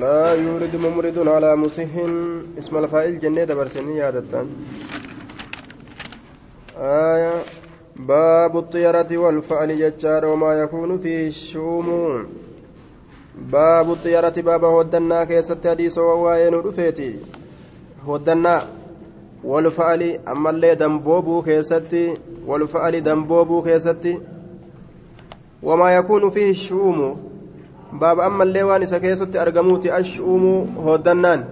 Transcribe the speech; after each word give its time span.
لا 0.00 0.34
يورد 0.34 0.76
ممرد 0.76 1.28
على 1.28 1.56
مسح 1.56 1.86
اسم 2.58 2.76
الفائل 2.76 3.20
جنة 3.20 3.44
برسني 3.44 3.96
يادتان 3.96 4.46
آية 6.78 7.32
باب 7.96 8.58
الطيرة 8.58 9.16
والفأل 9.16 9.78
ججار 9.78 10.26
وما 10.26 10.52
يكون 10.52 10.98
فيه 10.98 11.28
الشوم 11.28 11.88
باب 13.52 13.90
الطيرة 13.92 14.34
باب 14.48 14.64
هودنا 14.64 15.24
كيست 15.24 15.66
حديث 15.66 15.98
وواين 15.98 16.54
رفيتي 16.54 17.16
هودنا 18.06 18.66
والفأل 19.44 20.28
أما 20.28 20.50
اللي 20.50 20.74
دنبوبو 20.74 21.42
كيستي 21.42 22.14
والفأل 22.46 23.04
دنبوبو 23.04 23.62
كيستي 23.62 24.20
وما 25.62 25.96
يكون 25.96 26.30
فيه 26.30 26.50
الشوم 26.50 26.98
baaba 27.93 28.25
ammallee 28.25 28.63
waan 28.63 28.83
isa 28.83 28.99
keessatti 28.99 29.37
argamuuti 29.45 29.91
ashuumu 29.91 30.53
hooddannaan 30.85 31.45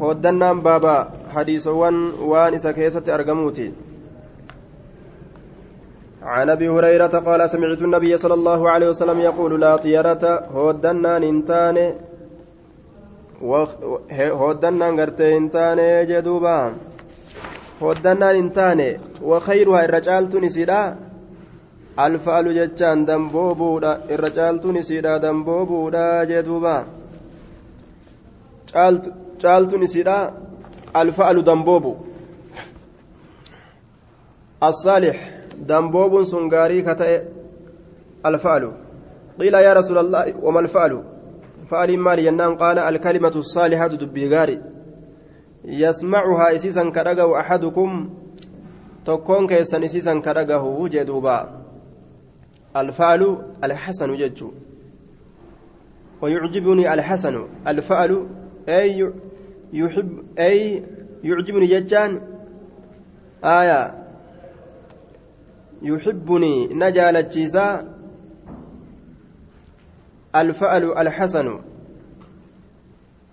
hooddannaan 0.00 0.62
baaba 0.62 0.94
hadiisowwan 1.34 1.98
waan 2.30 2.54
isa 2.54 2.72
keessatti 2.72 3.10
argamuuti 3.10 3.74
عن 6.26 6.50
ابي 6.50 6.68
هريره 6.68 7.06
قال 7.06 7.50
سمعت 7.50 7.82
النبي 7.82 8.16
صلى 8.18 8.34
الله 8.34 8.70
عليه 8.70 8.88
وسلم 8.88 9.18
يقول 9.20 9.60
لا 9.60 9.76
طيرة 9.76 10.24
هودنان 10.54 11.22
انتان 11.22 11.94
هودنان 14.40 15.00
غرتي 15.00 15.36
انتان 15.36 15.78
جدوبا 16.06 16.72
هودنان 17.82 18.36
انتان 18.36 18.98
وخيرها 19.22 19.84
الرجال 19.84 20.44
نسيدا 20.44 20.96
alfaalu 21.96 22.54
jechaan 22.58 23.06
damboobuudha 23.06 23.98
irra 24.14 24.30
caaltuun 24.30 24.76
isiidha 24.82 25.18
damboobuudha 25.18 26.26
jee 26.26 26.42
duuba. 26.42 26.74
Caaltuun 29.42 29.82
isiidha 29.82 30.18
alfaalu 30.94 31.42
damboobu 31.42 31.96
الصالح 34.62 35.16
دنبوب 35.68 36.22
سنغاري 36.22 36.82
كتئ 36.82 37.22
الفعل 38.26 38.72
قيل 39.40 39.54
يا 39.54 39.72
رسول 39.72 39.98
الله 39.98 40.34
وما 40.42 40.60
الفعل 40.60 41.02
فعل 41.70 41.98
مال 41.98 42.18
ينام 42.18 42.54
قال 42.56 42.78
الكلمة 42.78 43.32
الصالحة 43.36 43.86
دبيغاري 43.88 44.62
يسمعها 45.64 46.54
إسيسا 46.54 46.90
كرقه 46.90 47.40
أحدكم 47.40 48.10
تكون 49.06 49.46
كيسا 49.46 49.84
إسيسا 49.84 50.20
كرقه 50.20 50.88
جدوبا 50.88 51.65
الفعل 52.80 53.42
الحسن 53.64 54.16
جج. 54.16 54.44
ويعجبني 56.22 56.94
الحسن 56.94 57.46
الفعل 57.66 58.26
أي 58.68 59.12
يحب 59.72 60.22
أي 60.38 60.82
يعجبني 61.24 61.66
ججان. 61.66 62.20
آية. 63.44 63.94
يحبني 65.82 66.66
نجال 66.66 67.16
الجيزاء 67.16 67.86
الفعل 70.36 70.84
الحسن. 70.84 71.60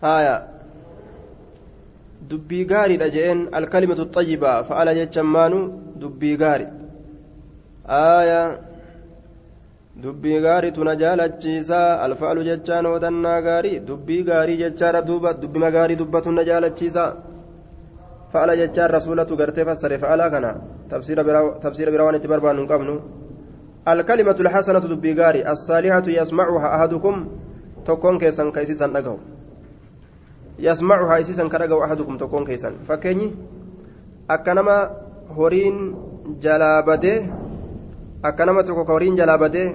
آية. 0.03 0.53
gaariidha 2.29 3.09
jeen 3.09 3.49
alkalimatu 3.51 4.05
xayyiba 4.05 4.63
fa'ala 4.63 4.95
jechan 4.95 5.25
maanu 5.25 5.59
dubbii 5.99 6.37
gaari 6.37 6.67
aayaa 7.87 8.57
dubbii 9.95 10.41
gaariitu 10.41 10.83
na 10.83 10.95
jaalachiisa 10.95 12.01
alfaalu 12.01 12.43
jechaan 12.43 12.85
hodannaa 12.85 13.41
gaarii 13.41 13.79
dubbii 13.79 14.23
gaarii 14.23 14.57
jechaadha 14.57 15.01
duuba 15.01 15.33
dubbima 15.33 15.71
gaarii 15.71 15.95
dubbatu 15.95 16.31
na 16.31 16.43
jaalachiisa 16.43 17.03
fa'ala 18.33 18.55
jechaan 18.57 18.89
rasuulatu 18.89 19.37
gartee 19.37 19.65
fassare 19.65 19.99
fa'alaa 20.03 20.29
kana 20.29 20.55
tafsiira 20.89 21.23
biraa 21.23 22.05
waan 22.05 22.17
itti 22.17 22.27
barbaannu 22.27 22.61
hin 22.63 22.71
qabnu 22.73 22.95
الكلمة 23.83 24.35
الحسنة 24.39 24.79
دبي 24.79 25.13
غاري 25.19 25.43
الصالحة 25.43 26.07
يسمعها 26.07 26.67
أحدكم 26.75 27.15
تكون 27.85 28.15
كيسان 28.17 28.51
كيسان 28.55 28.93
دغو 28.95 29.17
يسمعها 30.59 31.19
إسيسان 31.19 31.47
كدغو 31.51 31.83
أحدكم 31.83 32.17
تكون 32.17 32.43
كيسان 32.47 32.73
فكيني 32.87 33.27
أكنما 34.31 34.77
هورين 35.35 35.75
جلابده 36.39 37.42
akka 38.23 38.45
nama 38.45 38.63
tokko 38.63 38.85
ka 38.85 38.93
horiin 38.93 39.17
jalaa 39.19 39.37
badee 39.37 39.69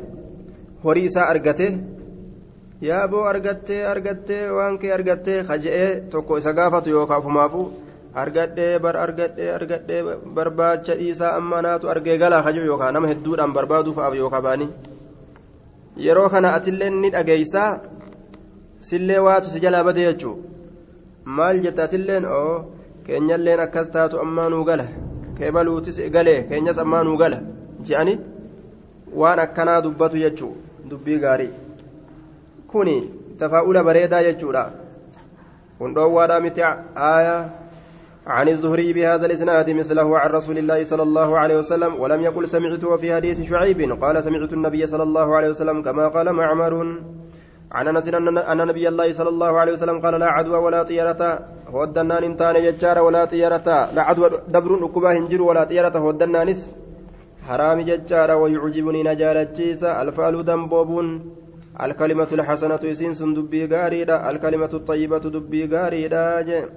horii 0.84 1.06
isaa 1.10 1.28
argate 1.32 1.66
yaaboo 2.80 3.24
argattee 3.32 3.82
argattee 3.92 4.42
waan 4.56 4.78
kee 4.78 4.92
argattee 4.96 5.44
kaja'ee 5.48 5.90
tokko 6.10 6.38
isa 6.38 6.52
gaafatu 6.58 6.90
yookaan 6.90 7.20
ofumaafu 7.22 7.62
argadhee 8.14 8.78
bar 8.84 8.96
argadhee 9.04 9.50
argadhee 9.58 10.02
barbaacha 10.36 10.96
dhiisaa 11.00 11.32
amma 11.40 11.62
naatu 11.66 11.90
argee 11.94 12.18
galaa 12.22 12.42
kaja'u 12.46 12.70
yookaan 12.70 12.94
nama 12.94 13.10
hedduudhaan 13.12 13.52
barbaaduuf 13.52 13.98
yookaan 14.20 14.42
baanii. 14.42 14.70
Yeroo 16.06 16.28
kana 16.28 16.54
atillee 16.54 16.90
ni 16.90 17.10
dhageessaa 17.10 17.80
sillee 18.80 19.18
waatu 19.26 19.50
si 19.50 19.60
jalaa 19.60 19.84
badee 19.84 20.06
jechuudha 20.08 20.42
maal 21.24 21.60
jetta 21.64 21.84
atilleen? 21.84 22.24
Oo 22.24 22.56
keenyalleen 23.04 23.60
akkas 23.60 23.90
taatu 23.90 24.20
ammaa 24.24 24.48
nuu 24.48 24.64
gala. 24.64 24.86
Keebaluutis 25.36 26.00
galee 26.14 26.42
keenyas 26.48 26.78
ammaa 26.78 27.04
nuu 27.04 27.16
gala. 27.16 27.38
Je'anii. 27.86 28.18
Waan 29.14 29.38
akkanaa 29.38 29.80
dubbatu 29.80 30.16
jechuu 30.16 30.56
dubbii 30.90 31.18
gaarii. 31.18 31.52
Kuni 32.66 32.96
tafaa'ula 33.38 33.84
bareedaa 33.84 34.22
jechuudha. 34.22 34.70
Kun 35.78 35.94
dhoowwaadhaa 35.94 36.40
miti 36.40 36.62
aaya. 36.62 37.50
عن 38.28 38.48
الزهري 38.48 38.92
بهذا 38.92 39.26
الإسناد 39.26 39.70
مثله 39.70 40.18
عن 40.18 40.30
رسول 40.30 40.58
الله 40.58 40.84
صلى 40.84 41.02
الله 41.02 41.38
عليه 41.38 41.56
وسلم 41.58 42.00
ولم 42.00 42.20
يقل 42.20 42.48
سمعته 42.48 42.96
في 42.96 43.14
حديث 43.14 43.42
شعيب 43.50 44.02
قال 44.02 44.24
سمعت 44.24 44.52
النبي 44.52 44.86
صلى 44.86 45.02
الله 45.02 45.36
عليه 45.36 45.48
وسلم 45.48 45.82
كما 45.82 46.08
قال 46.08 46.32
معمر 46.32 47.00
عن 47.72 47.88
أنس 47.88 48.08
أن 48.08 48.66
نبي 48.66 48.88
الله 48.88 49.12
صلى 49.12 49.28
الله 49.28 49.60
عليه 49.60 49.72
وسلم 49.72 50.00
قال 50.00 50.20
لا 50.20 50.26
عدوى 50.26 50.58
ولا 50.58 50.82
طيرة 50.82 51.38
هودنان 51.68 52.24
انتان 52.24 52.56
يجار 52.56 52.98
ولا 52.98 53.24
طيرة 53.24 53.68
لا 53.94 54.02
عدوى 54.02 54.30
دبر 54.48 54.84
أكبا 54.84 55.18
هنجر 55.18 55.42
ولا 55.42 55.64
طيرة 55.64 55.98
هودنانس 57.48 57.80
حرام 57.80 57.80
ججارة 57.80 58.36
ويعجبني 58.36 59.02
نجالتشيسا 59.02 60.02
الفعل 60.02 60.44
دنبوبون 60.44 61.06
الكلمة 61.80 62.28
الحسنة 62.32 62.80
يسين 62.84 63.34
دبي 63.34 63.66
غاريدا 63.66 64.30
الكلمة 64.30 64.70
الطيبة 64.74 65.18
دبي 65.18 65.66
غاريدا 65.66 66.68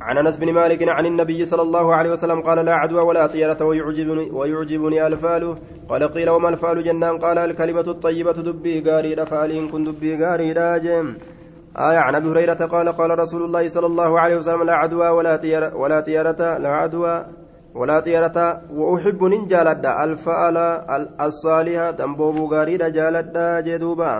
عن 0.00 0.18
أنس 0.18 0.36
بن 0.36 0.52
مالك 0.52 0.88
عن 0.88 1.06
النبي 1.06 1.44
صلى 1.44 1.62
الله 1.62 1.94
عليه 1.94 2.10
وسلم 2.10 2.40
قال 2.40 2.64
لا 2.64 2.74
عدوى 2.74 3.02
ولا 3.02 3.26
طيرة 3.26 3.64
ويعجبني 3.64 4.30
ويعجبني 4.30 5.06
الفال. 5.06 5.56
قال 5.88 6.02
قيل 6.02 6.30
وما 6.30 6.48
الفال 6.48 6.84
جنان؟ 6.84 7.18
قال 7.18 7.38
الكلمة 7.38 7.86
الطيبة 7.94 8.32
دبي 8.32 8.80
غاريدا 8.90 9.24
فالين 9.24 9.68
كن 9.68 9.84
دبي 9.84 10.24
غاريدا 10.24 10.70
آية 11.76 11.98
عن 11.98 12.14
أبي 12.14 12.28
هريرة 12.28 12.66
قال 12.74 12.88
قال 12.88 13.18
رسول 13.18 13.42
الله 13.42 13.68
صلى 13.68 13.86
الله 13.86 14.20
عليه 14.20 14.36
وسلم 14.36 14.62
لا 14.62 14.72
عدوى 14.72 15.08
ولا 15.08 15.36
طيرة 15.36 15.76
ولا 15.76 16.00
طيرة 16.00 16.58
لا 16.58 16.68
عدوى. 16.68 17.41
ولا 17.74 18.00
طيرة 18.00 18.62
وأحب 18.72 19.24
نجالد 19.24 19.86
الفأل 19.86 20.56
الصالحة 21.20 21.90
تنبوب 21.90 22.52
غاريد 22.52 22.82
جالد 22.92 23.36
جدوبا. 23.66 24.12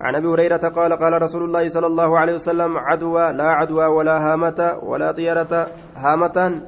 عن 0.00 0.14
أبي 0.14 0.28
هريرة 0.28 0.64
قال 0.68 0.92
قال 0.92 1.22
رسول 1.22 1.42
الله 1.42 1.68
صلى 1.68 1.86
الله 1.86 2.18
عليه 2.18 2.34
وسلم 2.34 2.76
عدوى 2.76 3.32
لا 3.32 3.48
عدوى 3.58 3.86
ولا 3.86 4.16
هامة 4.26 4.78
ولا 4.82 5.12
طيرة. 5.12 5.52
هامة 5.96 6.62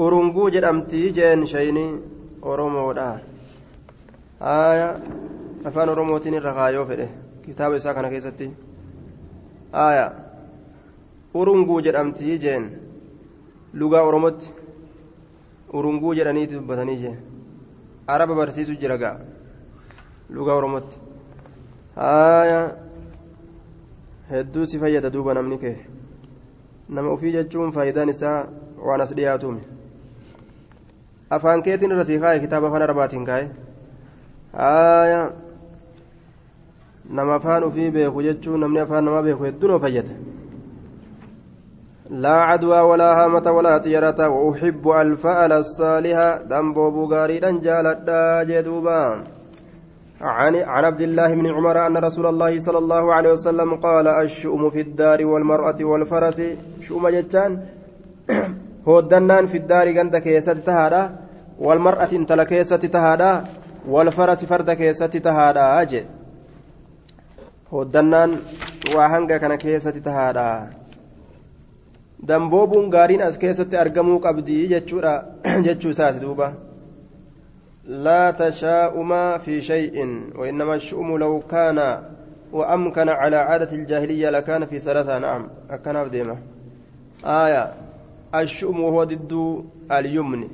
أرنقو 0.00 0.48
جدأمتي 0.48 1.10
جين 1.10 1.46
شيني 1.46 2.00
أرمودا 2.44 3.18
آية 4.42 4.88
أفان 5.66 5.88
أرموتين 5.88 6.34
الرغايو 6.34 6.84
فده. 6.84 7.08
كتاب 7.46 7.72
إساكنا 7.72 8.08
كيستي. 8.08 8.50
آية 9.74 10.06
أرنقو 11.36 11.80
جدأمتي 11.80 12.36
جين. 12.36 12.64
لغا 13.74 14.00
أرموتي 14.08 14.50
urunguu 15.72 16.14
jedhaniiti 16.14 16.54
dubbatanii 16.54 16.96
jee. 17.02 17.16
Araba 18.06 18.34
barsiisu 18.34 18.74
jira 18.80 18.96
gaa. 18.98 19.18
Lugaa 20.30 20.54
oromootti 20.54 20.96
haaya. 21.96 22.60
Hedduu 24.30 24.66
si 24.66 24.78
fayyada 24.78 25.10
duuba 25.10 25.34
namni 25.34 25.58
kee. 25.58 25.76
Nama 26.88 27.10
ofii 27.10 27.32
jechuun 27.32 27.72
faayidaan 27.72 28.08
isaa 28.08 28.46
waan 28.86 29.00
as 29.00 29.12
dhiyaatuumi 29.14 29.60
afaan 31.30 31.62
keetiin 31.62 31.90
irra 31.90 32.04
sii 32.04 32.18
kaa'e 32.22 32.40
kitaaba 32.40 32.68
afaan 32.68 32.82
arabaatiin 32.82 33.24
kaa'e 33.26 33.48
haaya. 34.52 35.32
Nama 37.10 37.34
afaan 37.34 37.64
ofii 37.64 37.90
beeku 37.90 38.22
jechuun 38.22 38.60
namni 38.60 38.80
afaan 38.80 39.04
namaa 39.04 39.22
beeku 39.22 39.44
hedduu 39.48 39.68
nama 39.68 39.80
fayyada 39.86 40.14
لا 42.10 42.36
عدوى 42.42 42.80
ولا 42.80 43.24
هامة 43.24 43.50
ولا 43.50 43.78
طيرة 43.78 44.28
وأحب 44.28 44.88
الفأل 44.88 45.52
الصالحة 45.52 46.42
دمبو 46.42 46.90
بغاري 46.90 47.38
جالت 47.40 48.10
جدوبا 48.48 49.24
عن 50.20 50.56
عن 50.56 50.84
عبد 50.84 51.00
الله 51.00 51.34
بن 51.34 51.46
عمر 51.46 51.86
أن 51.86 51.96
رسول 51.96 52.26
الله 52.26 52.60
صلى 52.60 52.78
الله 52.78 53.14
عليه 53.14 53.32
وسلم 53.32 53.74
قال 53.74 54.08
الشؤم 54.08 54.70
في 54.70 54.80
الدار 54.80 55.26
والمرأة 55.26 55.76
والفرس. 55.80 56.42
شؤم 56.80 57.08
جتان. 57.08 57.60
هودنان 58.88 59.46
في 59.46 59.56
الدار 59.56 59.98
عند 59.98 60.16
كيسة 60.16 60.54
تهادا 60.54 61.16
والمرأة 61.58 62.08
انتل 62.12 62.42
كيسة 62.42 62.76
تهادا 62.76 63.44
والفرس 63.88 64.44
فرد 64.44 64.70
كيسة 64.70 65.06
تهادا. 65.06 65.82
أجي. 65.82 66.04
هودنان 67.72 68.30
وهنگا 68.94 69.36
كان 69.36 69.54
كيسة 69.54 69.90
تهادا. 69.90 70.70
Damboobuun 72.22 72.90
gaariin 72.90 73.22
as 73.22 73.38
keessatti 73.38 73.76
argamuu 73.76 74.20
qabdii 74.20 74.68
jechuudha 74.68 75.24
jechuu 75.66 75.90
isaati 75.90 76.20
duuba. 76.20 76.52
لا 77.86 78.30
تشاؤم 78.30 79.38
في 79.38 79.62
شيء 79.62 80.22
وإنما 80.34 80.74
الشؤم 80.74 81.18
لو 81.18 81.40
كان 81.40 82.02
وأمكن 82.52 83.08
على 83.08 83.36
عادة 83.36 83.76
الجاهلية 83.76 84.30
لكان 84.30 84.66
في 84.66 84.78
ثلاثة 84.78 85.18
نعم 85.18 85.48
أكن 85.70 86.10
ديمة 86.10 86.38
آية 87.24 87.72
الشؤم 88.34 88.80
وهو 88.80 89.04
ضد 89.04 89.64
اليمن 89.92 90.48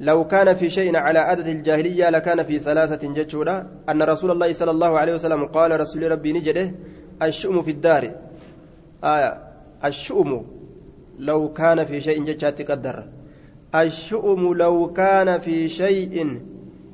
لو 0.00 0.26
كان 0.28 0.54
في 0.54 0.70
شيء 0.70 0.96
على 0.96 1.18
عادة 1.18 1.52
الجاهلية 1.52 2.10
لكان 2.10 2.42
في 2.42 2.58
ثلاثة 2.58 3.12
جتشورا 3.12 3.66
أن 3.88 4.02
رسول 4.02 4.30
الله 4.30 4.52
صلى 4.52 4.70
الله 4.70 4.98
عليه 4.98 5.14
وسلم 5.14 5.44
قال 5.44 5.80
رسول 5.80 6.10
ربي 6.10 6.32
نجده 6.32 6.72
الشؤم 7.22 7.62
في 7.62 7.70
الدار 7.70 8.10
آية 9.04 9.38
الشؤم 9.84 10.44
لو 11.18 11.52
كان 11.52 11.84
في 11.84 12.00
شيء 12.00 12.24
جتشات 12.24 12.70
قدر 12.70 13.04
الشؤم 13.74 14.54
لو 14.54 14.92
كان 14.92 15.38
في 15.38 15.68
شيء 15.68 16.40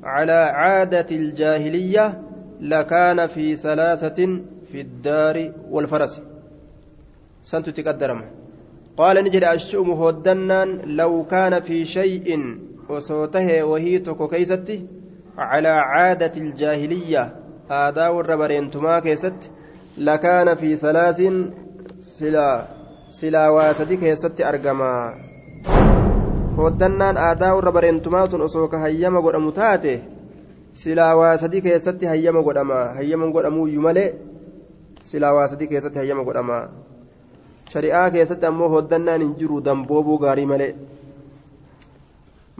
على 0.03 0.31
عادة 0.31 1.05
الجاهلية 1.11 2.21
لكان 2.61 3.27
في 3.27 3.55
ثلاثة 3.55 4.39
في 4.71 4.81
الدار 4.81 5.51
والفرس. 5.69 6.21
سنت 7.43 7.69
تقدرم 7.69 8.25
قال 8.97 9.23
نجد 9.23 9.43
الشؤم 9.43 9.91
هودنان 9.91 10.81
لو 10.85 11.23
كان 11.23 11.59
في 11.59 11.85
شيء 11.85 12.57
وصوته 12.89 13.63
وهي 13.63 13.99
كيستي 13.99 14.87
على 15.37 15.67
عادة 15.67 16.41
الجاهلية. 16.41 17.35
هذا 17.71 18.07
والربرين 18.07 18.71
تما 18.71 18.99
كيست. 18.99 19.51
لكان 19.97 20.55
في 20.55 20.75
ثلاث 20.75 21.21
سلا 21.99 22.78
سلا 23.09 23.49
واسدي 23.49 23.95
كيست 23.97 24.41
أرقما 24.41 25.13
hooddannaan 26.59 27.17
aadaa 27.17 27.55
warra 27.55 27.71
bareentumaa 27.71 28.27
sun 28.27 28.41
osoo 28.41 28.67
ka 28.71 28.79
hayyama 28.83 29.21
godhamu 29.25 29.51
taate 29.59 29.93
silaa 30.81 31.13
waa 31.19 31.37
sadii 31.41 31.61
keessatti 31.67 32.09
hayyama 32.11 32.41
godhama 32.47 32.79
hayyama 32.97 33.29
godhamuuyyu 33.35 33.81
malee 33.85 34.09
silaa 35.09 35.31
waa 35.37 35.47
sadii 35.51 35.67
keessatti 35.71 35.99
hayyama 36.01 36.23
godhama 36.27 36.57
shari'aa 37.73 38.11
keessatti 38.15 38.49
ammoo 38.51 38.69
hooddannaan 38.75 39.23
hin 39.25 39.33
jiru 39.39 39.61
damboobuu 39.69 40.17
gaarii 40.25 40.45
malee 40.51 40.71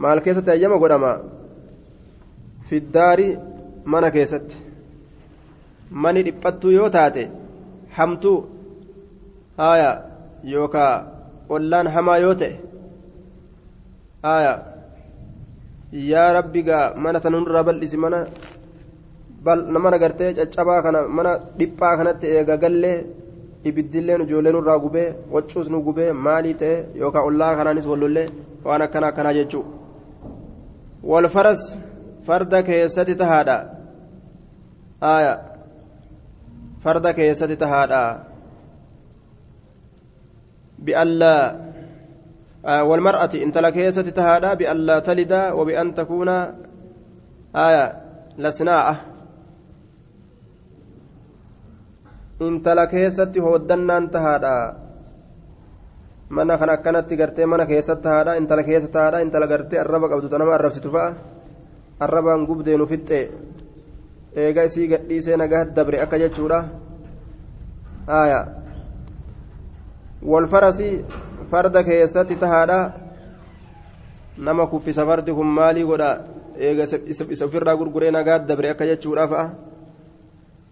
maal 0.04 0.24
keessatti 0.26 0.54
hayyama 0.54 0.78
godhama 0.84 1.12
fiddaari 2.70 3.28
mana 3.84 4.10
keessatti 4.18 4.56
mani 6.04 6.28
dhiphattuu 6.30 6.78
yoo 6.78 6.90
taate 6.96 7.30
hamtuu 7.98 8.38
haaya 9.60 9.90
yookaa 10.44 10.94
ollaan 11.48 11.86
hamaa 11.94 12.18
yoo 12.24 12.34
ta'e 12.34 12.54
aya 14.34 14.52
yaa 16.12 16.32
rabbi 16.38 16.62
gaa 16.68 16.94
mana 17.04 17.20
tan 17.20 17.34
hunduraa 17.34 17.64
bal'isi 17.68 17.96
mana 18.04 18.26
mana 19.84 19.98
gartee 19.98 20.34
caccabaa 20.38 20.82
kana 20.82 21.00
mana 21.08 21.32
dhiphaa 21.58 21.96
kanatti 21.96 22.26
eega 22.36 22.56
gallee 22.64 22.98
ibiddilleen 23.68 24.22
ijoolleen 24.26 24.56
irraa 24.60 24.78
gubee 24.84 25.08
waccuus 25.34 25.68
nu 25.70 25.82
gubee 25.86 26.12
maalii 26.12 26.54
ta'e 26.62 26.76
yookaan 27.02 27.26
ollaa 27.28 27.56
kanaanis 27.58 27.86
wallollee 27.92 28.28
waan 28.64 28.82
akkana 28.86 29.06
akkanaa 29.12 29.36
jechuu 29.38 29.64
wal 31.10 31.28
faras 31.34 31.62
farda 32.26 32.62
keessatti 32.62 33.14
tahaadha 33.22 33.56
aya 35.14 35.34
farda 36.84 37.10
keessatti 37.18 37.56
tahaadha 37.62 38.00
bi'allaa 40.84 41.70
والمرأة 42.60 43.30
إن 43.34 43.52
تلكيسة 43.52 44.02
تهادا 44.02 44.54
بأن 44.54 44.76
لا 44.76 44.98
تلد 45.00 45.32
وبأن 45.32 45.94
تكون 45.94 46.28
آية 47.56 47.84
لسناءة 48.38 48.94
إن 52.42 52.62
تلكيسة 52.62 53.32
هودنان 53.38 54.10
تهادا 54.10 54.76
mana 56.30 56.54
kan 56.54 56.70
akkanatti 56.70 57.18
gartee 57.18 57.42
mana 57.42 57.66
keessatti 57.66 58.06
haadha 58.06 58.38
intala 58.38 58.62
keessa 58.62 58.86
taadha 58.86 59.18
intala 59.18 59.50
gartee 59.50 59.82
arraba 59.82 60.06
qabdu 60.06 60.30
tanama 60.30 60.54
arrabsitu 60.54 60.86
fa'a 60.94 61.10
arrabaan 61.98 62.46
gubdeenu 62.46 62.86
fixxe 62.86 63.18
eega 64.36 64.62
isii 64.62 64.86
gadhiisee 64.92 65.36
nagaa 65.36 65.64
dabre 65.74 65.98
akka 65.98 66.22
jechuudha 66.22 66.58
haaya 68.06 68.59
wal 70.22 70.46
farasii 70.46 71.04
farda 71.50 71.82
keessatti 71.84 72.36
tahaadha. 72.36 72.92
Nama 74.38 74.66
kuffisa 74.66 75.04
fardi 75.06 75.32
kun 75.32 75.46
maalii 75.46 75.84
godha? 75.84 76.10
Eega 76.58 76.84
isa 77.08 77.44
ofirraa 77.46 77.76
gurguree 77.76 78.10
nagaa 78.10 78.38
dabre 78.38 78.70
akka 78.70 78.86
jechuudha 78.86 79.26
fa'a 79.28 79.50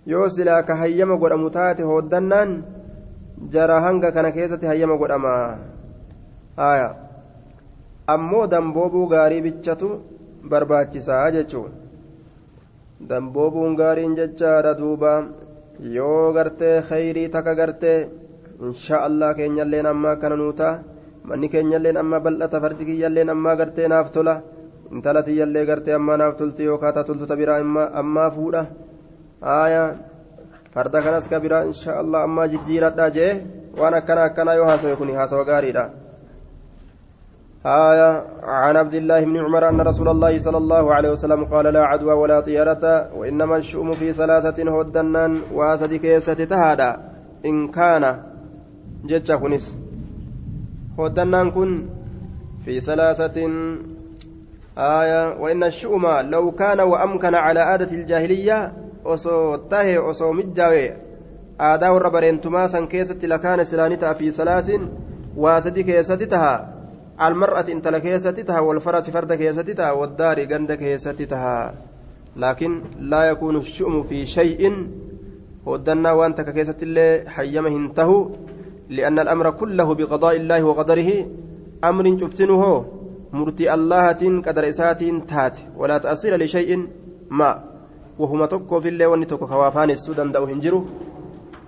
yoo 0.06 0.28
silaa 0.28 0.62
ka 0.62 0.74
hayyama 0.76 1.16
godhamu 1.16 1.50
taate 1.50 1.82
hooddannaan 1.82 2.50
jara 3.52 3.80
hanga 3.80 4.12
kana 4.12 4.32
keessatti 4.32 4.66
hayyama 4.66 4.96
godhama. 4.96 5.32
Haya 6.56 6.88
ammoo 8.06 8.46
damboobuu 8.46 9.06
gaarii 9.08 9.40
bichatu 9.46 9.88
barbaachisaa 10.50 11.30
jechuun 11.36 11.72
damboobuun 13.08 13.76
gaariin 13.76 14.16
jechaadha 14.16 14.74
duuba. 14.78 15.12
Yoo 15.96 16.32
gartee 16.32 16.82
khayrii 16.88 17.28
takka 17.28 17.54
gartee 17.54 18.08
insha 18.66 18.96
allah 19.06 19.34
keenyalleen 19.38 19.86
ammaa 19.86 20.16
kana 20.16 20.36
nuutaa 20.36 20.74
manni 21.28 21.48
keenyalleen 21.48 21.96
ammaa 22.02 22.24
bal'ata 22.26 22.60
fardi 22.60 22.84
kiyyalleen 22.88 23.30
ammaa 23.34 23.56
gartee 23.60 23.88
naaf 23.88 24.10
tola 24.16 24.34
intala 24.92 25.22
tiyyallee 25.22 25.64
gartee 25.70 25.94
ammaa 25.94 26.16
naaf 26.16 26.34
tolti 26.40 26.68
yookaan 26.70 26.94
taa 26.94 27.04
toltuta 27.04 27.36
biraa 27.40 27.60
ammaa 28.02 28.30
fuudha 28.36 28.62
aayaa 29.42 29.88
farda 30.74 31.02
kanas 31.06 31.28
ka 31.30 31.40
biraa 31.44 31.62
insha 31.70 31.98
allah 32.02 32.26
ammaa 32.28 32.50
jijjiiradhaa 32.52 33.10
jee 33.16 33.32
waan 33.80 33.94
akkana 34.00 34.26
akkanaa 34.28 34.58
yoo 34.60 34.68
haasawe 34.70 34.96
kun 35.00 35.16
haasawa 35.20 35.48
gaariidha 35.52 35.86
آية 37.66 38.10
عن 38.42 38.76
عبد 38.76 38.94
الله 38.94 39.24
بن 39.24 39.36
عمر 39.36 39.68
أن 39.68 39.80
رسول 39.80 40.08
الله 40.08 40.38
صلى 40.38 40.56
الله 40.56 40.94
عليه 40.94 41.10
وسلم 41.10 41.44
قال 41.44 41.66
لا 41.66 41.82
عدوى 41.84 42.12
ولا 42.12 42.40
طيرة 42.40 43.10
وإنما 43.18 43.56
الشؤم 43.56 43.92
في 43.92 44.12
ثلاثة 44.12 44.58
هدنان 44.80 45.42
واسد 45.52 45.94
كيسة 45.94 46.44
تهادا 46.52 46.90
إن 47.44 47.68
كان 47.68 48.04
jecha 49.04 49.38
kunis 49.38 49.74
hoddannaan 50.96 51.52
kun 51.52 51.98
في 52.68 52.80
ثلاثة 52.80 53.36
آية 54.78 55.40
وإن 55.40 55.64
الشؤم 55.64 56.06
لو 56.06 56.52
كان 56.52 56.80
وأمكن 56.80 57.34
على 57.34 57.60
عادة 57.60 57.92
الجاهلية 57.96 58.72
osoo 59.04 59.56
tahe 59.70 59.98
osoo 59.98 60.32
mijjaawe 60.32 60.96
aadaa 61.58 61.92
warra 61.92 62.10
bareentumaa 62.10 62.68
san 62.68 62.88
keessatti 62.88 63.26
lakaana 63.32 63.64
silaani 63.64 63.96
ta'a 63.96 64.14
fi 64.14 64.32
salaasin 64.32 64.82
waa 65.36 65.60
sadi 65.60 65.84
keessatti 65.84 66.26
taha 66.26 66.52
almar'ati 67.26 67.72
intala 67.72 68.00
keessatti 68.00 68.44
taha 68.44 68.62
walfarasi 68.62 69.14
farda 69.14 69.36
keessatti 69.36 69.74
taha 69.74 69.94
waddaari 70.00 70.46
ganda 70.46 70.76
keessatti 70.76 71.26
taha 71.26 71.54
laakiin 72.36 72.74
laa 73.14 73.24
yakuunu 73.30 73.62
shu'umu 73.62 74.04
fi 74.10 74.26
لأن 78.88 79.18
الأمر 79.18 79.46
كله 79.60 79.88
بقضاء 79.94 80.34
الله 80.36 80.60
وقدره 80.64 81.10
أمر 81.84 82.04
شفتنه 82.20 82.62
مرتي 83.32 83.66
الله 83.74 84.04
قدر 84.46 84.64
إسات 84.68 85.00
تات 85.30 85.56
ولا 85.76 85.96
تأصير 85.98 86.32
لشيء 86.42 86.70
ما 87.30 87.50
وهما 88.18 88.46
تكو 88.46 88.80
في 88.80 88.88
اللي 88.88 89.06
وني 89.06 89.26
تكو 89.30 89.46
كوافان 89.46 89.90
السودان 89.90 90.32
دو 90.32 90.44
هنجرو 90.50 90.80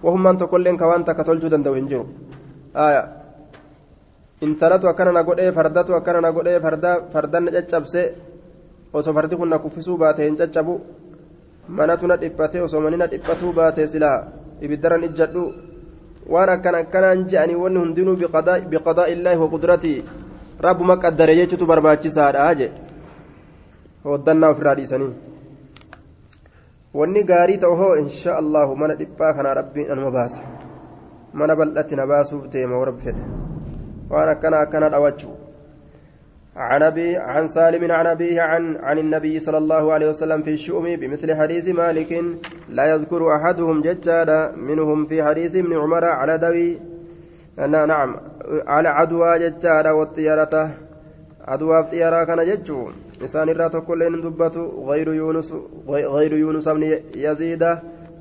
وهم 0.04 0.22
من 0.22 0.36
تكو 0.40 0.56
لين 0.56 0.76
كوان 0.80 1.04
تكتل 1.04 1.38
جودان 1.42 1.62
دو 1.62 1.72
هنجرو 1.78 2.04
آية 2.76 3.02
godhee 4.40 5.52
fardatu 5.52 5.92
akkana 5.94 6.20
na 6.20 6.32
godhee 6.32 6.60
fardan 7.12 7.44
na 7.44 7.50
caccabse 7.52 8.02
osoo 8.92 9.12
fardi 9.12 9.36
kun 9.36 9.48
na 9.52 9.58
kuffisuu 9.58 9.96
baate 10.02 10.24
hin 10.24 10.36
caccabu 10.40 10.80
manatu 11.68 12.06
na 12.06 12.16
dhiphate 12.16 12.60
osoo 12.66 12.80
mani 12.80 12.96
na 12.96 13.06
dhiphatuu 13.06 13.52
baate 13.52 13.86
silaa 13.86 14.18
ibiddaran 14.64 15.04
ijjadhu 15.04 15.42
waan 16.30 16.48
akkan 16.54 16.74
akkanaan 16.82 17.24
je'anii 17.32 17.58
wanni 17.62 17.80
hundinuu 17.82 18.16
biqadaa 18.72 19.08
illaahi 19.14 19.40
waqudratii 19.44 19.96
rabbuma 20.66 20.96
qaddare 21.04 21.34
jechutu 21.40 21.66
barbaachisaadha 21.72 22.46
je 22.60 22.68
hoddannaa 24.04 24.50
ofirraa 24.54 24.74
dhiisanii 24.80 25.12
wanni 27.00 27.22
gaarii 27.32 27.58
ta'u 27.66 27.76
hoo 27.82 27.92
insha 28.04 28.36
allahu 28.42 28.76
mana 28.82 28.94
dhiphaa 29.02 29.32
kanaa 29.40 29.54
rabbiin 29.60 29.90
anuma 29.96 30.10
baasa 30.18 30.40
mana 31.42 31.56
bal'atti 31.62 31.96
na 32.00 32.06
baasuuf 32.12 32.48
deema 32.54 32.78
warra 32.82 32.94
fedhe 33.04 33.24
waan 34.14 34.28
akkana 34.34 34.60
akkana 34.66 34.88
dhawachuu 34.96 35.34
عن 36.60 36.82
أبي 36.82 37.16
عن 37.16 37.46
سالم 37.46 37.92
عن 37.92 38.06
أبيه 38.06 38.40
عن 38.40 38.76
عن 38.76 38.98
النبي 38.98 39.40
صلى 39.40 39.58
الله 39.58 39.92
عليه 39.92 40.08
وسلم 40.08 40.42
في 40.42 40.50
الشؤم 40.50 40.96
بمثل 40.96 41.34
حديث 41.34 41.68
مالك 41.68 42.24
لا 42.68 42.84
يذكر 42.94 43.36
أحدهم 43.36 43.80
ججالا 43.80 44.52
منهم 44.56 45.04
في 45.04 45.22
حديث 45.22 45.56
ابن 45.56 45.72
عمر 45.72 46.04
على 46.04 46.38
دوي 46.38 46.78
نعم 47.58 48.16
على 48.66 48.88
عدوى 48.88 49.38
ججالا 49.38 49.92
والطيارة 49.92 50.70
عدوى 51.48 51.80
الطيارة 51.80 52.24
كان 52.24 52.40
ججو 52.50 52.90
إنسان 53.22 53.48
الرات 53.48 53.76
كل 53.76 54.20
دبته 54.20 54.84
غير 54.90 55.14
يونس 55.14 55.54
غير 55.88 56.32
يونس 56.32 56.68
بن 56.68 56.98
يزيد 57.14 57.62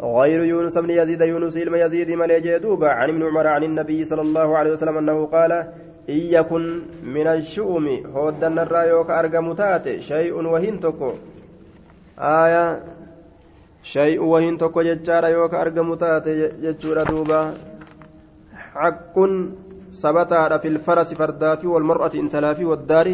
غير 0.01 0.43
يونس 0.43 0.77
بن 0.77 0.89
يزيد 0.89 1.21
يونس 1.21 1.57
إلما 1.57 1.77
يزيد 1.77 2.11
ملي 2.11 2.59
دوبا 2.59 2.89
عن 2.89 3.09
ابن 3.09 3.23
عمر 3.23 3.47
عن 3.47 3.63
النبي 3.63 4.05
صلى 4.05 4.21
الله 4.21 4.57
عليه 4.57 4.71
وسلم 4.71 4.97
أنه 4.97 5.25
قال 5.25 5.51
إن 6.09 6.19
يكن 6.35 6.63
من 7.15 7.27
الشؤم 7.27 7.85
هودن 8.15 8.59
الرايوك 8.59 9.09
أرقم 9.09 9.53
تاتي 9.53 10.01
شيء 10.01 10.33
وهن 10.33 10.79
تكو 10.79 11.11
آية 12.19 12.65
شيء 13.83 14.19
وهن 14.23 14.57
تكو 14.57 14.81
ججار 14.81 15.23
يوك 15.25 15.53
أرقم 15.53 15.95
تاتي 15.95 16.33
ججور 16.63 17.03
دوبا 17.03 17.41
حق 18.73 19.15
ثبتا 20.01 20.57
في 20.57 20.67
الفرس 20.67 21.13
فردافي 21.13 21.67
والمرأة 21.67 22.11
انتلافي 22.15 22.65
والدار 22.65 23.07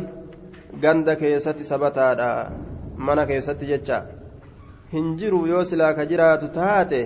ganda 0.82 1.16
keessatti 1.16 1.64
sabataadha 1.64 2.52
mana 2.98 3.26
keessatti 3.26 3.68
jecha. 3.68 4.02
Hin 4.92 5.18
jiru 5.20 5.46
yoo 5.48 5.64
silaa 5.64 5.94
ka 5.94 6.06
jiraatu 6.06 6.50
taate 6.58 7.00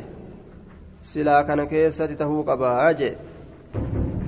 silaa 1.12 1.44
kana 1.44 1.66
keessatti 1.74 2.18
tahuu 2.22 2.44
qabaa 2.44 2.94
jee. 3.02 3.18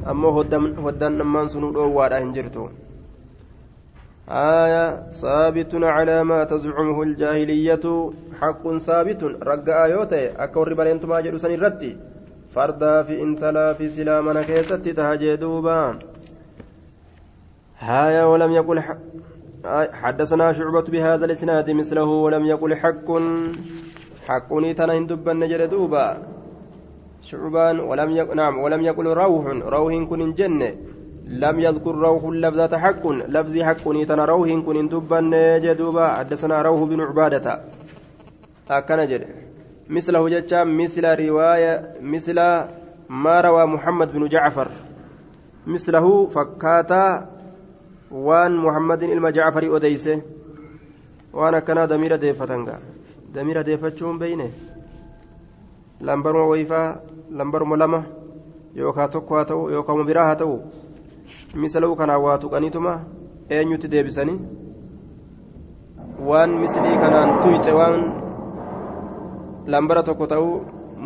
Ammoo 0.05 0.31
hoddan 0.37 1.17
dhammaan 1.17 1.49
sunuu 1.49 1.73
dhoowwaadha 1.73 2.23
hin 2.23 2.33
jirtu. 2.37 2.69
آية 4.31 5.11
ثابت 5.11 5.75
على 5.75 6.23
ما 6.23 6.43
تزعمه 6.43 7.03
الجاهلية 7.03 8.11
حق 8.41 8.77
ثابت 8.77 9.23
رجاء 9.23 9.89
يوتي 9.89 10.43
أكور 10.43 10.73
بلنتما 10.73 11.21
جلو 11.21 11.37
سن 11.37 11.51
الرتي 11.51 11.97
فردا 12.55 13.03
في 13.03 13.23
انتلا 13.23 13.73
في 13.73 13.89
سلامنا 13.89 14.43
كيست 14.43 14.87
تهجي 14.87 15.35
دوبا 15.35 15.99
هايا 17.79 18.23
ولم 18.23 18.51
يقل 18.51 18.83
حدثنا 20.01 20.53
شعبة 20.53 20.81
بهذا 20.81 21.25
الإسناد 21.25 21.71
مثله 21.71 22.03
ولم 22.03 22.45
يقل 22.45 22.75
حق 22.75 23.09
حقني 24.27 24.73
تنا 24.73 24.97
هندبا 24.97 25.33
نجر 25.33 25.65
دوبا 25.65 26.17
شعبان 27.21 27.79
ولم 27.79 28.09
يقل 28.11 28.35
نعم 28.35 28.57
ولم 28.57 28.81
يقل 28.81 29.07
روح 29.07 29.45
روح 29.47 29.93
كن 30.09 30.33
جنة. 30.33 30.71
لم 31.27 31.59
يذكر 31.59 31.95
روح 31.95 32.23
لفظة 32.25 32.77
حق 32.77 33.07
لفظ 33.07 33.59
حق 33.59 33.85
تنا 34.07 34.25
روح 34.25 34.49
كن 34.49 34.87
دبا 34.89 35.19
جدوبا. 35.57 36.07
حدثنا 36.07 36.61
روح 36.61 36.89
بن 36.89 37.01
عبادة. 37.01 37.61
أكن 38.69 39.07
جد. 39.07 39.27
مثله 39.89 40.29
جتا 40.29 40.63
مثل 40.63 41.05
رواية 41.05 41.95
مثل 42.01 42.35
ما 43.09 43.41
روى 43.41 43.65
محمد 43.65 44.13
بن 44.13 44.27
جعفر. 44.27 44.67
مثله 45.67 46.25
فكاتا 46.27 47.29
وان 48.11 48.55
محمد 48.55 49.03
إلما 49.03 49.29
جعفر 49.29 49.75
أديسه. 49.75 50.21
وأنا 51.33 51.59
كان 51.59 51.87
دمير 51.87 52.15
ديفتنغا. 52.15 52.79
دمير 53.33 53.61
ديفتشون 53.61 54.17
بينه. 54.19 54.49
Lambaruma 56.01 56.45
wayifaa 56.51 56.87
lambaruma 57.41 57.77
lama 57.77 58.03
yookaan 58.75 59.09
tokko 59.09 59.35
haa 59.35 59.45
ta'u 59.45 59.69
yookaan 59.75 60.05
biraa 60.05 60.25
haa 60.25 60.35
ta'u 60.41 60.55
misaluu 61.55 61.95
kanaan 61.95 62.21
waa 62.23 62.37
tuqaniituma 62.37 62.93
eenyutti 63.49 63.91
deebisanii 63.91 64.39
waan 66.29 66.57
mislii 66.63 66.97
kanaan 67.05 67.39
tuyxe 67.45 67.71
waan 67.79 68.03
lambara 69.75 70.03
tokko 70.03 70.27
ta'u 70.33 70.49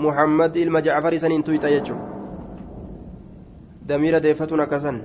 muhammad 0.07 0.55
ilma 0.55 0.81
jacfarii 0.87 1.19
saniin 1.19 1.43
tuyxa 1.43 1.69
jechuudha 1.75 2.05
damiira 3.87 4.19
deeffatuun 4.23 4.65
akkasan 4.67 5.01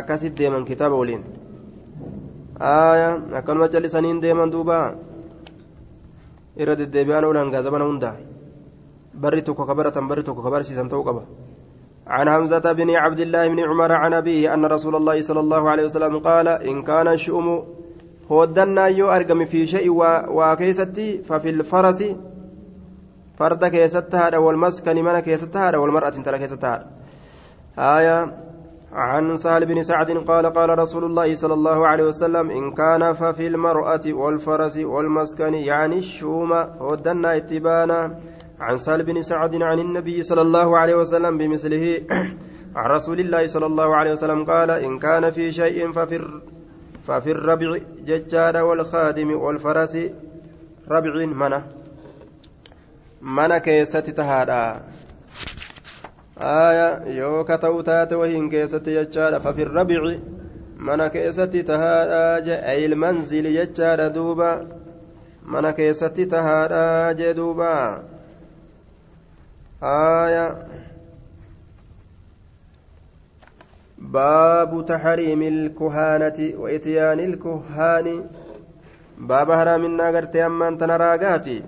akkasit 0.00 0.38
deeman 0.38 0.64
kitaaba 0.64 0.96
waliin 0.96 1.22
akkanuma 3.40 3.68
callisaniin 3.68 4.20
deeman 4.22 4.52
duuba 4.52 4.78
irra 6.56 6.76
deddeebi'aan 6.78 7.24
oolan 7.24 7.50
gaazabana 7.50 7.84
hundaa. 7.88 8.14
بري 9.14 9.40
توكو 9.40 9.66
كبرة 9.66 10.00
بري 10.00 10.22
توكو 10.22 10.42
كبرة 10.42 10.62
سيسان 10.62 10.88
قبا 10.88 11.24
عن 12.06 12.30
حمزة 12.30 12.72
بن 12.72 12.90
عبد 12.90 13.20
الله 13.20 13.48
بن 13.48 13.60
عمر 13.60 13.92
عن 13.92 14.12
أبيه 14.12 14.54
أن 14.54 14.64
رسول 14.66 14.96
الله 14.96 15.20
صلى 15.20 15.40
الله 15.40 15.70
عليه 15.70 15.84
وسلم 15.84 16.18
قال 16.18 16.48
إن 16.48 16.82
كان 16.82 17.08
الشؤم 17.08 17.64
هودنا 18.30 18.86
يو 18.86 19.10
أرقم 19.10 19.44
في 19.44 19.66
شيء 19.66 19.90
وكيستي 20.28 21.18
ففي 21.22 21.50
الفرس 21.50 22.04
فرد 23.38 23.64
كيستها 23.64 24.38
والمسكن 24.38 25.04
من 25.04 25.18
كيستها 25.20 25.76
والمرأة 25.76 26.10
ترى 26.10 26.38
كيستها 26.38 26.86
آية 27.78 28.18
عن 28.92 29.36
سهل 29.36 29.66
بن 29.66 29.82
سعد 29.82 30.10
قال 30.10 30.46
قال 30.46 30.78
رسول 30.78 31.04
الله 31.04 31.34
صلى 31.34 31.54
الله 31.54 31.86
عليه 31.86 32.04
وسلم 32.04 32.50
إن 32.50 32.72
كان 32.72 33.12
ففي 33.12 33.46
المرأة 33.46 34.00
والفرس 34.06 34.76
والمسكن 34.76 35.54
يعني 35.54 35.98
الشوم 35.98 36.52
هودنا 36.52 37.36
اتبانا 37.36 38.18
عن 38.60 38.76
سال 38.76 39.02
بن 39.02 39.22
سعد 39.22 39.62
عن 39.62 39.78
النبي 39.78 40.22
صلى 40.22 40.42
الله 40.42 40.78
عليه 40.78 40.94
وسلم 40.94 41.38
بمثله 41.38 42.02
عن 42.76 42.90
رسول 42.90 43.20
الله 43.20 43.46
صلى 43.46 43.66
الله 43.66 43.96
عليه 43.96 44.12
وسلم 44.12 44.44
قال 44.44 44.70
إن 44.70 44.98
كان 44.98 45.30
في 45.30 45.52
شيء 45.52 45.92
ففي 45.92 46.40
ففي 47.06 47.30
الربع 47.30 47.78
ججار 48.06 48.64
والخادم 48.64 49.30
والفرس 49.32 49.98
ربع 50.90 51.26
tahaadha 54.16 54.80
aya 56.40 57.04
yoo 57.12 57.44
ka 57.44 57.58
ta'u 57.60 57.82
taate 57.84 58.16
wahiin 58.16 58.48
keessatti 58.48 58.96
jechaadha 58.96 59.40
fafi 59.44 59.64
rabici 59.64 60.16
mana 60.78 61.10
keessatti 61.10 61.64
tahaadha 61.70 62.40
je 62.46 62.56
ilmanzili 62.84 63.52
jechaadha 63.52 64.08
duuba 64.08 64.64
mana 65.44 65.72
keessatti 65.72 66.26
tahaadha 66.26 67.12
je 67.14 67.34
duuba 67.34 68.00
آية 69.83 70.47
باب 73.97 74.85
تحريم 74.85 75.41
الكهانة 75.41 76.39
وإتيان 76.61 77.19
الكهان 77.19 78.07
باب 79.17 79.49
هرامنا 79.51 80.07
قرت 80.15 80.35
أمان 80.35 80.77
تنراقاتي 80.77 81.63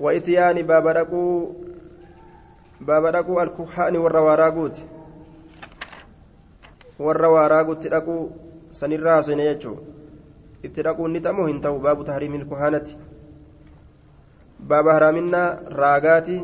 وإتيان 0.00 0.62
باب 0.62 0.86
رقو 0.86 1.52
باب 2.80 3.04
رقو 3.04 3.42
الكهان 3.42 3.96
والرواراقوت 3.96 4.76
والرواراقوت 6.98 7.86
رقو 7.86 8.28
سنراس 8.72 9.28
يجو 9.28 9.76
itti 10.66 10.82
dhaquun 10.82 11.12
ni 11.12 11.20
ta'moo 11.20 11.46
hin 11.46 11.60
ta'u 11.60 11.78
baabu 11.78 12.04
tahriimil 12.04 12.44
kuhaanati 12.50 12.96
baaba 14.70 14.94
haraaminaa 14.96 15.48
raagaati 15.80 16.36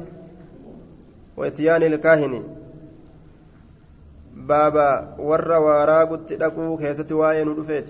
وإتيان 1.38 1.84
الكاهن. 1.84 2.44
بابا 4.38 5.16
ور 5.20 5.52
وراغت 5.52 6.34
دقو 6.34 6.78
كيست 6.78 7.12
واين 7.12 7.48
ودفيت 7.48 7.90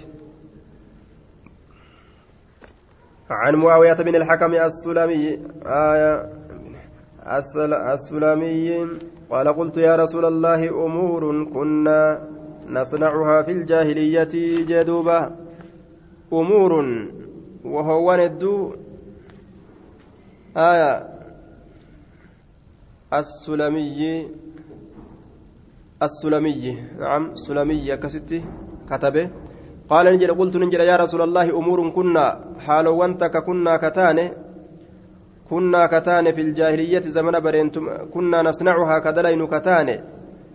عن 3.29 3.55
معاوية 3.55 3.93
بن 3.93 4.15
الحكم 4.15 4.53
السلمي 4.53 5.39
آية 5.65 6.29
السلمي 7.93 8.87
قال 9.29 9.47
قلت 9.47 9.77
يا 9.77 9.95
رسول 9.95 10.25
الله 10.25 10.69
أمور 10.85 11.43
كنا 11.53 12.27
نصنعها 12.67 13.41
في 13.41 13.51
الجاهلية 13.51 14.33
جدوبا 14.69 15.35
أمور 16.33 16.71
وهو 17.65 18.15
ندو. 18.15 18.75
آية 20.57 21.16
السلمي 23.13 24.27
السلمي. 26.03 26.81
نعم 26.99 27.35
سلمي 27.35 27.97
كستي 27.97 28.43
كتبه. 28.89 29.29
قال 29.89 30.05
نجد 30.13 30.31
قلت 30.31 30.57
نجد 30.57 30.79
يا 30.79 30.95
رسول 30.95 31.21
الله 31.21 31.57
أمور 31.57 31.89
كنا 31.89 32.25
حال 32.59 32.87
وانتك 32.87 33.37
كنا 33.37 33.77
كتانه. 33.77 34.31
كنا 35.49 35.87
كتانه 35.87 36.31
في 36.31 36.41
الجاهلية 36.41 37.01
زمن 37.01 37.39
برينتم 37.39 38.11
كنا 38.13 38.41
نصنعها 38.41 38.99
كدلين 38.99 39.47
كتانه. 39.47 40.03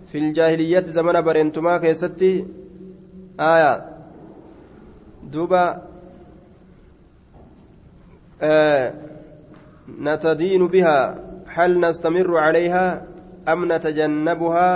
في 0.07 0.19
الجاهلية 0.19 0.83
زمن 0.83 1.21
برينتما 1.21 1.79
كيستي 1.79 2.47
آية. 3.41 3.73
دوبا 5.25 5.83
آه 8.43 8.95
نتدين 9.89 10.67
بها. 10.67 11.32
هل 11.57 11.81
نستمر 11.81 12.39
عليها 12.39 12.87
أم 13.49 13.73
نتجنبها 13.73 14.71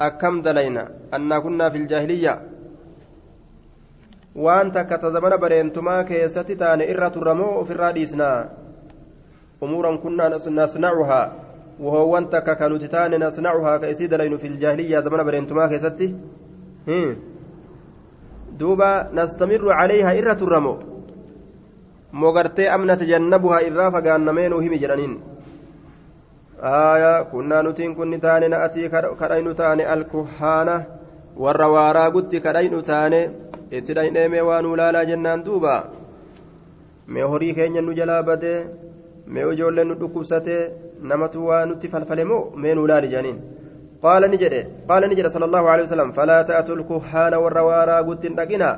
أكم 0.00 0.34
دلينا 0.42 0.84
أن 1.14 1.30
كنا 1.38 1.66
في 1.70 1.78
الجاهلية 1.78 2.34
zamana 4.36 5.38
bareentumaa 5.38 6.04
keessatti 6.04 6.56
taane 6.60 6.84
irra 6.92 7.08
turramoo 7.10 7.52
ofirraa 7.60 7.92
dhiisnaa 7.96 8.44
umuuran 9.64 9.96
kunnaa 9.98 10.28
nasnacuhaa 10.28 11.32
wahoowwan 11.84 12.28
takka 12.28 12.54
ka 12.60 12.68
nuti 12.68 12.88
taane 12.94 13.18
nasnacuhaa 13.18 13.78
ka 13.78 13.88
isii 13.88 14.08
dalaynu 14.12 14.38
fi 14.38 14.46
iljaahiliyyaa 14.46 15.00
zamana 15.06 15.24
bareentumaa 15.24 15.68
keessatti 15.68 16.08
duuba 18.58 19.08
nastamirru 19.12 19.72
calayhaa 19.78 20.18
irra 20.20 20.34
turramo 20.42 20.74
mogartee 22.12 22.68
amna 22.76 22.96
tajannabuhaa 22.96 23.64
irraa 23.68 23.90
fagaannameenuu 23.96 24.60
himi 24.66 24.82
jedhaniin 24.84 25.16
aayaa 26.62 27.24
kunnaa 27.32 27.62
nutiin 27.62 27.94
kunni 27.96 28.18
taane 28.18 28.48
na'atii 28.48 28.88
kadhaynu 29.20 29.54
taane 29.60 29.84
alkuhaana 29.94 30.76
warra 31.44 31.68
waaraa 31.74 32.10
gutti 32.14 32.40
kadhaynu 32.46 32.82
taane 32.90 33.20
itti 33.78 33.94
dhaynee 33.96 34.28
mee 34.34 34.40
waa 34.48 34.62
nuu 34.62 34.76
laalaa 34.80 35.04
jennaan 35.10 35.44
duuba 35.46 35.74
mee 37.12 37.22
horii 37.32 37.54
keenya 37.58 37.82
nu 37.82 37.92
jalaa 37.98 38.22
badee 38.28 38.58
mee 39.26 39.44
ijoolleen 39.52 39.88
nu 39.88 39.94
dhukkubsatee 40.00 40.62
namatu 41.10 41.46
waa 41.48 41.64
nutti 41.66 41.88
falfale 41.92 42.24
moo 42.30 42.42
mee 42.62 42.74
nuu 42.74 42.86
laali 42.92 43.08
jedhaniin 43.14 43.38
قال 44.06 44.22
نجد 44.30 44.54
قال 44.88 45.02
نجد 45.10 45.26
صلى 45.34 45.44
الله 45.48 45.64
عليه 45.72 45.82
وسلم 45.82 46.12
فلا 46.12 46.38
تأتوا 46.42 46.76
الكهان 46.78 47.34
والروارا 47.42 47.96
قلت 48.08 48.24
دقنا 48.26 48.70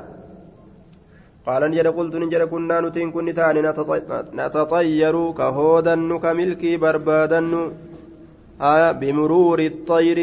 قال 1.49 1.63
نجد 1.71 1.87
قلت 1.97 2.15
نجد 2.23 2.43
كنا 2.51 2.77
نتين 2.83 3.09
كن 3.15 3.27
تان 3.37 3.57
نتطير 4.39 5.15
كهودا 5.39 5.95
كملكي 6.23 6.71
بربادا 6.83 7.41
آية 8.73 8.89
بمرور 8.99 9.59
الطير 9.71 10.19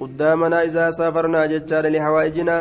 قدامنا 0.00 0.58
إذا 0.68 0.86
سافرنا 0.98 1.40
ججال 1.52 1.84
لحوائجنا 1.92 2.56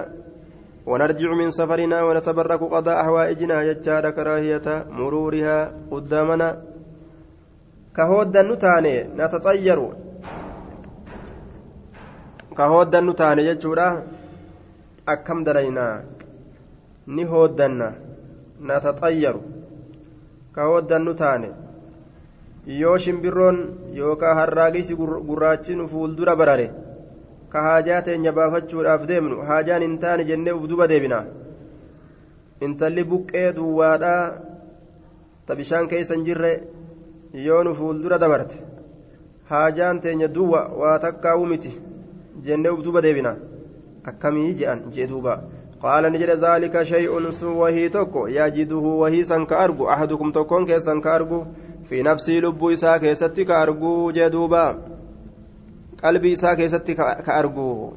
ونرجع 0.89 1.29
من 1.41 1.49
سفرنا 1.59 1.97
ونتبرك 2.07 2.61
قضاء 2.73 2.97
حوائجنا 3.07 3.57
ججال 3.67 4.05
كراهية 4.17 4.67
مرورها 4.97 5.57
قدامنا 5.91 6.49
كهودا 7.95 8.41
نتاني 8.49 8.95
نتطير 9.19 9.79
hooddannu 12.67 13.13
taane 13.19 13.43
jechuudha. 13.47 13.87
Akkam 15.13 15.43
dalaynaa? 15.45 16.18
Ni 17.15 17.23
hooddanna 17.31 17.87
nataxayyaru 18.67 19.41
ka 20.55 20.61
hooddannu 20.69 21.13
taane. 21.21 21.49
Yoo 22.81 22.97
shimbirroon 23.03 23.57
yookaan 23.97 24.37
harraagisi 24.39 24.95
gurraachi 25.27 25.75
nu 25.75 25.87
fuuldura 25.91 26.35
barare 26.35 26.67
ka 27.51 27.61
haajaa 27.67 28.01
teenya 28.07 28.31
baafachuudhaaf 28.37 29.05
deemnu 29.11 29.41
haajaan 29.49 29.81
hin 29.87 29.97
taane 30.03 30.23
jennee 30.29 30.53
uf 30.57 30.67
duba 30.71 30.87
deebina. 30.91 31.19
Intalli 32.65 33.03
buqqee 33.11 33.45
duwwaadhaa 33.57 34.23
ta 35.47 35.55
bishaan 35.61 35.87
keessa 35.93 36.15
hin 36.17 36.25
jirre 36.27 36.51
yoo 37.45 37.63
nu 37.63 37.73
fuuldura 37.79 38.17
dabarte 38.23 38.57
haajaan 39.51 40.01
teenya 40.01 40.27
duwwa 40.35 40.61
waa 40.81 40.97
takkaa'u 41.05 41.45
miti 41.53 41.71
jennee 42.47 42.69
uf 42.75 42.83
duba 42.83 43.01
deebina. 43.01 43.35
Akkamii 44.09 44.53
je'an 44.59 44.83
jee 44.91 45.07
duuba 45.07 45.33
qaala 45.81 46.09
ni 46.09 46.19
jedhe 46.19 46.36
zaalika 46.36 46.86
shay'un 46.86 47.31
sun 47.31 47.55
wahii 47.55 47.89
tokko 47.89 48.27
yajiduhu 48.29 49.00
wahii 49.00 49.25
san 49.25 49.45
ka 49.45 49.59
argu 49.59 49.89
ahadukum 49.89 50.31
tokkoon 50.31 50.65
keessan 50.65 51.01
ka 51.01 51.13
argu 51.13 51.45
fi 51.83 52.03
nafsii 52.03 52.41
lubbuu 52.41 52.71
isaa 52.71 53.00
keessatti 53.00 53.46
ka 53.46 53.61
argu 53.61 54.11
jee 54.11 54.29
duuba 54.29 54.63
qalbii 56.01 56.31
isaa 56.31 56.55
keessatti 56.55 56.96
ka 56.96 57.33
argu 57.35 57.94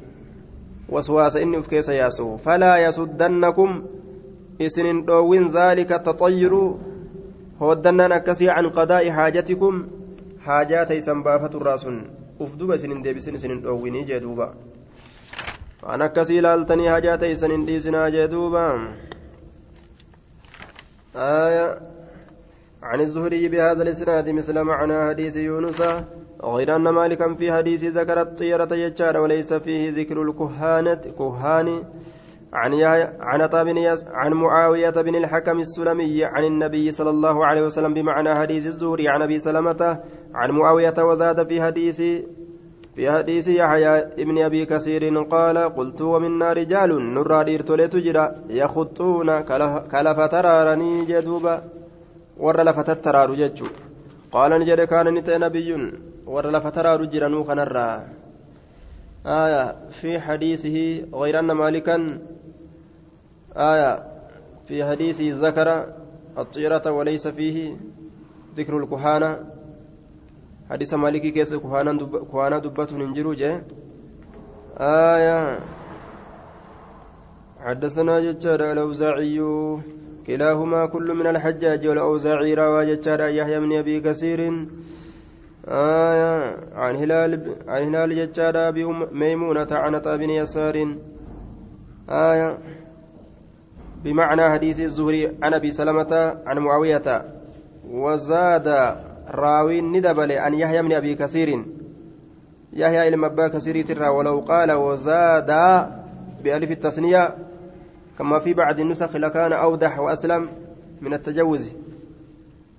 waswaasa 0.89 1.41
inni 1.41 1.57
uf 1.57 1.67
keessa 1.67 1.93
yaasu 1.93 2.37
falaa 2.43 2.77
yasuddannakum 2.77 3.83
isinin 4.59 5.05
dhoowwin 5.05 5.51
zaalika 5.51 5.99
taxayyiru 5.99 6.79
hooddannaan 7.59 8.11
akkasii 8.11 8.47
can 8.55 8.71
qadaa'i 8.71 9.09
haajatikum 9.09 9.85
haajaa 10.39 10.85
waan 15.85 16.01
akkasii 16.01 16.37
ilaaltanii 16.37 16.87
hajaa 16.87 17.17
teeysan 17.17 17.51
hin 17.51 17.65
dhiisinaa 17.71 18.09
jee 18.15 18.27
عن 22.83 23.01
الزهري 23.01 23.47
بهذا 23.47 23.83
الإسناد 23.83 24.29
مثل 24.29 24.61
معنى 24.61 25.07
حديث 25.09 25.37
يونس. 25.37 25.81
غير 26.43 26.75
أن 26.75 26.89
مالكا 26.89 27.33
في 27.33 27.51
حديث 27.51 27.83
ذكر 27.83 28.21
الطيرة 28.21 28.73
يجار 28.73 29.17
وليس 29.17 29.53
فيه 29.53 29.91
ذكر 29.91 30.21
الكهانة 30.21 31.01
كهان. 31.19 31.83
عن 32.53 32.73
عن 33.19 33.41
عن 34.11 34.33
معاوية 34.33 34.89
بن 34.89 35.15
الحكم 35.15 35.59
السلمي 35.59 36.25
عن 36.25 36.43
النبي 36.43 36.91
صلى 36.91 37.09
الله 37.09 37.45
عليه 37.45 37.61
وسلم 37.61 37.93
بمعنى 37.93 38.35
حديث 38.35 38.67
الزهري 38.67 39.09
عن 39.09 39.21
أبي 39.21 39.37
سلمة 39.37 39.99
عن 40.33 40.51
معاوية 40.51 40.93
وزاد 40.97 41.47
في 41.47 41.61
حديث 41.61 42.01
في 42.95 43.11
حديث 43.11 43.47
يحيى 43.47 43.97
ابن 43.97 44.43
أبي 44.43 44.65
كثير 44.65 45.23
قال 45.23 45.57
قلت 45.57 46.01
ومنا 46.01 46.53
رجال 46.53 47.13
نرى 47.13 47.43
ديرتوليت 47.43 47.95
جرا 47.95 48.35
يخطون 48.49 49.41
كلف 49.93 50.19
ترارني 50.33 51.05
جدوبا 51.05 51.63
ور 52.37 52.63
لفت 52.63 52.89
الترار 52.89 53.33
ججو. 53.33 53.65
قال 54.31 54.51
نجد 54.59 54.81
كان 54.81 55.13
نت 55.13 55.29
نبي 55.29 55.69
ور 56.25 56.51
لفت 56.51 56.75
ترار 56.75 57.05
كنرى. 57.47 57.89
آية 59.25 59.75
في 59.91 60.19
حديثه 60.19 60.77
غير 61.13 61.39
أن 61.39 61.51
مالكا. 61.51 62.19
آية 63.57 64.03
في 64.67 64.85
حديث 64.85 65.21
ذكر 65.21 65.85
الطيرة 66.37 66.91
وليس 66.91 67.27
فيه 67.27 67.75
ذكر 68.55 68.77
الكهانة. 68.77 69.39
حديث 70.69 70.93
مالكي 70.93 71.31
كيس 71.31 71.55
كهانة 71.55 72.59
دبة 72.59 72.87
ننجرو 72.91 73.33
جه. 73.33 73.63
آية. 74.77 75.59
حدثنا 77.59 78.19
ججار 78.19 78.71
الأوزاعي. 78.71 79.39
كلاهما 80.27 80.85
كل 80.85 81.13
من 81.13 81.27
الحجاج 81.27 81.87
والأوزاعي 81.87 82.53
روى 82.53 82.95
ججار 82.95 83.21
يحيى 83.21 83.59
بن 83.59 83.77
أبي 83.77 83.99
كثير. 83.99 84.67
آية. 85.67 86.57
عن 86.75 86.95
هلال 86.95 87.55
عن 87.67 87.81
هلال 87.83 88.15
ججار 88.15 88.67
أبي 88.67 88.85
ميمونة 89.11 89.67
عن 89.71 89.99
بن 89.99 90.29
يسار. 90.29 90.97
آية. 92.09 92.57
بمعنى 94.03 94.49
حديث 94.49 94.79
الزهري 94.79 95.37
عن 95.43 95.53
أبي 95.53 95.71
سلمة 95.71 96.41
عن 96.45 96.57
معاوية. 96.57 97.25
وزاد 97.89 98.67
راوي 99.33 99.81
ندبل 99.81 100.31
عن 100.31 100.53
يحيى 100.53 100.81
بن 100.81 100.93
أبي 100.93 101.15
كثير. 101.15 101.65
يحيى 102.73 103.07
إلى 103.07 103.17
مبا 103.17 103.47
كثير 103.47 103.85
ترى 103.85 104.07
ولو 104.07 104.39
قال 104.39 104.71
وزاد 104.71 105.51
بألف 106.43 106.71
التثنية 106.71 107.35
كما 108.17 108.39
في 108.39 108.53
بعض 108.53 108.79
النسخ 108.79 109.15
لكان 109.15 109.53
أوضح 109.53 109.99
وأسلم 109.99 110.49
من 111.01 111.13
التجوز. 111.13 111.71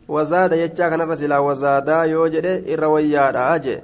وزاد 0.09 0.53
يجا 0.53 0.89
كان 0.89 1.01
الرسول 1.01 1.35
وزاد 1.35 1.89
يوجد 1.89 2.65
إرويا 2.69 3.55
أجي. 3.55 3.81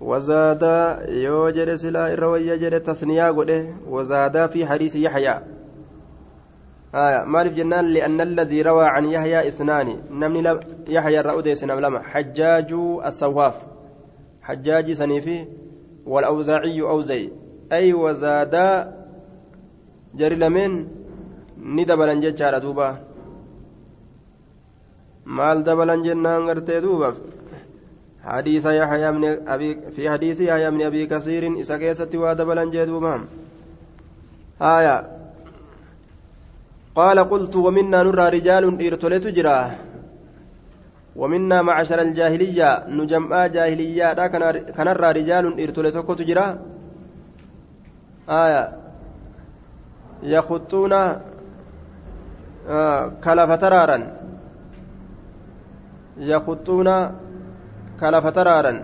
وزاد 0.00 0.62
يوجد 1.08 1.74
سلا 1.74 2.12
إرويا 2.12 2.56
جد 2.56 2.80
تثنية 2.80 3.30
وزاد 3.88 4.50
في 4.50 4.66
حديث 4.66 4.96
يحيى. 4.96 5.40
آية 6.94 7.24
مالف 7.24 7.52
جنان 7.54 7.84
لأن 7.84 8.20
الذي 8.20 8.62
روى 8.62 8.84
عن 8.84 9.04
يحيى 9.04 9.48
اثنان. 9.48 9.88
نمني 10.10 10.60
يحيى 10.88 11.20
الرؤدي 11.20 11.54
سنم 11.54 11.78
لما 11.80 12.02
حجاج 12.02 12.72
السواف 13.06 13.56
حجاج 14.42 14.92
سنيفي 14.92 15.44
والأوزاعي 16.06 16.80
أوزي. 16.82 17.30
أي 17.72 17.92
وزادا 17.92 18.92
جري 20.14 20.34
لمن؟ 20.34 20.86
ندبلا 21.58 22.14
ججار 22.14 22.58
دوبا. 22.58 22.90
maal 25.26 25.66
dabalan 25.66 26.06
jennaan 26.06 26.46
gartee 26.46 26.80
duuba 26.80 27.10
حديث 28.26 28.66
يحيى 28.66 29.12
من 29.12 29.48
أبي 29.48 29.94
في 29.94 30.10
حديث 30.10 30.40
يحيى 30.40 30.70
من 30.70 30.82
أبي 30.82 31.06
كثير 31.06 31.60
إسا 31.60 31.78
كيستي 31.78 32.18
ودبلا 32.18 32.64
جدوبا 32.64 33.24
آية. 34.62 34.96
قال 36.96 37.18
قلت 37.32 37.56
ومنا 37.56 38.02
نرى 38.02 38.26
رجال 38.36 38.64
إرتلت 38.86 39.26
جرا. 39.36 39.58
ومنا 41.16 41.62
معشر 41.62 42.00
الجاهلية 42.00 42.70
نجمع 42.88 43.46
جاهلية 43.46 44.06
كان 44.76 44.86
نرى 44.86 45.08
رجال 45.18 45.44
إرتلت 45.62 45.96
جرا. 46.28 46.46
آية. 48.28 48.64
يخطون 50.22 50.92
آه 52.68 53.12
كلف 53.24 53.50
ترارا 53.52 53.98
yakuxuuna 56.18 57.12
ka 58.00 58.10
lafa 58.10 58.32
taraaran 58.32 58.78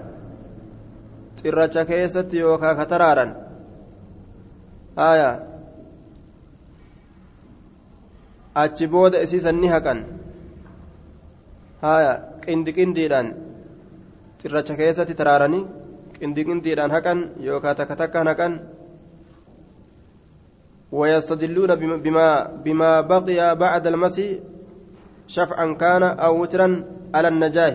xirracha 1.41 1.85
keessatti 1.85 2.39
yookaa 2.45 2.77
ka 2.77 2.85
taraaran 2.87 3.31
aayaa 4.97 5.52
achi 8.55 8.87
booda 8.87 9.23
isiisan 9.25 9.57
ni 9.61 9.69
haqan 9.69 9.99
haya 11.83 12.13
qindi 12.45 12.71
qindiidhaan 12.77 13.29
xirracha 14.41 14.75
keessatti 14.81 15.15
taraaranii 15.21 15.65
qindi 16.19 16.45
qindiidhaan 16.49 16.91
haqan 16.97 17.19
yookaan 17.47 17.77
takka 17.77 17.95
takkaan 17.97 18.29
haqan 18.33 18.55
ويستدلون 20.93 21.75
بما 22.05 22.29
بما 22.65 23.01
بقي 23.01 23.57
بعد 23.57 23.87
المسي 23.87 24.41
شفعا 25.27 25.67
كان 25.81 26.03
أو 26.03 26.43
وترا 26.43 26.85
على 27.15 27.29
النجاه 27.29 27.75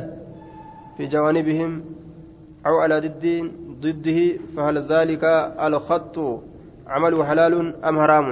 في 0.98 1.08
جوانبهم 1.08 1.72
أو 2.68 2.78
على 2.78 3.00
ضد 3.00 3.52
ضده 3.82 4.20
فهل 4.56 4.78
ذلك 4.78 5.24
الخط 5.68 6.18
عمل 6.88 7.26
حلال 7.26 7.54
أم 7.86 8.00
حرام 8.02 8.28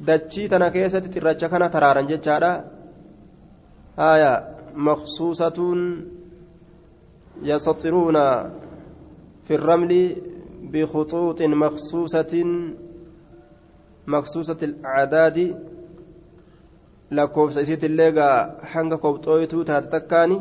dachii 0.00 0.48
tana 0.48 0.70
keessatti 0.70 1.08
xirracha 1.14 1.48
kana 1.48 1.68
taraaran 1.68 2.06
jechaadha 2.12 2.50
haya 3.96 4.32
maqsuusatuun 4.76 5.80
yastaxiruuna 7.42 8.24
fi 9.46 9.54
الرمل 9.54 9.92
بخطوط 10.72 11.42
مخصوصة 11.42 12.34
مخصوصة 14.06 14.60
الأعداد 14.62 15.38
gaa 18.18 18.58
hanga 18.72 18.96
kobxooytuu 18.98 19.64
taate 19.64 19.88
takkaani 19.94 20.36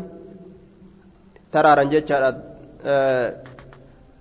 taraaran 1.54 1.91
jechaadha 1.94 2.30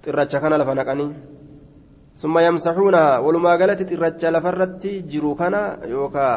xirracha 0.04 0.40
kana 0.42 0.58
lafa 0.60 0.74
naqanii 0.74 1.33
ثم 2.16 2.38
يمسحونها 2.38 3.18
ولما 3.18 3.52
قالت 3.60 3.82
ترجى 3.82 4.28
لفرت 4.34 4.86
جرو 4.86 5.34
كان 5.34 5.54
يوكا 5.84 6.28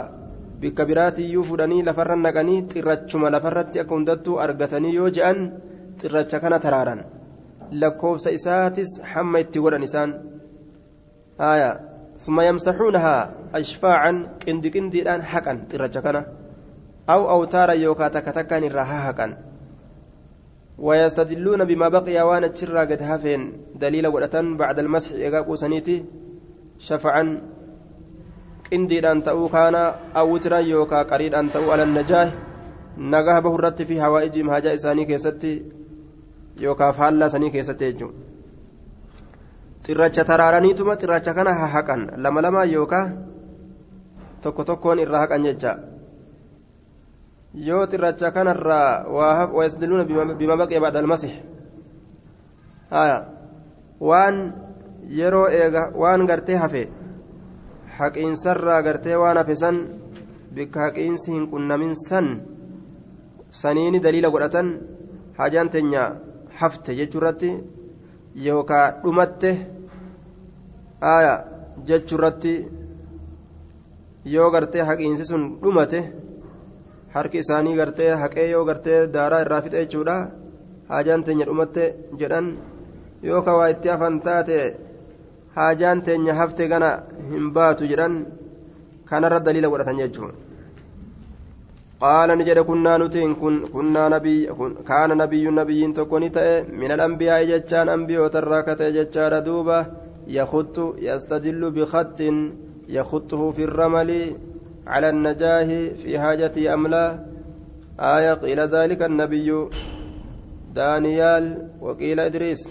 بك 0.62 0.82
براتي 0.82 1.24
يوفدني 1.30 1.84
لفرن 1.84 2.22
نقني 2.22 2.62
ترجما 2.62 3.28
لفرت 3.34 3.78
أكون 3.78 4.04
دتو 4.06 4.40
أرقتني 4.40 4.94
يوجأن 4.94 5.38
ترجى 6.00 6.40
كان 6.40 6.60
ترارا. 6.60 6.96
لكوب 7.72 8.18
سيساتس 8.18 9.02
حما 9.04 9.40
يتقول 9.40 9.82
نسان. 9.82 10.10
آية. 11.42 11.80
ثم 12.18 12.42
يمسحونها 12.42 13.32
أشفاعا 13.54 14.12
كندي 14.42 14.70
كندي 14.70 15.02
الآن 15.02 15.22
حقا 15.24 15.54
ترجى 15.70 16.02
كان. 16.02 16.26
أو 17.10 17.30
أوتارا 17.30 17.74
يوكا 17.74 18.08
تكتكا 18.08 18.60
نراها 18.60 19.00
حقا. 19.06 19.28
ويستدلون 20.78 21.66
بما 21.66 21.88
بقي 21.90 22.22
وأنا 22.22 22.48
تشرى 22.48 22.80
قد 22.80 23.02
هفين 23.02 23.42
دليل 23.76 24.08
ودة 24.08 24.42
بعد 24.42 24.80
المسح 24.80 25.12
إيقاق 25.12 25.54
سنيتي 25.54 26.06
شفعا. 26.80 27.42
قندي 28.72 29.12
أن 29.12 29.24
تأو 29.24 29.48
كان 29.50 29.76
أو 30.16 30.34
وترا 30.34 30.58
يوكا 30.58 31.04
قريد 31.04 31.36
أن 31.36 31.52
تأو 31.52 31.72
على 31.72 31.84
النجاه 31.84 32.32
نجاه 32.98 33.40
بهرت 33.40 33.82
في 33.82 34.02
هوائجهم 34.02 34.50
هاجا 34.50 34.74
إساني 34.74 35.06
كيستي. 35.06 35.64
يوكا 36.58 36.92
فهلا 36.92 37.28
سني 37.28 37.50
كيستي 37.50 37.92
جو 37.92 38.10
xirracha 39.88 40.24
taraaraniituma 40.28 41.00
xirracha 41.00 41.32
kana 41.32 41.54
hahaqan 41.56 42.02
lama 42.24 42.42
lama 42.42 42.66
yookaa 42.68 43.06
tokko 44.44 44.64
tokkoon 44.68 45.00
irraa 45.00 45.22
haqan 45.24 45.46
jecha 45.48 45.72
yoo 47.66 47.88
xirracha 47.88 48.32
kanarraa 48.32 49.06
wayasdiluuna 49.58 50.06
bima 50.36 50.58
baqiya 50.58 50.82
ba'da 50.82 51.00
almasih. 51.00 51.34
Haya 52.92 53.26
waan 54.00 54.54
yeroo 55.10 55.48
eega 55.50 55.92
waan 55.96 56.26
gartee 56.28 56.56
hafe 56.56 56.84
haqiinsarraa 57.98 58.82
gartee 58.82 59.16
waan 59.16 59.38
hafe 59.38 59.56
san 59.56 59.78
bikka 60.56 60.80
haqiinsi 60.86 61.32
hin 61.32 61.48
qunnamin 61.52 61.96
san 61.96 62.28
saniini 63.62 64.00
daliila 64.00 64.30
godhatan 64.30 64.68
hajaan 65.40 65.70
teenya 65.70 66.04
hafte 66.60 66.96
jechuurratti 67.00 67.50
yookaa 68.46 68.86
dhumatte 69.04 69.50
haya 71.02 71.34
jechuurratti 71.88 72.54
yoo 74.36 74.50
gartee 74.52 74.88
haqiinsi 74.90 75.26
sun 75.26 75.44
dhumate 75.62 76.00
harki 77.18 77.42
isaanii 77.44 77.78
gartee 77.80 78.12
haqee 78.24 78.48
yoo 78.54 78.64
gartee 78.70 79.00
daaraa 79.16 79.44
irraa 79.46 79.62
fixe 79.66 79.84
jechuudha 79.84 80.16
haajaan 80.90 81.24
teenya 81.28 81.46
dhumatte 81.50 81.84
jedhan 82.20 82.48
yoo 83.30 83.42
ka 83.46 83.58
waa 83.60 83.70
itti 83.76 83.94
hafan 83.94 84.20
taate 84.28 84.60
haajaan 85.58 86.04
teenya 86.10 86.40
hafte 86.42 86.64
gana 86.74 86.92
hin 87.32 87.48
baatu 87.56 87.90
jedhan 87.94 88.14
kanarra 89.10 89.46
daliila 89.46 89.74
godhatan 89.74 90.04
jechuudha. 90.04 90.36
قال 92.02 92.30
نجد 92.38 92.60
كنا 92.60 92.98
نتين 92.98 93.36
كن 93.42 93.56
كنا 93.74 94.04
نبي 94.10 94.38
كان 94.90 95.18
نبي 95.18 95.46
نبي 95.60 95.82
تكوني 95.98 96.30
تأ 96.30 96.62
من 96.82 96.92
الأنبياء 96.92 97.44
جتان 97.50 97.90
أنبياء 97.90 98.28
تراكة 98.28 98.82
جتان 98.98 99.44
دوبة 99.44 99.80
يخط 100.28 100.78
يستدل 101.08 101.62
بخط 101.76 102.20
يخطه 102.98 103.42
في 103.52 103.64
الرمل 103.64 104.10
على 104.88 105.10
النجاه 105.10 105.70
في 106.02 106.20
حاجته 106.20 106.74
أم 106.74 106.88
لا؟ 106.88 107.06
آية 108.00 108.34
قيل 108.34 108.60
ذلك 108.60 109.02
النبي 109.02 109.50
دانيال 110.74 111.46
وقيل 111.82 112.20
إدريس. 112.20 112.62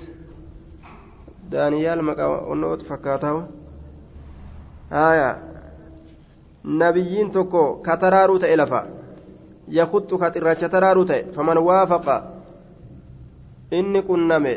دانيال 1.50 1.98
مكا 2.04 2.76
فكاته. 2.88 3.46
آية. 4.92 5.30
نبيين 6.64 7.30
تكو 7.30 7.82
كترارو 7.86 8.36
تألفا. 8.36 8.80
يخط 9.68 10.10
كتراش 10.22 10.60
ترارو 10.72 11.04
فمن 11.34 11.56
وافق. 11.56 12.06
إني 13.72 14.02
كنمي 14.02 14.56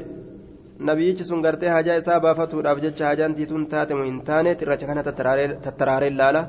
nabiyyichi 0.88 1.26
sun 1.26 1.42
gartee 1.44 1.68
hajaa 1.76 1.96
isaa 2.02 2.20
baafatuudhaaf 2.24 2.78
jecha 2.84 3.08
hajaan 3.08 3.34
tiituun 3.38 3.66
taate 3.72 3.96
mu 4.00 4.04
hin 4.04 4.20
taane 4.28 4.52
xirracha 4.60 4.88
kana 4.88 5.04
tattaraaree 5.04 6.10
laala 6.20 6.42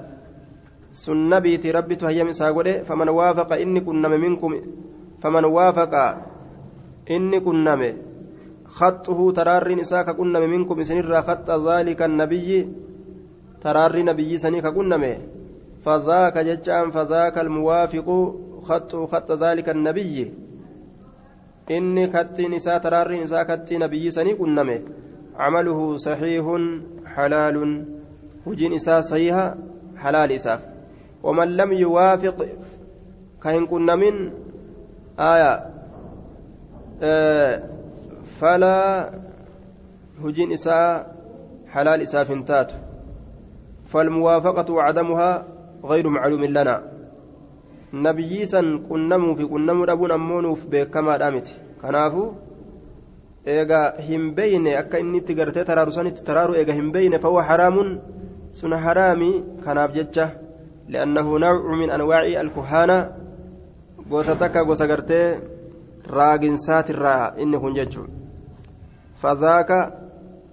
sun 0.92 1.28
nabiiti 1.28 1.72
rabbitu 1.72 2.06
hayyam 2.06 2.28
isaa 2.28 2.52
godhe 2.52 2.84
faman 2.84 3.08
waafaqa 3.08 3.58
inni 3.58 3.80
kunname 3.80 4.18
minkum 4.18 4.54
faman 5.22 5.44
waafaqa 5.44 6.16
inni 7.06 7.40
kunname 7.40 8.10
خطه 8.70 9.32
ترارين 9.32 9.80
إساك 9.80 10.10
كنا 10.10 10.40
منكم 10.40 10.82
سنرى 10.82 11.22
خط 11.22 11.50
ذلك 11.50 12.02
النبي 12.02 12.68
تراري 13.60 14.02
نبي 14.02 14.38
سنيك 14.38 14.66
كنا 14.66 15.18
فذاك 15.84 16.38
ججام 16.38 16.90
فذاك 16.90 17.38
الموافق 17.38 18.08
خط 18.62 18.96
خط 18.96 19.32
ذلك 19.32 19.68
النبي. 19.68 20.32
إني 21.70 22.06
كتين 22.06 22.54
إساء 22.54 22.78
ترارين 22.78 23.22
إساء 23.22 23.42
كتين 23.42 23.80
نبي 23.80 24.10
سني 24.10 24.34
كنمه 24.34 24.80
عمله 25.36 25.96
صحيح 25.96 26.44
حلال. 27.14 27.56
وجين 28.46 28.72
إساء 28.72 29.00
صحيحة 29.00 29.56
حلال 29.96 30.32
إساء 30.32 30.69
ومن 31.22 31.48
لم 31.56 31.72
يوافق 31.72 32.46
كهن 33.42 33.66
كنا 33.66 33.94
من 33.96 34.32
آية 35.18 35.66
آه 37.02 37.62
فلا 38.40 39.10
هجين 40.24 40.52
إساء 40.52 41.14
حلال 41.68 42.00
إساء 42.02 42.24
فنتات 42.24 42.72
فالموافقة 43.86 44.72
وعدمها 44.74 45.46
غير 45.84 46.08
معلوم 46.08 46.44
لنا 46.44 46.90
nabiyyiisan 47.92 48.86
qunnamuu 48.88 49.34
fi 49.34 49.46
qunnamuu 49.52 49.86
dhabuun 49.86 50.12
ammoo 50.14 50.40
nuuf 50.42 50.60
beekamaadha 50.72 51.30
miti 51.34 51.56
kanaafu 51.80 52.34
eega 53.54 53.80
hin 54.08 54.30
beeyne 54.34 54.76
akka 54.78 55.00
inni 55.02 55.18
itti 55.18 55.34
gartee 55.34 55.64
taraaru 55.70 55.92
sanitti 55.92 56.24
taraaru 56.28 56.54
eega 56.60 56.72
hin 56.72 56.92
beeyne 56.92 57.18
fawwa 57.18 57.42
haraamuun 57.48 57.90
sun 58.60 58.72
haraami 58.84 59.30
kanaaf 59.64 59.92
jecha 59.98 60.28
li'annahu 60.90 61.38
nawcu 61.38 61.76
min 61.78 61.90
anwaaci 61.90 62.36
alkuhaana 62.36 62.96
gosa 64.10 64.36
takka 64.36 64.64
gosa 64.64 64.86
gartee 64.86 65.38
raaginsaatirraa 66.18 67.34
inni 67.38 67.58
kun 67.58 67.74
jechuun 67.74 68.10
fadhaaka 69.22 69.78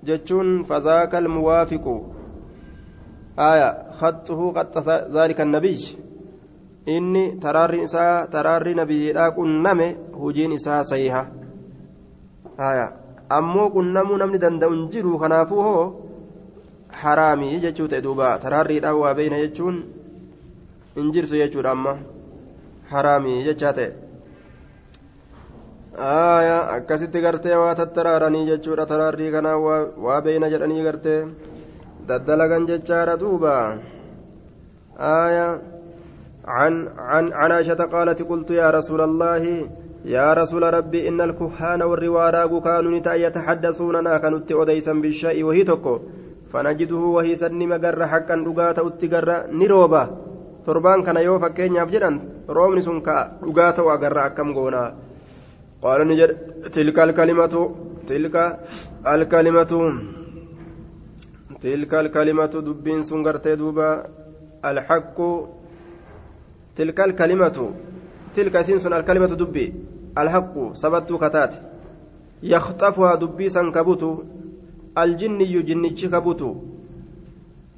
jechuun 0.03 0.63
fadhaaka 0.69 1.17
almuwaafiqu 1.17 1.95
aya 3.37 3.69
khaxuhu 3.99 4.53
qaxa 4.53 5.09
dhaalika 5.13 5.43
annabiyy 5.43 5.97
inni 6.85 7.23
taraarri 7.41 7.83
isaa 7.87 8.27
taraarri 8.35 8.75
nabiyyiidhaa 8.75 9.31
qunname 9.37 9.87
hujiin 10.21 10.51
isaa 10.59 10.83
sayiha 10.83 11.25
haya 12.57 12.85
ammoo 13.29 13.69
qunnamuu 13.77 14.17
namni 14.21 14.43
danda'u 14.45 14.73
hin 14.75 14.89
jiru 14.93 15.19
kanaafuu 15.23 15.63
hoo 15.67 15.83
haraamii 17.01 17.59
jechuu 17.65 17.87
ta'e 17.93 18.01
duuba 18.05 18.37
taraarriidhaa 18.43 18.95
waa 19.01 19.13
beeyna 19.19 19.43
hin 20.97 21.13
jirtu 21.15 21.39
jechuudha 21.41 21.73
amma 21.77 21.95
haraamii 22.91 23.37
jechaa 23.47 23.73
ta'e 23.79 23.89
aayaa 26.09 26.59
akkasitti 26.75 27.23
gartee 27.27 27.61
waa 27.63 27.77
tattaraaranii 27.81 28.45
jechuudha 28.51 28.89
taraarrii 28.91 29.31
kanaa 29.37 29.55
waa 30.07 30.19
beeyna 30.27 30.51
jedhanii 30.53 30.83
gartee 30.89 31.21
daddalagan 32.11 32.69
jechaadha 32.73 33.19
duuba 33.23 33.55
aayaa 35.13 35.49
عن 36.47 36.87
عن 36.97 37.33
عن 37.33 37.51
عائشة 37.51 37.81
قالت 37.93 38.21
قلت 38.21 38.51
يا 38.51 38.69
رسول 38.71 39.01
الله 39.01 39.43
يا 40.05 40.33
رسول 40.33 40.63
ربي 40.73 41.09
إن 41.09 41.21
الكهان 41.21 41.81
والرواراق 41.81 42.63
كانوا 42.63 43.15
يتحدثوننا 43.25 44.17
كانوا 44.17 44.39
أديسا 44.51 44.93
بالشيء 44.93 45.43
وهي 45.43 45.63
تكو 45.63 45.99
فنجده 46.51 47.03
وهي 47.15 47.35
سني 47.35 47.67
مقر 47.67 48.07
حقا 48.07 48.35
رقاتا 48.47 48.87
أتقر 48.87 49.29
نروبا 49.59 50.03
تربان 50.67 50.99
كان 51.03 51.17
يو 51.27 51.39
فكينياف 51.39 51.89
جدن 51.93 52.15
رومني 52.49 52.81
سن 52.81 52.99
كا 53.05 53.15
رقاتا 53.47 53.81
وقر 53.87 54.17
أكم 54.25 54.49
قونا 54.57 54.83
قال 55.83 55.99
نجد 56.07 56.31
تلك 56.75 56.97
الكلمة 56.99 57.55
تلك 58.07 58.35
الكلمة 59.13 59.73
تلك 61.61 61.93
الكلمة 62.03 62.53
دبين 62.67 63.01
سنغرتي 63.09 63.55
دوبا 63.55 63.89
الحق 64.69 65.17
تلك 66.75 66.99
الكلمة 67.07 67.57
تلك 68.35 68.55
سنسن 68.61 68.93
الكلمة 68.93 69.31
دبي 69.41 69.65
الحق 70.21 70.55
سبت 70.81 71.09
كتات 71.23 71.53
يخطفها 72.43 73.15
دبي 73.15 73.49
سنكبت 73.55 74.03
الجني 74.97 75.61
جنيتش 75.67 76.05
كبت 76.13 76.41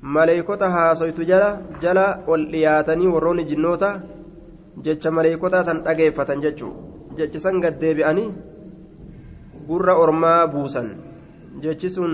maleeykota 0.01 0.69
haasoytu 0.75 1.23
jala 1.31 1.49
jala 1.81 2.05
ol 2.27 2.45
dhiyaatanii 2.51 3.07
warroonni 3.13 3.43
jinnoota 3.49 3.89
jecha 4.85 5.11
maleeykotaa 5.17 5.63
san 5.69 5.81
dhageeffatan 5.85 6.41
jechuu 6.45 6.71
jechi 7.17 7.39
san 7.45 7.59
gaddeebi'anii 7.63 8.29
gurra 9.67 9.93
ormaa 10.03 10.47
buusan 10.53 10.89
jechi 11.63 11.89
sun 11.95 12.13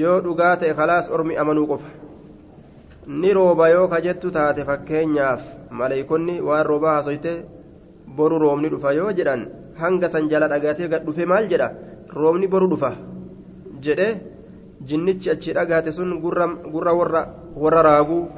yoo 0.00 0.18
dhugaa 0.24 0.56
ta'e 0.62 0.74
kalaas 0.80 1.10
ormi 1.18 1.36
amanuu 1.42 1.66
qofa 1.72 1.90
ni 3.20 3.32
rooba 3.38 3.68
yoo 3.74 3.86
ka 3.92 4.00
jettu 4.06 4.30
taate 4.36 4.64
fakkeenyaaf 4.70 5.42
maleeykonni 5.82 6.40
waan 6.48 6.66
roobaa 6.70 6.94
haasoyte 6.96 7.32
boru 8.16 8.38
roobni 8.44 8.68
dhufa 8.74 8.92
yoo 8.98 9.12
jedhan 9.20 9.46
hanga 9.80 10.08
san 10.14 10.28
jala 10.32 10.48
dhagaatee 10.52 10.88
gad 10.92 11.04
dhufe 11.06 11.24
maal 11.32 11.48
jedha 11.52 11.70
roobni 12.18 12.46
boru 12.54 12.68
dhufa 12.72 12.92
jedhe 13.86 14.08
jinnichi 14.88 15.30
achi 15.30 15.52
dhagaate 15.52 15.92
sun 15.92 16.20
gurra 16.20 16.92
warra 16.94 17.82
raaguu 17.88 18.28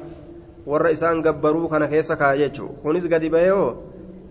warra 0.67 0.91
isaan 0.91 1.23
gabbaruu 1.23 1.69
kana 1.69 1.89
keessa 1.89 2.17
kaa'e 2.17 2.39
jechuudha 2.39 2.79
kunis 2.83 3.09
gadi 3.09 3.31
ba'eeoo 3.31 3.71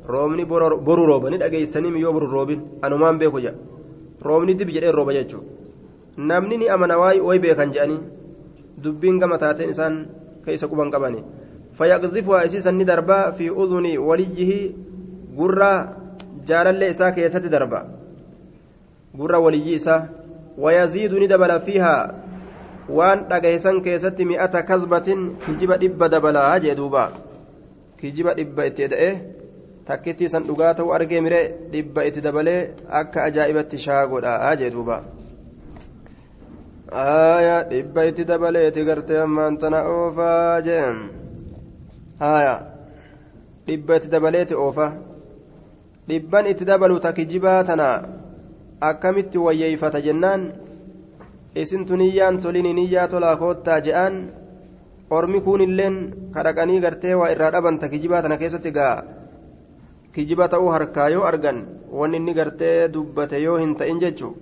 roobni 0.07 0.45
boru 0.45 1.05
rooba 1.05 1.29
ni 1.29 1.37
dhageessanii 1.43 2.01
yoo 2.01 2.13
boru 2.13 2.27
roobin 2.27 2.61
anumaan 2.81 3.19
beeku 3.19 3.39
jedha 3.39 3.57
roobni 4.21 4.55
dibi 4.55 4.73
jedhee 4.77 4.91
rooba 4.91 5.13
jechuudha 5.13 5.47
namni 6.17 6.57
ni 6.57 6.69
amana 6.69 6.97
wayi 6.97 7.39
beekan 7.39 7.71
jedhanii 7.71 8.01
dubbiin 8.83 9.19
gama 9.19 9.37
taateen 9.37 9.71
isaan 9.75 9.95
keessa 10.45 10.67
quban 10.67 10.91
qabani 10.91 11.23
fayyaqzifuhaa 11.79 12.45
isiisan 12.47 12.75
ni 12.77 12.85
darbaa 12.85 13.31
fi 13.31 13.49
uzunii 13.63 13.97
waliyyihi 13.97 14.59
gurra 15.35 15.71
jaalallee 16.47 16.89
isaa 16.93 17.11
keessatti 17.11 17.49
darba. 17.49 17.85
Gurra 19.17 19.39
waliyyii 19.39 19.75
isaa 19.75 20.07
jee 26.63 26.75
duuba 26.75 27.03
kijiba 27.99 28.33
dhibba 28.39 28.65
itti 28.65 28.83
eda'e 28.87 29.09
takkitti 29.87 30.29
san 30.29 30.43
dhugaa 30.49 30.73
ta'uu 30.73 30.93
argee 30.97 31.21
mire 31.21 31.41
dhibba 31.71 32.03
itti 32.09 32.21
dabalee 32.27 32.59
akka 33.01 33.23
ajaa'ibatti 33.29 33.77
shaagodha 33.85 34.55
jee 34.59 34.69
duuba 34.75 34.97
aya 36.91 37.63
dhibba 37.71 38.05
itti 38.09 38.25
dabaleeti 38.25 38.85
gartee 38.89 39.19
ammaan 39.25 39.57
tana 39.57 39.79
oofaa 39.95 40.61
jeen 40.67 40.97
haya 42.19 42.55
dhibba 43.67 43.95
itti 43.95 44.09
dabaleeti 44.15 44.55
oofa 44.65 44.87
dhibban 46.07 46.45
itti 46.51 46.65
dabalu 46.65 46.99
ta 46.99 47.13
kijibaa 47.13 47.63
tana 47.63 47.87
akkamitti 48.81 49.37
wayyeeyfata 49.37 50.01
jennaan? 50.01 50.53
Isintu 51.55 51.95
niyyaan 51.95 52.39
tolini 52.39 52.73
niyyaa 52.73 53.07
tolaa 53.07 53.35
koottaa 53.37 53.79
je'aan 53.87 54.15
ormi 55.09 55.41
kuunilleen 55.47 55.97
kadhaqanii 56.35 56.79
gartee 56.85 57.15
waa 57.21 57.31
irraa 57.33 57.51
dhabanta 57.55 57.89
kijibaa 57.89 58.21
tana 58.21 58.37
keessatti 58.37 58.71
gaa. 58.77 59.03
Kijiba 60.13 60.47
ta'uu 60.47 60.71
harkaa 60.75 61.09
yoo 61.09 61.23
argan 61.31 61.59
wanni 61.99 62.17
inni 62.21 62.33
gartee 62.39 62.89
dubbate 62.93 63.43
yoo 63.43 63.57
hin 63.63 63.75
ta'in 63.75 63.99
jechuu 64.03 64.33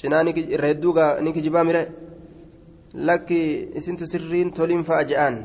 cinaa 0.00 0.22
irra 0.56 0.68
hedduu 0.72 0.94
ni 1.20 1.32
kijibaa 1.32 1.64
mire. 1.64 1.82
Lakki 2.94 3.40
isintu 3.80 4.06
sirriin 4.06 4.52
toliin 4.52 4.84
fa'a 4.84 5.04
je'aan 5.04 5.36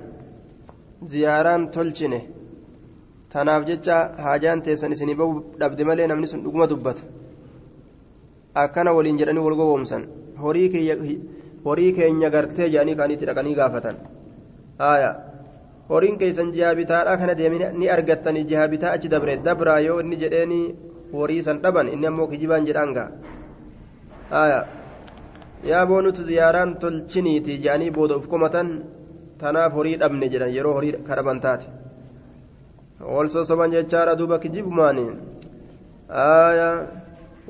ziyaaraan 1.12 1.70
tolchine. 1.72 2.20
Tanaaf 3.32 3.66
jecha 3.68 3.98
haajaan 4.24 4.62
teessan 4.62 4.92
isinii 4.92 5.16
bahu 5.16 5.44
dhabde 5.60 5.84
malee 5.84 6.08
namni 6.08 6.28
sun 6.28 6.44
dhuguma 6.44 6.68
dubbata 6.68 7.04
akkana 8.64 8.92
waliin 8.98 9.18
jedhanii 9.22 9.44
wal 9.48 9.56
gowwoomsan 9.62 10.04
horii 10.44 11.92
keenya 11.98 12.30
gartee 12.36 12.70
jedhanii 12.74 12.96
kaanitti 13.00 13.26
dhaqanii 13.30 13.56
gaafatan 13.62 13.96
horiin 15.90 16.18
keessan 16.22 16.52
jihaa 16.56 16.76
bitaadha 16.80 17.18
kana 17.20 17.34
deemee 17.40 17.72
ni 17.80 17.90
argattanii 17.96 18.44
jihaa 18.50 18.68
bitaa 18.74 18.92
achi 18.98 19.10
dabre 19.14 19.38
dabraa 19.48 19.80
yoo 19.88 20.00
inni 20.04 20.18
jedheeni 20.24 20.60
horii 21.14 21.42
san 21.48 21.62
dhaban 21.64 21.88
inni 21.94 22.08
ammoo 22.10 22.28
kijibaan 22.34 22.66
jedhaan 22.70 22.92
gaa 22.98 23.10
yaa 25.72 25.86
boonutu 25.92 26.24
ziyaaraan 26.30 26.76
tolchiniiti 26.84 27.58
jedhanii 27.64 27.92
booda 27.98 28.18
uf 28.20 28.28
komatan 28.34 28.70
tanaaf 29.42 29.74
horii 29.80 29.96
dhabne 30.02 30.30
jedhan 30.34 30.52
yeroo 30.58 30.74
horii 30.78 30.94
kadhaban 31.08 31.40
taate 31.46 31.66
wal 33.16 33.30
sosoban 33.36 33.72
jechaadha 33.78 34.16
duuba 34.20 34.40
kijibumaani 34.44 35.06
haaya 36.20 36.70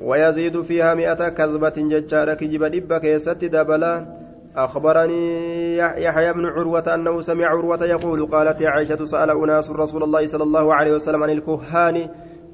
ويزيد 0.02 0.62
فيها 0.62 0.94
مئة 0.94 1.28
كذبة 1.28 1.72
ججارة 1.76 2.34
كجب 2.34 2.64
دب 2.64 2.92
كيست 2.98 3.44
دبلا. 3.44 4.06
أخبرني 4.56 5.76
يحيى 5.76 6.32
بن 6.32 6.46
عروة 6.46 6.94
أنه 6.94 7.20
سمع 7.20 7.46
عروة 7.46 7.84
يقول 7.84 8.26
قالت 8.26 8.62
عائشة 8.62 9.04
سأل 9.04 9.30
أناس 9.30 9.70
رسول 9.70 10.02
الله 10.02 10.26
صلى 10.26 10.42
الله 10.42 10.74
عليه 10.74 10.92
وسلم 10.92 11.22
عن 11.22 11.30
الكهان. 11.30 12.08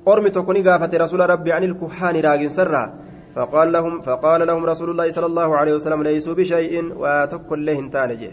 أرمي 0.09 0.31
تكوني 0.31 0.69
قافة 0.69 0.99
رسول 0.99 1.21
ربي 1.31 1.53
عن 1.53 1.65
الكهان 1.65 2.21
راجن 2.21 2.49
سرا. 2.49 2.95
فقال 3.37 3.73
لهم 3.73 4.01
فقال 4.01 4.47
لهم 4.47 4.65
رسول 4.65 4.91
الله 4.91 5.11
صلى 5.11 5.27
الله 5.27 5.57
عليه 5.57 5.75
وسلم 5.75 6.03
ليسوا 6.03 6.35
بشيء 6.35 6.93
وتكن 6.97 7.65
لهم 7.65 7.91
تانجه 7.91 8.31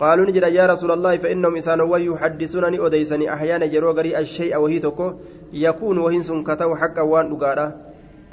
قالوا 0.00 0.26
نجد 0.26 0.42
يا 0.42 0.66
رسول 0.66 0.90
الله 0.90 1.16
فإنهم 1.16 1.56
إسان 1.56 1.80
ويحدثونني 1.80 2.86
أديسني 2.86 3.32
أحيانا 3.34 3.66
جروغري 3.66 4.18
الشيء 4.18 4.56
وهي 4.56 4.78
تكو. 4.78 5.12
يكون 5.52 5.98
وهن 5.98 6.20
سنكتو 6.22 6.74
حقا 6.76 7.02
وان 7.02 7.36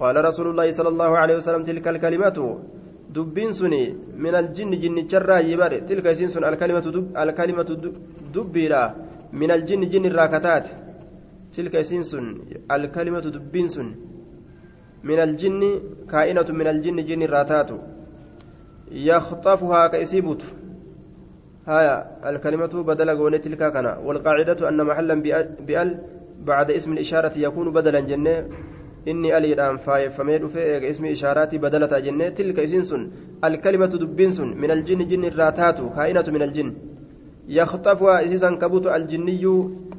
قال 0.02 0.16
رسول 0.30 0.48
الله 0.52 0.68
صلى 0.72 0.90
الله 0.94 1.12
عليه 1.22 1.36
وسلم 1.40 1.64
تلك 1.70 1.88
الكلمات 1.88 2.38
دبين 3.16 3.52
سني 3.60 3.84
من 4.24 4.34
الجن 4.42 4.72
جن 4.84 4.98
جرا 5.12 5.38
يبر 5.52 5.74
تلك 5.90 6.06
سن 6.14 6.44
الكلمة 6.52 6.86
دب 6.96 7.06
الكلمة 7.24 7.70
دبيرا. 8.36 8.84
من 9.42 9.50
الجن 9.58 9.82
جن 9.92 10.06
الراكتات. 10.12 10.66
تلك 11.56 11.76
سن 11.82 12.26
الكلمة 12.76 13.26
دبين 13.36 13.68
سن. 13.76 13.88
من 15.04 15.20
الجن 15.28 15.62
كائنة 16.12 16.50
من 16.60 16.68
الجن 16.74 16.98
جن 17.08 17.22
الراتات 17.28 17.70
يخطفها 18.92 19.82
كيسيبوت 19.88 20.42
هايا 21.68 21.96
الكلمة 22.30 22.74
بدل 22.90 23.10
قول 23.20 23.34
تلك 23.40 23.62
كان 23.74 23.88
والقاعدة 24.06 24.60
أن 24.70 24.80
محلا 24.90 25.16
بأل 25.68 25.90
بعد 26.50 26.68
اسم 26.72 26.94
الإشارة 26.94 27.34
يكون 27.38 27.68
بدلا 27.78 28.00
جنة. 28.00 28.36
Ismi 30.90 31.12
ishaaraati 31.12 31.60
badalata 31.60 32.02
jennee 32.02 32.32
tilka 32.32 32.62
isiin 32.62 32.84
sun 32.84 33.12
alkalimatu 33.42 34.00
dubbiin 34.00 34.34
sun 34.34 34.56
min 34.56 34.72
aljinni 34.72 35.06
jinni 35.06 35.28
irraa 35.28 35.52
taatu 35.52 35.90
kaa'inatu 35.96 36.32
min 36.32 36.42
aljin 36.42 36.74
yakxafuhaa 37.48 38.22
isiisan 38.22 38.58
kabutu 38.58 38.90
aljinniyyu 38.90 39.54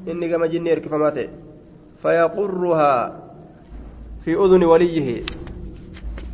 inni 0.06 0.28
gama 0.28 0.48
jinni 0.48 0.70
erkifamaa 0.70 1.10
ta'e 1.10 1.28
fayaqurruhaa 2.02 3.12
fi 4.24 4.36
uduni 4.36 4.66
waliyyihi 4.66 5.16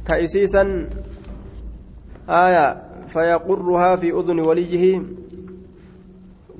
ka 0.07 0.19
isiisan 0.19 0.89
aya 2.27 2.67
fayaqurruhaa 3.15 3.97
fi 3.97 4.13
uduni 4.13 4.43
waliyyihi 4.43 4.93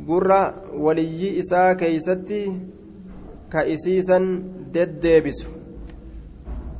gurra 0.07 0.55
waliyyii 0.87 1.37
isaa 1.43 1.75
keeysatti 1.75 2.41
ka 3.49 3.67
isiisan 3.67 4.25
deddeebisu 4.73 5.56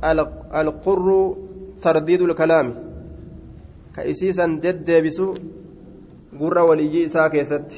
القر 0.03 1.35
ترديد 1.81 2.21
الكلام 2.21 2.67
كأسيسا 3.95 4.45
ددبسو 4.63 5.33
قر 6.39 6.57
ولي 6.69 7.05
إساء 7.05 7.27
كيست 7.27 7.71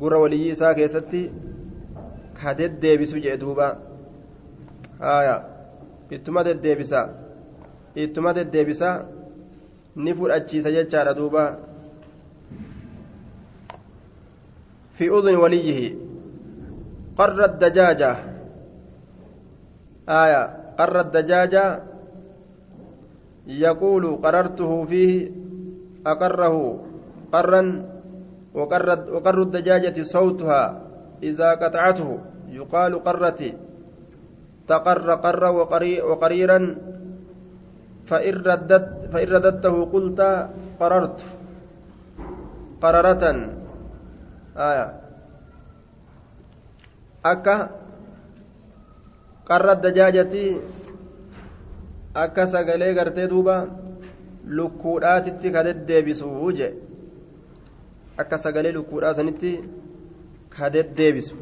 gurra 0.00 0.18
waliyyii 0.18 0.50
isaa 0.50 0.74
keessatti 0.74 1.20
ka 2.42 2.54
deddeebisu 2.58 3.20
jee 3.24 3.36
duuba 3.42 3.66
haya 4.98 5.34
ittuma 6.10 6.44
deddeebisa 6.44 7.02
ittuma 8.04 8.32
deddeebisa 8.38 8.88
ni 9.96 10.14
fudhachiisa 10.14 10.74
jechaadha 10.78 11.14
duuba 11.20 11.44
في 14.92 15.08
أذن 15.08 15.36
وليه 15.36 15.96
قر 17.16 17.44
الدجاجة 17.44 18.16
آية 20.08 20.42
قر 20.78 21.00
الدجاجة 21.00 21.80
يقول 23.46 24.04
قررته 24.22 24.84
فيه 24.84 25.30
أقره 26.06 26.56
قرا 27.32 27.62
وقر, 28.54 29.42
الدجاجة 29.42 30.02
صوتها 30.02 30.80
إذا 31.22 31.50
قطعته 31.54 32.18
يقال 32.48 32.92
قرت 33.04 33.40
تقر 34.68 35.08
قر 35.14 35.42
وقريرا 36.10 36.76
فإن 38.06 38.34
ردت 38.34 38.86
فإن 39.12 39.28
رددته 39.28 39.84
قلت 39.84 40.20
قررت 40.80 41.18
قررة. 42.82 43.24
آية. 44.56 44.86
أكا 47.24 47.81
qarra 49.48 49.74
dajaajatti 49.84 50.44
akka 52.24 52.46
sagalee 52.46 52.94
gartee 52.94 53.28
duuba 53.32 53.56
lukkuudhaatitti 54.58 55.52
ka 55.54 55.64
deddeebisu 55.66 56.52
jee 56.58 56.72
akka 58.24 58.38
sagalee 58.44 58.72
lukkuudhaa 58.78 59.14
sanitti 59.18 59.52
ka 60.56 60.70
deddeebisu 60.74 61.36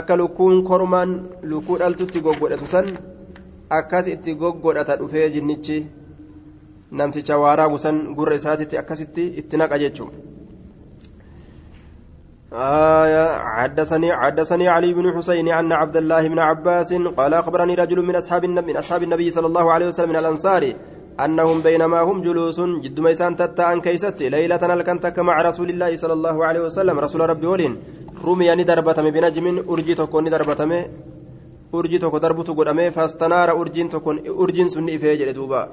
akka 0.00 0.16
lukkuun 0.22 0.64
kormaan 0.64 1.14
lukkuu 1.52 1.78
dhaltutti 1.78 2.20
goggodhatu 2.26 2.66
san 2.74 2.90
akkas 3.78 4.06
itti 4.14 4.34
goggodhata 4.34 4.96
dhufee 5.00 5.30
jinnichi 5.36 5.78
namticha 6.90 7.38
waaraa 7.44 7.68
busan 7.68 8.02
gurra 8.14 8.34
isaatitti 8.40 8.78
akkasitti 8.78 9.26
itti 9.42 9.56
naqa 9.56 9.78
jechuudha. 9.78 10.29
آية 12.52 13.38
حدثني 13.38 14.16
حدثني 14.16 14.68
علي 14.68 14.94
بن 14.94 15.12
حسين 15.16 15.48
أن 15.48 15.72
عبد 15.72 15.96
الله 15.96 16.28
بن 16.28 16.38
عباس 16.38 16.92
قال 16.92 17.34
أخبرني 17.34 17.74
رجل 17.74 18.06
من 18.06 18.16
أصحاب 18.16 18.44
من 18.44 18.76
أصحاب 18.76 19.02
النبي 19.02 19.30
صلى 19.30 19.46
الله 19.46 19.72
عليه 19.72 19.86
وسلم 19.86 20.08
من 20.08 20.16
الأنصار 20.16 20.72
أنهم 21.20 21.60
بينما 21.60 22.00
هم 22.00 22.22
جلوس 22.22 22.60
جد 22.60 23.00
ميسان 23.00 23.36
تتا 23.36 23.72
أن 23.72 23.80
كيست 23.80 24.22
ليلة 24.22 24.74
الكنتك 24.74 25.18
مع 25.18 25.42
رسول 25.42 25.70
الله 25.70 25.96
صلى 25.96 26.12
الله 26.12 26.44
عليه 26.46 26.60
وسلم. 26.60 26.98
رسول 26.98 27.20
ربي 27.30 27.46
ولين 27.46 27.76
رمي 28.24 28.54
ندربتم 28.54 29.10
بنجم 29.10 29.46
أرجي 29.70 29.94
تكون 29.94 30.24
ندربتم 30.24 30.72
أرجي 31.74 31.98
تكو 31.98 32.18
دربت 32.18 32.50
قدامي 32.50 32.90
فاستنار 32.90 33.60
أرجين 33.60 33.88
تكون 33.88 34.16
أرجين 34.28 34.68
سني 34.68 34.96
إفيج 34.96 35.30
دوبا. 35.30 35.68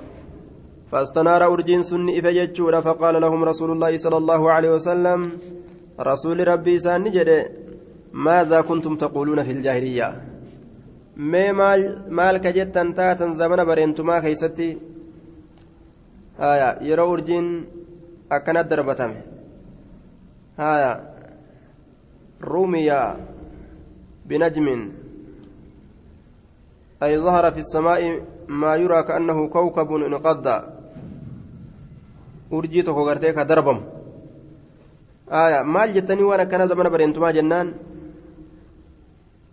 فاستنار 0.92 1.42
أرجين 1.54 1.82
سني 1.82 2.20
إفيج 2.20 2.62
فقال 2.86 3.22
لهم 3.22 3.44
رسول 3.44 3.72
الله 3.72 3.98
صلى 3.98 4.18
الله 4.18 4.52
عليه 4.52 4.72
وسلم 4.76 5.32
رسول 6.00 6.48
ربي 6.48 6.80
سان 6.80 7.04
جده 7.04 7.52
ماذا 8.14 8.62
كنتم 8.62 8.96
تقولون 8.96 9.44
في 9.44 9.52
الجاهلية؟ 9.52 10.22
ما 11.18 11.52
مال 11.52 11.82
مال 12.10 12.38
كجتن 12.38 12.96
تاتن 12.96 13.34
زمن 13.34 13.66
برينتما 13.66 14.20
كيستي؟ 14.20 14.78
haya 16.38 16.78
yeroo 16.86 17.10
urjiin 17.18 17.66
akkanat 18.30 18.70
darbatame 18.70 19.26
haya 20.58 21.02
rumiya 22.42 23.18
binajmin 24.30 24.94
أي 26.98 27.22
ظهر 27.22 27.54
في 27.54 27.62
السماء 27.62 28.02
ما 28.50 28.76
يرى 28.76 29.04
كأنه 29.04 29.38
كوكب 29.54 29.90
انقضى. 29.94 30.58
أرجيتك 32.54 32.98
وغرتيك 32.98 33.38
دربم. 33.40 33.97
آية 35.32 35.62
مال 35.62 35.94
جتني 35.94 36.24
وأنا 36.24 36.44
كان 36.44 36.68
زمن 36.68 36.90
برينتما 36.90 37.32
جنان 37.32 37.74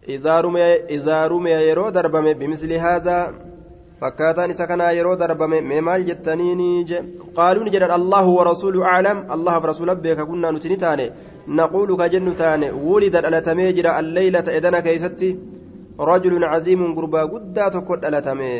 إذا 0.09 0.41
رمي 0.41 0.63
إذا 0.97 1.27
رمي 1.27 1.51
يرو 1.51 1.89
دربم 1.89 2.33
بمثل 2.33 2.73
هذا 2.73 3.35
je 4.05 4.11
qaaluu 7.37 7.65
ni 7.65 7.71
jedhan 7.75 7.91
allahu 7.91 8.37
warasuulu 8.39 8.85
aclam 8.85 9.19
allahaaf 9.35 9.65
rasuula 9.71 9.95
beeka 9.95 10.27
kunnaa 10.27 10.53
nuti 10.53 10.69
ni 10.69 10.77
taane 10.77 11.07
naquulu 11.59 11.97
ka 12.01 12.09
jennu 12.13 12.33
taane 12.41 12.67
wulida 12.87 13.23
dhalatamee 13.25 13.73
jira 13.77 13.97
alleeylata 14.01 14.55
edana 14.59 14.83
keeysatti 14.87 15.29
rajulun 16.11 16.45
caziimun 16.53 16.95
gurbaa 16.99 17.27
guddaa 17.33 17.71
tokko 17.71 17.97
dhalatame 18.03 18.51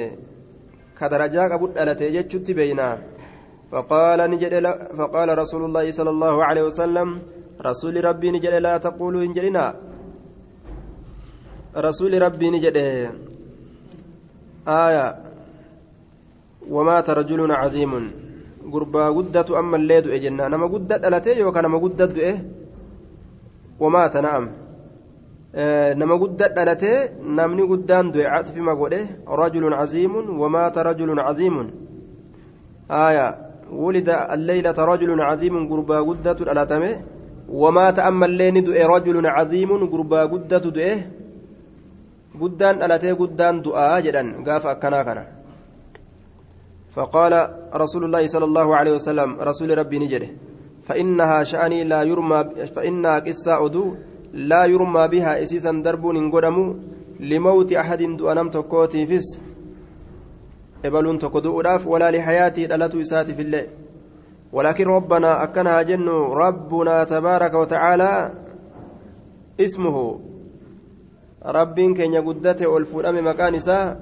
ka 0.99 1.09
darajaa 1.13 1.49
qabu 1.53 1.67
dhalate 1.77 2.13
jechutti 2.17 2.57
beeynaa 2.59 2.95
فقال 3.75 4.19
نجد 4.31 4.55
فقال 4.99 5.29
رسول 5.43 5.63
الله 5.65 5.87
صلى 5.91 6.11
الله 6.15 6.35
عليه 6.45 6.63
وسلم 6.71 7.09
رسول 7.69 7.95
ربي 8.05 8.29
نجد 8.31 8.55
لا 8.67 8.75
تقولوا 8.79 9.23
إن 9.27 9.33
جلنا 9.35 9.65
رسول 11.77 12.13
ربي 12.23 12.47
نجد 12.55 12.77
آية 14.85 15.07
ومات 16.71 17.07
رجل 17.11 17.41
عظيم. 17.53 17.93
غربا 18.73 19.05
قدة 19.19 19.49
أما 19.61 19.77
الليد 19.77 20.07
إجنا 20.17 20.49
نما 20.49 20.67
قدة 20.75 20.97
ألتي 21.09 21.39
يوكا 21.39 21.61
نما 21.61 21.79
قدة 21.85 22.13
إيه؟ 22.17 22.39
ومات 23.81 24.17
نعم. 24.17 24.45
nama 25.95 26.19
guddaa 26.19 26.49
dhalatee 26.51 27.15
namni 27.23 27.63
guddaan 27.63 28.11
du'e 28.11 28.27
caxfima 28.27 28.75
godhe 28.75 29.07
rajulun 29.41 29.71
caziimun 29.79 30.27
wamaata 30.41 30.83
rajulun 30.83 31.19
caziimun 31.23 31.69
aya 32.89 33.44
wulida 33.71 34.29
alleylata 34.35 34.87
rajulun 34.87 35.19
caziimun 35.19 35.69
gurbaa 35.69 36.03
guddatu 36.05 36.45
dhalatame 36.45 36.91
wamaata 37.49 38.05
ammallee 38.05 38.51
ni 38.53 38.63
du'e 38.63 38.89
rajulun 38.95 39.27
caziimun 39.37 39.89
gurbaa 39.93 40.27
guddatu 40.33 40.71
du'e 40.71 40.93
guddaan 42.41 42.79
dhalatee 42.79 43.15
guddaan 43.15 43.63
du'aa 43.63 44.03
jedhan 44.03 44.29
gaafa 44.45 44.71
akkanaa 44.75 45.05
kana 45.05 45.25
فقال 46.95 47.35
رسول 47.75 48.05
الله 48.05 48.27
صلى 48.27 48.45
الله 48.45 48.77
عليه 48.77 48.93
وسلم 49.03 49.31
رسول 49.43 49.79
ربي 49.79 49.99
نجده 49.99 50.31
فإنها 50.87 51.45
شأني 51.45 51.85
لا 51.85 52.03
يرمى 52.03 52.71
فإنها 52.75 53.19
قصة 53.19 53.67
أدو 53.67 53.95
لا 54.51 54.65
يرمى 54.65 55.09
بها 55.09 55.43
إسيسا 55.43 55.73
درب 55.85 56.05
قدمو 56.35 56.77
لموت 57.21 57.73
أحد 57.73 58.03
دؤنم 58.19 58.49
تكوتي 58.55 59.07
فيس 59.07 59.29
إبلون 60.85 61.19
تكدو 61.19 61.61
ألاف 61.61 61.87
ولا 61.87 62.11
لحياتي 62.11 62.67
دلت 62.67 62.95
إسات 62.95 63.31
في 63.31 63.43
الله 63.43 63.67
ولكن 64.53 64.85
ربنا 64.85 65.43
أكنها 65.45 65.83
جن 65.83 66.09
ربنا 66.09 67.05
تبارك 67.05 67.55
وتعالى 67.55 68.33
اسمه 69.61 70.21
رب 71.45 71.81
كن 71.81 72.13
يقدته 72.13 72.67
والفؤام 72.67 73.27
مكان 73.27 73.55
إساه 73.55 73.97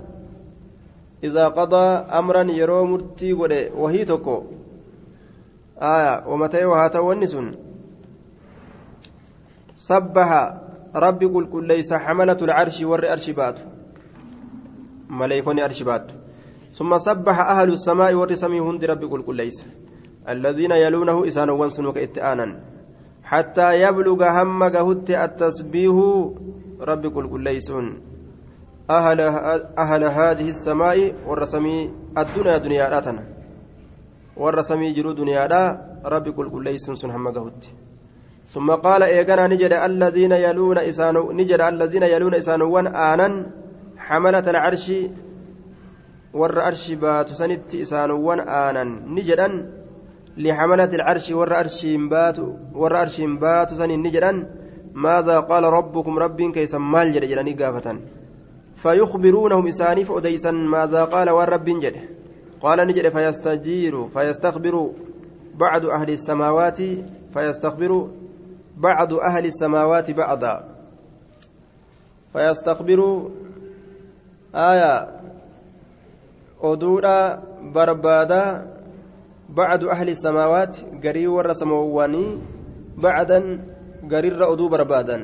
إذا 1.24 1.48
قضى 1.48 1.86
أمرا 2.18 2.42
يرو 2.50 2.84
مرتي 2.84 3.32
وهي 3.76 4.04
تكو 4.04 4.42
آية 5.82 6.26
ومتى 6.26 6.64
وهاتا 6.64 6.98
والنسون 6.98 7.54
سبح 9.76 10.54
ربي 10.94 11.26
قل 11.26 11.46
كل 11.46 11.66
ليس 11.66 11.92
حملة 11.92 12.36
العرش 12.42 12.82
ور 12.82 13.12
أرش 13.12 13.30
بات 13.30 13.58
ملائكون 15.08 15.60
أرش 15.60 15.82
بات 15.82 16.12
ثم 16.72 16.98
سبح 16.98 17.36
أهل 17.40 17.68
السماء 17.72 18.14
ور 18.14 18.34
سمي 18.34 18.60
هند 18.60 18.84
ربي 18.84 19.06
قل 19.06 19.22
كل 19.22 19.36
ليس. 19.36 19.64
الذين 20.28 20.72
يلونه 20.72 21.26
إسان 21.26 21.50
وانسنك 21.50 21.98
اتآنا 21.98 22.46
حتى 23.24 23.82
يبلغ 23.82 24.20
هم 24.36 24.62
قهت 24.62 25.10
التسبيح 25.10 25.94
ربي 26.80 27.08
قل 27.08 27.40
ليسون 27.40 27.86
أهل 28.90 29.20
أهل 29.78 30.02
هذه 30.04 30.48
السماء 30.48 31.14
والرسمي 31.26 31.90
الدنيا 32.18 32.58
دنيا 32.58 32.88
راتنا 32.88 33.24
والرسمي 34.36 34.92
جرو 34.92 35.12
دنيا 35.12 35.46
لا 35.48 35.62
ربي 36.04 36.30
قل 36.30 36.50
قل 36.50 36.64
ليس 36.64 36.90
سن 36.90 37.10
هم 37.10 37.28
قهت 37.28 37.64
ثم 38.46 38.70
قال 38.70 39.02
إيقنا 39.02 39.46
نجد 39.46 39.72
الذين 39.72 40.32
يلون 40.32 40.78
إسانو 40.78 41.32
نجد 41.32 41.60
الذين 41.60 42.02
يلون 42.02 42.34
إسانوان 42.34 42.86
آنا 42.86 43.28
حملة 43.96 44.46
العرش 44.50 44.86
ور 46.34 46.66
أرش 46.66 46.92
بات 46.92 47.32
سنت 47.32 47.74
إسانوان 47.74 48.40
آنا 48.40 48.84
نجدا 48.84 49.48
لحملة 50.36 50.84
العرش 50.84 51.30
ور 51.30 51.60
أرش 51.60 51.86
بات 51.86 52.38
ور 52.74 53.00
أرش 53.02 53.20
بات 53.20 53.74
سن 53.74 53.90
نجدا 53.90 54.32
ماذا 54.94 55.40
قال 55.40 55.64
ربكم 55.64 56.18
رب 56.18 56.42
كيس 56.42 56.74
مال 56.74 57.12
جد 57.12 57.24
جلني 57.24 57.52
قافة 57.52 57.98
فيخبرونهم 58.74 59.66
إسانيف 59.66 60.12
أديسا 60.12 60.50
ماذا 60.50 61.04
قال 61.04 61.30
والرب 61.30 61.64
جد. 61.64 61.96
قال 62.60 62.86
نجد 62.86 63.08
فيستجير 63.08 64.08
فيستخبر 64.08 64.90
بعض 65.54 65.86
أهل 65.86 66.10
السماوات 66.10 66.78
فيستخبر 67.34 68.08
بعض 68.76 69.14
أهل 69.14 69.46
السماوات 69.46 70.10
بعضا. 70.10 70.68
فيستخبر 72.32 73.30
آية 74.54 75.21
أدورا 76.62 77.42
بربادا 77.74 78.72
بعد 79.48 79.84
أهل 79.84 80.08
السماوات 80.08 80.76
قري 81.04 81.26
ور 81.26 81.52
سمواني 81.52 82.38
بعدا 82.96 83.40
قرير 84.10 84.52
أدو 84.52 84.68
بربادا 84.68 85.18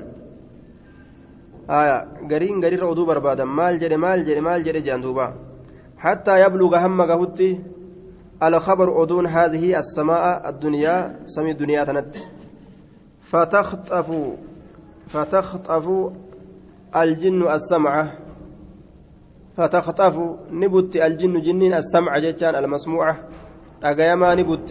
آية 1.70 2.08
قرين 2.30 2.64
قرير 2.64 2.92
أدو 2.92 3.04
بربادا 3.04 3.44
مال 3.44 3.78
جري 3.78 3.96
مال 3.96 4.24
جري 4.24 4.40
مال 4.40 4.64
جري 4.64 4.80
جاندوبا 4.80 5.34
حتى 5.98 6.40
يبلغ 6.44 6.86
هم 6.86 7.02
قهوتي 7.02 7.60
الخبر 8.42 9.02
أدون 9.02 9.26
هذه 9.26 9.78
السماء 9.78 10.48
الدنيا 10.48 11.16
سمي 11.26 11.50
الدنيا 11.50 11.84
تنت 11.84 12.16
فتخطف 13.20 14.08
فتخطف 15.08 15.86
الجن 16.96 17.42
السمعة 17.48 18.12
فتخطف 19.58 20.14
نبت 20.50 20.96
الجن 20.96 21.34
جنين 21.42 21.74
السمع 21.74 22.18
جتان 22.18 22.54
المسموعة 22.54 23.14
أجايما 23.82 24.34
نبت 24.34 24.70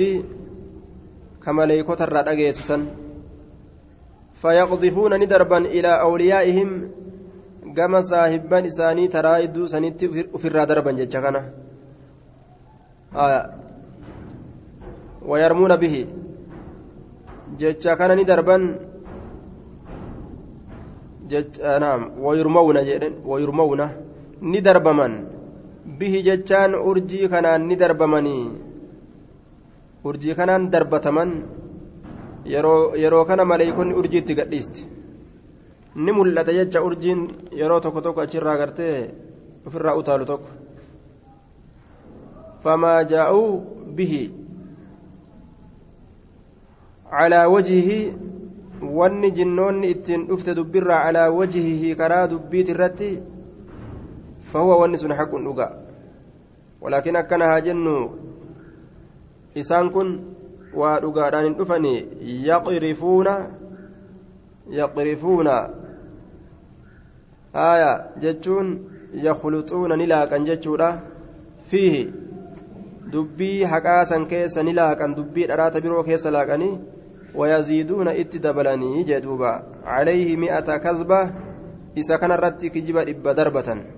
كما 1.44 1.64
ليكوت 1.66 2.02
الرد 2.02 2.28
فيقذفون 4.34 5.12
ندربا 5.20 5.58
إلى 5.58 5.92
أوليائهم 6.02 6.70
saahibban 8.02 8.66
isaanii 8.66 9.08
taraa 9.08 9.38
idduu 9.46 9.68
sanitti 9.68 10.08
ofirraa 10.34 10.66
darban 10.66 10.96
jecha 10.96 11.22
kana 11.22 11.42
wayarmuuna 15.32 15.78
bihi 15.78 16.08
jecha 17.58 17.96
kana 17.96 18.16
ni 18.16 18.26
darban 18.26 18.80
naam 21.84 22.02
wayurmawna 22.26 22.84
jedhen 22.90 23.14
wayurmawna 23.26 24.07
ni 24.42 24.62
darbaman 24.62 25.14
bihi 26.00 26.24
jechaan 26.28 26.76
urjii 26.76 27.28
kanaan 27.34 27.68
ni 27.68 27.76
darbamanii 27.76 28.46
urjii 30.04 30.36
kanaan 30.40 30.70
darbataman 30.72 31.32
yeroo 33.04 33.26
kana 33.30 33.46
maleeykonni 33.46 33.94
urjii 34.02 34.22
itti 34.24 34.36
gadhiiste 34.40 34.82
ni 36.04 36.12
mul'ata 36.18 36.54
jecha 36.58 36.84
urjiin 36.88 37.22
yeroo 37.60 37.80
tokko 37.86 38.02
tokko 38.02 38.22
achirraa 38.22 38.58
gartee 38.62 38.98
ofirraa 39.68 39.96
utaalu 40.02 40.26
tokko 40.32 40.50
famaa 42.64 43.00
jaa'uu 43.14 43.50
bihi 43.98 44.22
calaa 47.16 47.48
wajhihi 47.56 47.98
wanni 49.00 49.32
jinnoonni 49.40 49.88
ittiin 49.96 50.28
dhufte 50.30 50.56
dubbirraa 50.60 51.02
calaa 51.06 51.30
wajhihi 51.40 51.96
karaa 52.02 52.28
dubbiit 52.34 52.70
irratti 52.76 53.10
walaakin 56.82 57.16
akkana 57.16 57.46
haa 57.46 57.62
jennu 57.62 57.96
isaan 59.56 59.90
kun 59.96 60.10
waa 60.82 61.00
dhugaadhaan 61.06 61.46
hin 61.46 61.56
dhufanii 61.60 61.98
yaqrifuuna 62.50 63.34
yaqrifuuna 64.80 65.56
aya 67.54 67.92
jechuun 68.26 68.70
yakluxuuna 69.28 69.98
ni 69.98 70.08
laaqan 70.14 70.46
jechuudha 70.52 70.90
fiihi 71.72 72.04
dubbii 73.12 73.64
haqaasan 73.74 74.28
keessa 74.34 74.64
ni 74.64 74.74
laaqan 74.80 75.16
dubbii 75.20 75.48
dharaata 75.52 75.82
biroo 75.82 76.04
keessa 76.12 76.32
laaqanii 76.38 76.74
wayaziiduuna 77.42 78.18
itti 78.24 78.40
dabalanii 78.48 79.04
jee 79.12 79.22
duuba 79.28 79.54
calayhi 79.86 80.38
mi'ata 80.44 80.80
kasba 80.80 81.20
isa 81.96 82.18
kanarratti 82.18 82.70
kijiba 82.70 83.06
dhibba 83.10 83.34
darbatan 83.34 83.97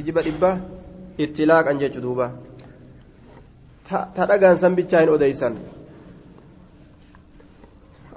kijiba 0.00 0.24
dhibba 0.24 0.50
itti 1.20 1.44
laaqan 1.44 1.78
jechu 1.78 2.00
duuba. 2.00 2.32
Ta 3.84 4.26
dhagaan 4.26 4.56
san 4.56 4.76
hin 4.76 5.08
odeysan. 5.08 5.56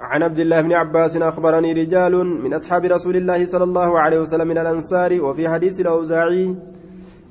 عن 0.04 0.22
عبد 0.22 0.38
الله 0.38 0.60
بن 0.60 0.72
عباس 0.72 1.16
أخبرني 1.16 1.72
رجال 1.72 2.14
من 2.44 2.54
أصحاب 2.54 2.84
رسول 2.84 3.16
الله 3.16 3.44
صلى 3.46 3.64
الله 3.64 4.00
عليه 4.00 4.18
وسلم 4.20 4.48
من 4.48 4.58
الأنصار 4.58 5.22
وفي 5.22 5.48
حديث 5.48 5.80
الأوزاعي 5.80 6.54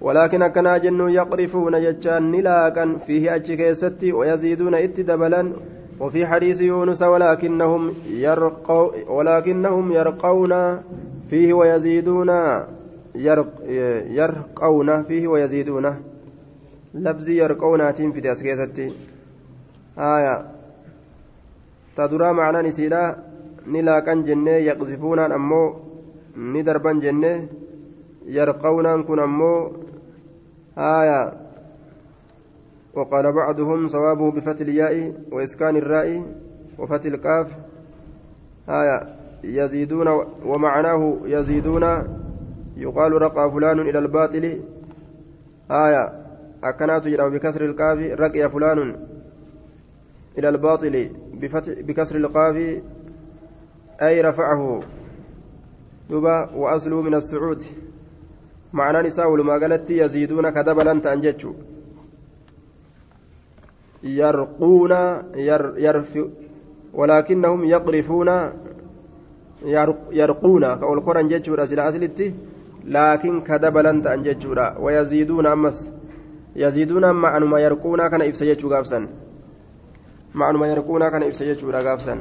ولكن 0.01 0.47
كنا 0.47 0.77
جن 0.77 1.09
يقرفون 1.09 1.81
جتان 1.81 2.31
نلاكا 2.31 2.97
فيه 2.97 3.35
أجكيستي 3.35 4.13
ويزيدون 4.13 4.75
اتدبلا 4.75 5.53
وفي 5.99 6.25
حديث 6.25 6.61
يونس 6.61 7.01
ولكنهم 7.01 7.93
يرقو 8.09 8.91
ولكنهم 9.07 9.91
يرقون 9.91 10.53
فيه 11.29 11.53
ويزيدون. 11.53 12.29
يرقون 13.15 15.03
فيه 15.03 15.27
ويزيدون. 15.27 15.95
لفظ 16.93 17.29
يرقون 17.29 17.93
تيم 17.93 18.11
في 18.11 18.21
تأسكيستي 18.21 18.93
آية. 19.97 20.45
isiidha 22.67 23.17
ni 23.65 23.81
laaqan 23.81 24.23
jennee 24.25 24.65
yaqzifuunaan 24.65 25.31
ammoo 25.31 25.81
ni 26.35 26.63
darban 26.63 26.99
jennee 27.01 27.49
yarqawnaan 28.25 29.05
kun 29.05 29.19
ammoo 29.19 29.73
haaya 30.75 31.43
وقال 32.93 33.31
بعضهم 33.31 33.87
صوابه 33.87 34.31
بفتح 34.31 34.61
الياء 34.61 35.13
وإسكان 35.31 35.75
الراء 35.75 36.23
وفتح 36.77 37.05
القاف 37.05 37.47
آية. 38.69 39.23
يزيدون 39.43 40.07
ومعناه 40.45 41.17
يزيدون 41.25 41.83
يقال 42.77 43.21
رقى 43.21 43.51
فلان 43.51 43.79
إلى 43.79 43.99
الباطل. 43.99 44.61
آية. 45.71 46.23
أكنات 46.63 47.07
بكسر 47.07 47.65
القاف 47.65 47.99
رقي 48.19 48.49
فلان 48.49 48.95
إلى 50.37 50.49
الباطل 50.49 51.09
بكسر 51.87 52.15
القاف. 52.15 52.55
أي 54.01 54.21
رفعه. 54.21 54.81
دبا 56.09 56.49
وأصله 56.55 57.01
من 57.01 57.15
السعود. 57.15 57.63
معنى 58.73 59.07
نساء 59.07 59.43
ما 59.43 59.53
قالت 59.53 59.89
يزيدون 59.89 60.49
كدبلا 60.49 60.99
تنججوا. 60.99 61.53
يرقون 64.03 64.91
ير 65.35 65.73
يرف 65.77 66.19
ولكنهم 66.93 67.65
يقرفون. 67.65 68.29
يرقون. 70.11 70.75
كأول 70.75 70.99
قرن 70.99 71.27
ججورا 71.27 71.65
سلا 71.65 71.91
لكن 72.85 73.41
كدبلا 73.41 74.01
تنججورا 74.01 74.77
ويزيدون 74.79 75.45
أمس. 75.45 75.91
يزيدون 76.55 77.11
معنى 77.11 77.45
ما 77.45 77.59
يرقون 77.59 78.07
كان 78.07 78.21
إفسججوا 78.21 78.75
قابسا 78.75 79.07
ma'anuma 80.33 80.67
yarquunaa 80.67 81.11
kana 81.11 81.25
ibsa 81.25 81.45
jechuudha 81.45 81.83
gaafsan 81.83 82.19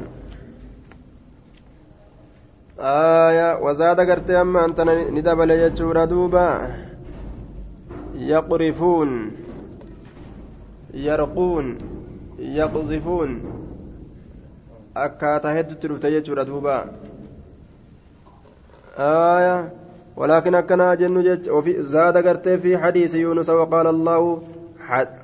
آية. 2.83 3.63
وزاد 3.63 4.01
قرتي 4.01 4.41
أما 4.41 4.65
أنت 4.65 4.81
ندبل 4.81 5.51
يجور 5.51 6.05
دوبا. 6.05 6.49
يقرفون. 8.15 9.31
يرقون. 10.95 11.79
يقذفون. 12.39 13.31
akkaataa 14.95 15.53
heddutti 15.53 15.89
dhufte 15.89 16.11
jechuudha 16.11 16.45
duuba 16.45 16.87
آية. 18.99 19.82
ولكن 20.17 20.55
أكنا 20.55 20.95
جن 20.95 21.39
زاد 21.79 22.27
قرتي 22.27 22.59
في 22.59 22.79
حديث 22.79 23.15
يونس 23.15 23.51
وقال 23.51 23.87
الله 23.87 24.43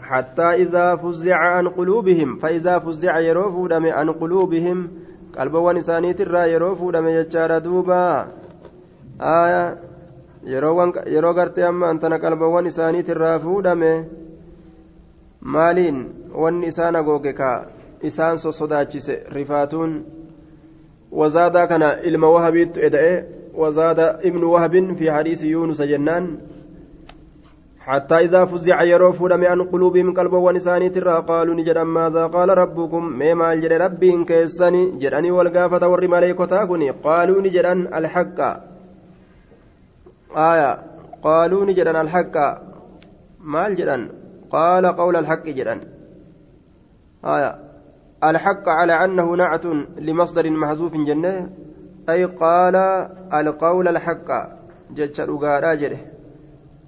حتى 0.02 0.42
إذا 0.42 0.96
فزع 0.96 1.36
عن 1.36 1.68
قلوبهم 1.68 2.36
فإذا 2.36 2.78
فزع 2.78 3.18
يروفو 3.18 3.66
دم 3.66 3.86
عن 3.86 4.10
قلوبهم 4.10 4.88
قلبوان 5.38 5.76
إسانيت 5.76 6.20
الرا 6.20 6.44
يروفو 6.44 6.90
دم 6.90 7.08
يجار 7.08 7.58
دوبا 7.58 8.28
آية 9.20 9.88
yeroo 10.46 11.34
gartee 11.34 11.64
amma 11.64 11.88
antana 11.90 12.18
qalbawwan 12.18 12.66
isaaniit 12.66 13.08
irraa 13.08 13.38
fuudhame 13.38 14.08
maaliin 15.40 15.98
wanni 16.34 16.66
isaan 16.66 16.96
agooge 16.96 17.32
ka 17.32 17.66
isaan 18.02 18.38
sosodaachise 18.38 19.16
rifaatuun 19.36 20.04
wazaadaa 21.12 21.66
kana 21.66 21.88
ilma 22.02 22.30
wahabiittu 22.30 22.80
eda'e 22.80 23.12
wazaada 23.58 24.18
ibnu 24.22 24.52
wahabin 24.52 24.96
fi 24.96 25.06
hadiisi 25.06 25.50
yuunusa 25.50 25.86
jennaan 25.86 26.38
حتى 27.88 28.16
إذا 28.28 28.44
فزع 28.44 28.82
يرو 28.82 29.12
فودم 29.12 29.44
عن 29.44 29.62
قلوبهم 29.62 30.14
قلبا 30.14 30.38
ونساني 30.38 30.88
ترى 30.88 31.24
قالوا 31.28 31.54
نجد 31.54 31.78
ماذا؟ 31.78 32.26
قال 32.26 32.48
ربكم 32.58 33.02
مما 33.04 33.54
جد 33.54 33.72
ربي 33.72 34.24
كيسني؟ 34.24 35.00
جدني 35.00 35.30
والقافة 35.30 35.88
ور 35.88 36.08
ملائكتا 36.08 36.64
كني 36.64 36.90
قالوا 36.90 37.42
نجد 37.42 37.66
الحق. 37.98 38.38
آية 40.36 40.70
قالوا 41.22 41.64
نجد 41.64 41.88
الحق. 41.88 42.36
ما 43.40 43.68
جدن؟ 43.68 44.02
قال 44.50 44.84
قول 44.86 45.16
الحق 45.16 45.46
جدن. 45.58 45.80
آية 47.24 47.50
الحق 48.24 48.68
على 48.68 48.94
أنه 49.04 49.36
نعت 49.36 49.66
لمصدر 50.06 50.50
محذوف 50.50 50.92
جنة. 51.08 51.50
أي 52.08 52.24
قال 52.24 52.76
القول 53.40 53.88
الحق 53.88 54.28
جتش 54.96 55.20
أجاره 55.20 56.00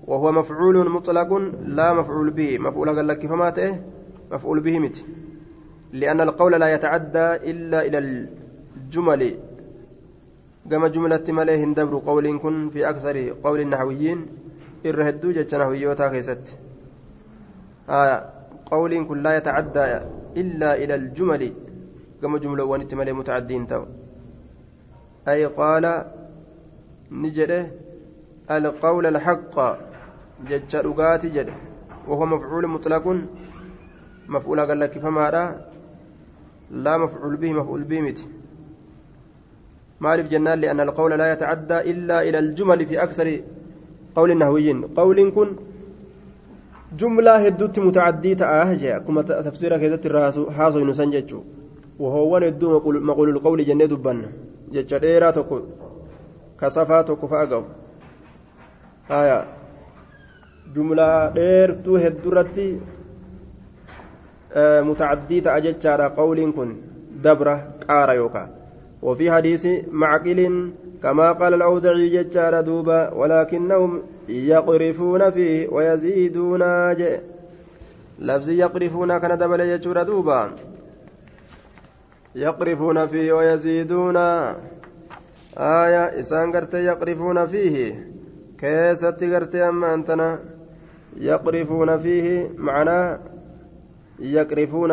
وهو 0.06 0.32
مفعول 0.32 0.90
مطلق 0.90 1.30
لا 1.78 1.92
مفعول 1.92 2.30
به. 2.30 2.58
مفعول 2.58 2.88
قال 2.96 3.08
لك 3.08 3.26
فما 3.26 3.48
مفعول 4.32 4.60
به 4.60 4.78
مت. 4.78 5.04
لأن 5.92 6.20
القول 6.20 6.52
لا 6.52 6.74
يتعدى 6.74 7.26
إلا 7.50 7.86
إلى 7.86 7.98
الجمل. 7.98 9.22
كما 10.70 10.88
جملة 10.88 11.24
مليه 11.28 11.64
دبر 11.64 11.94
قول 12.06 12.38
كن 12.38 12.70
في 12.70 12.88
أكثر 12.88 13.16
قول 13.44 13.60
النحويين 13.60 14.26
الرهدو 14.86 15.30
جتش 15.30 15.54
نحويوتا 15.54 16.08
كيست 16.08 16.44
آه 17.88 18.24
قول 18.70 19.04
كن 19.08 19.22
لا 19.22 19.36
يتعدى 19.36 19.84
إلا 20.36 20.70
إلى 20.74 20.94
الجمل. 20.94 21.52
كما 22.22 22.38
جملة 22.38 22.64
ونتملي 22.64 23.12
متعدين 23.12 23.66
تو 23.66 23.84
أي 25.28 25.46
قال 25.46 26.04
نجده 27.10 27.70
القول 28.50 29.06
الحق 29.06 29.78
جج 30.48 30.76
رقات 30.76 31.26
جده 31.26 31.52
وهو 32.08 32.26
مفعول 32.26 32.66
مطلق 32.66 33.16
مفعول 34.28 34.60
قال 34.60 34.80
لك 34.80 34.98
فما 34.98 35.60
لا 36.70 36.98
مفعول 36.98 37.36
به 37.36 37.52
مفعول 37.52 37.82
به 37.84 38.00
مت 38.00 38.26
معرف 40.00 40.28
جنان 40.28 40.60
لأن 40.60 40.80
القول 40.80 41.18
لا 41.18 41.32
يتعدى 41.32 41.78
إلا 41.90 42.22
إلى 42.22 42.38
الجمل 42.38 42.86
في 42.86 43.02
أكثر 43.02 43.40
قول 44.14 44.30
النهويين 44.30 44.84
قول 44.84 45.30
كن 45.30 45.56
جملة 46.98 47.36
هدوت 47.46 47.78
متعدية 47.78 48.34
تأهجة 48.34 48.98
كما 48.98 49.22
تفسير 49.22 49.78
كذا 49.78 49.96
نسنججو 50.84 51.40
وهو 51.98 52.36
هدو 52.36 52.80
مقول 53.10 53.28
القول 53.28 53.64
جنة 53.64 53.86
دبن 54.70 54.82
جتش 54.82 54.94
ديرا 54.94 55.30
تكو 55.30 55.60
كصفا 56.60 57.02
تكو 57.02 57.26
فأقو 57.26 57.62
آية 59.10 59.46
جملة 60.74 61.28
ديرتو 61.28 61.96
هدورتي 61.96 62.80
آه 64.52 64.80
متعدية 64.80 65.56
أجتشارا 65.56 66.08
قول 66.08 66.52
كن 66.56 66.76
دبرة 67.24 67.56
قارة 67.88 68.12
يوكا 68.12 68.48
وفي 69.02 69.32
حديث 69.32 69.66
معقل 69.90 70.70
كما 71.02 71.32
قال 71.32 71.54
الأوزعي 71.54 72.08
جتشارا 72.08 72.60
دوبا 72.60 73.14
ولكنهم 73.14 74.02
يقرفون 74.28 75.30
فيه 75.30 75.68
ويزيدون 75.68 76.62
لفظ 78.18 78.48
يقرفون 78.48 79.18
كان 79.18 79.38
دبل 79.38 79.60
يجور 79.60 80.02
دوبا 80.02 80.50
يقرفون 82.34 83.06
فيه 83.06 83.32
ويزيدون. 83.32 84.16
آية 85.56 86.20
إسان 86.20 86.52
قرت 86.52 86.74
يقرفون 86.74 87.46
فيه. 87.46 88.06
كيست 88.58 89.24
قرت 89.24 89.54
أما 89.54 89.94
أنتنا. 89.94 90.38
يقرفون 91.16 91.98
فيه 91.98 92.50
معناه 92.56 93.18
يقرفون 94.18 94.90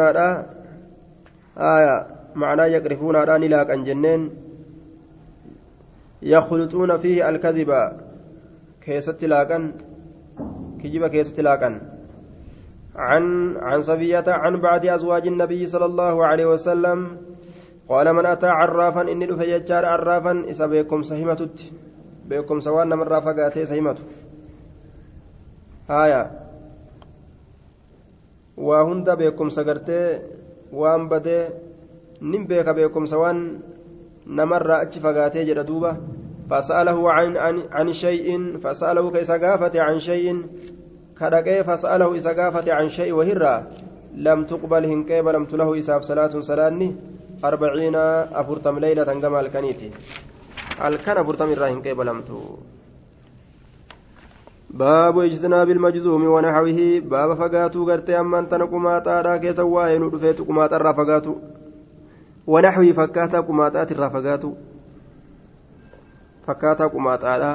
آية 1.57 2.07
معناه 2.35 2.65
يقرفون 2.65 3.15
نلاك 3.15 3.69
أن 3.71 3.83
جنين. 3.83 4.29
يخلطون 6.21 6.97
فيه 6.97 7.29
الكذب. 7.29 7.71
keessatti 8.87 9.27
laaqan 9.27 9.63
kijiba 10.81 11.09
keessatti 11.11 11.43
laaqan 11.43 11.73
عن 12.97 13.57
عن 13.57 13.81
صفية 13.81 14.23
عن 14.27 14.57
بعد 14.57 14.85
أزواج 14.85 15.27
النبي 15.27 15.67
صلى 15.67 15.85
الله 15.85 16.25
عليه 16.25 16.45
وسلم 16.45 17.17
قال 17.89 18.13
من 18.13 18.25
أتى 18.25 18.47
عرافا 18.47 19.01
إني 19.01 19.25
دفع 19.25 19.43
يجار 19.43 19.85
عرافا 19.85 20.45
إسا 20.49 20.65
بيكم 20.65 21.01
سهمتت. 21.01 21.71
بيكم 22.25 22.59
سوان 22.59 22.89
من 22.89 23.03
رافقاتي 23.03 23.65
سهمت 23.65 23.97
آية. 25.89 26.31
وهند 28.57 29.09
بيكم 29.09 29.49
سقرتي 29.49 30.19
وان 30.73 31.07
بدي 31.09 31.39
نم 32.21 32.45
بيك 32.45 32.69
بيكم 32.69 33.05
سوان 33.05 33.59
نمر 34.27 34.81
أتش 34.81 34.97
فقاتي 34.97 35.43
جردوبة 35.45 35.97
فسأله 36.49 37.11
عن 37.11 37.37
عن 37.37 37.63
عن 37.71 37.93
شيء 37.93 38.57
فسأله 38.57 39.11
كيسقافة 39.11 39.81
عن 39.81 39.99
شيء. 39.99 40.43
كدقي 41.19 41.63
فسأله 41.63 42.17
إسقافة 42.17 42.73
عن 42.73 42.89
شيء 42.89 43.13
وهرة 43.13 43.67
لم 44.15 44.43
تقبل 44.43 44.85
هنكيب 44.85 45.27
لم 45.27 45.45
تله 45.45 45.79
إساف 45.79 46.01
صلاة 46.01 46.39
صلاني 46.39 46.95
أربعين 47.45 47.95
أفرتم 48.41 48.79
ليلة 48.79 49.03
كما 49.03 49.39
الكنيتي 49.39 49.91
الكن 50.85 51.17
أفرتم 51.17 51.51
الرا 51.51 51.67
هنكيب 51.67 52.01
لم 52.01 52.23
باب 54.69 55.19
اجتناب 55.19 55.69
المجزوم 55.69 56.23
ونحوه 56.23 56.79
باب 56.99 57.29
فقاتو 57.39 57.89
غرتي 57.89 58.19
أمان 58.19 58.49
تنقما 58.49 58.99
تارا 58.99 59.37
كيسا 59.37 59.63
واهن 59.63 60.03
رفيت 60.03 60.41
قما 60.41 60.67
ترى 60.67 60.93
فقاتو. 60.93 61.35
ونحوه 62.47 62.91
فكاتا 62.91 63.39
قما 63.39 63.69
تاتي 63.69 63.95
فقاتو 63.95 64.53
fakkaataa 66.47 66.89
qumaaxaadha 66.93 67.49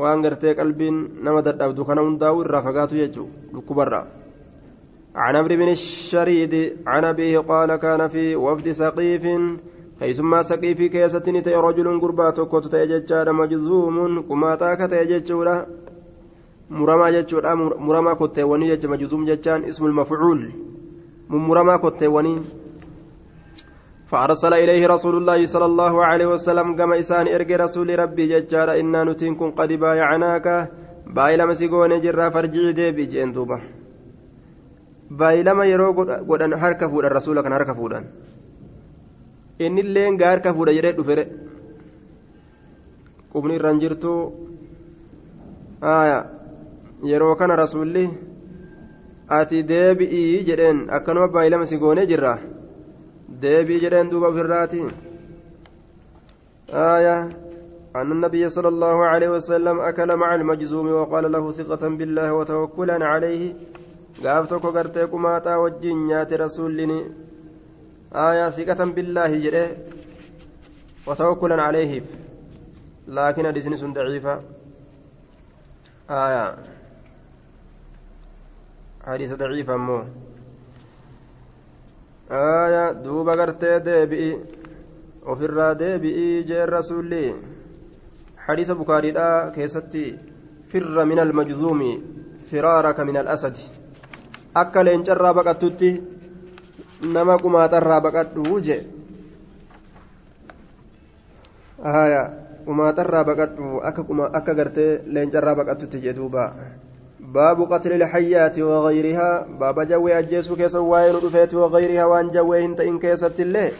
waan 0.00 0.22
gartee 0.22 0.54
qalbiin 0.54 0.96
nama 1.24 1.42
dadhabdu 1.42 1.84
kana 1.88 2.06
hundaa'u 2.06 2.42
irraa 2.44 2.62
fagaatu 2.68 3.00
jechuudha 3.02 3.52
dhukkubarraa 3.52 4.06
عن 5.18 5.36
عمرو 5.36 5.56
بن 5.56 5.68
الشريد 5.68 6.54
عن 6.86 7.04
أبيه 7.04 7.38
قال 7.38 7.76
كان 7.76 8.08
في 8.08 8.36
وفد 8.36 8.66
سقيف 8.72 9.24
كيسما 9.98 10.42
سقيف 10.42 10.78
كيستني 10.82 11.40
تي 11.40 11.54
رجل 11.54 12.00
قربات 12.00 12.40
كوت 12.40 12.66
تيججار 12.66 13.32
مجزوم 13.32 14.22
كما 14.28 14.54
تاك 14.54 14.80
تيججورا 14.90 15.66
مرما 16.70 17.10
ججورا 17.10 17.54
مرما 17.54 18.14
كوتيوني 18.14 18.76
جج 18.76 18.86
مجزوم 18.86 19.24
ججان 19.24 19.64
اسم 19.64 19.86
المفعول 19.86 20.50
مرما 21.30 21.76
كوتيوني 21.76 22.34
فأرسل 24.13 24.53
إليه 24.63 24.83
رسول 24.95 25.15
الله 25.19 25.39
صلى 25.53 25.65
الله 25.71 25.93
عليه 26.09 26.27
وسلم 26.33 26.67
كما 26.77 26.95
إسان 27.01 27.25
إرجع 27.35 27.57
رسول 27.65 27.89
ربي 28.01 28.23
ججار 28.31 28.69
إنا 28.79 29.01
نتنكم 29.09 29.49
قد 29.57 29.71
بايعناك. 29.83 30.47
بايلما 31.17 31.53
سيقون 31.59 31.93
جرا 32.03 32.29
فرجع 32.29 32.71
ديبي 32.77 33.05
جين 33.11 33.31
دوبا. 33.35 33.57
بايلما 35.19 35.65
يرو 35.65 35.89
قدن 36.29 36.53
هركا 36.61 36.85
فودا 36.91 37.07
الرسول 37.07 37.41
كان 37.41 37.53
هركا 37.57 37.73
فودا 37.73 37.99
إن 39.65 39.77
اللين 39.83 40.13
هركا 40.21 40.49
فودا 40.55 40.71
يريد 40.77 40.95
دفره 41.01 41.25
qubni 43.33 43.55
irraan 43.57 43.79
jirtu 43.81 44.13
yeroo 47.11 47.35
kana 47.39 47.55
rasulli 47.63 48.05
ati 49.39 49.63
deebi'ii 49.71 50.43
jedheen 50.49 50.77
akkanuma 50.97 51.27
baay'ilama 51.35 51.65
si 51.65 51.81
goonee 51.83 52.05
jirra 52.11 52.33
deebii 53.43 53.81
jedheen 53.83 54.09
duuba 54.11 54.27
ofirraati 54.33 54.83
آية 56.73 57.29
أن 57.95 58.11
النبي 58.11 58.49
صلى 58.49 58.67
الله 58.67 59.05
عليه 59.05 59.29
وسلم 59.29 59.79
أكل 59.79 60.15
مع 60.15 60.35
المجزوم 60.35 60.87
وقال 60.91 61.31
له 61.31 61.51
ثقة 61.51 61.83
بالله 61.87 62.33
وتوكلا 62.33 62.97
عليه 63.05 63.53
gaaf 64.21 64.47
tokko 64.47 64.71
gartee 64.71 65.07
qumaaxaa 65.11 65.57
wajjin 65.59 65.97
nyaate 66.07 66.37
rasuullini 66.37 66.97
aayaa 68.23 68.51
siqatan 68.57 68.93
billaahi 68.95 69.39
jedhe 69.45 69.63
watawakkulan 71.07 71.61
caleehiif 71.65 72.05
laakiin 73.07 73.47
hadisni 73.49 73.77
sun 73.77 73.93
daciifa 73.97 74.35
aayaa 82.39 82.93
duuba 83.03 83.35
gartee 83.35 83.79
deebi'i. 83.85 84.31
Ofirraa 85.25 85.73
deebi'i 85.79 86.43
jeen 86.47 86.69
rasuulli. 86.69 87.23
Hadiisa 88.47 88.75
bukaariidhaa 88.75 89.51
keessatti. 89.51 90.05
Firra 90.67 91.05
min 91.05 91.19
almajzuumi 91.19 91.91
firaaraka 92.49 93.05
min 93.05 93.17
alasadi 93.17 93.61
akka 94.61 94.83
leencarraa 94.85 95.33
baqattutti 95.33 95.89
nama 97.13 97.37
qumaaxarraa 97.43 98.01
baqadhu 98.05 98.59
jee. 98.67 98.81
Aayaa 101.83 102.25
qumaaxarraa 102.65 103.23
baqadhu 103.29 103.81
akka 104.39 104.53
gartee 104.59 105.01
leencarraa 105.05 105.55
baqattutti 105.61 106.01
jee 106.03 106.15
duubaa 106.15 106.49
قتل 107.37 107.91
الحيات 107.93 108.59
وغيرها 108.59 109.47
باب 109.59 109.87
جوي 109.87 110.19
أجيسو 110.19 110.55
كيس 110.55 110.75
وين 110.75 111.15
رفيت 111.15 111.53
وغيرها 111.53 112.05
وان 112.05 112.29
جوي 112.29 112.65
انت 112.65 112.81
إن 112.81 112.99
كيست 112.99 113.39
الله 113.39 113.71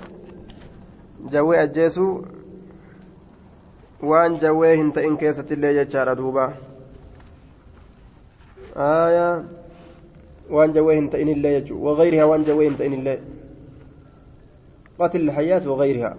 جوي 1.31 1.63
أجيسو 1.63 2.21
وان 4.03 4.37
جوي 4.37 4.81
انت 4.81 4.97
إن 4.97 5.17
كيست 5.17 5.51
الله 5.51 5.67
يجار 5.67 6.13
دوبا. 6.13 6.53
آية. 8.77 9.43
وان 10.49 10.73
جوين 10.73 11.09
تئن 11.09 11.29
الله 11.29 11.49
يجو 11.49 11.77
وغيرها 11.85 12.23
وان 12.23 12.43
جوين 12.43 12.77
تئن 12.77 12.93
الله 12.93 13.17
قتل 14.99 15.21
الحيات 15.21 15.67
وغيرها. 15.67 16.17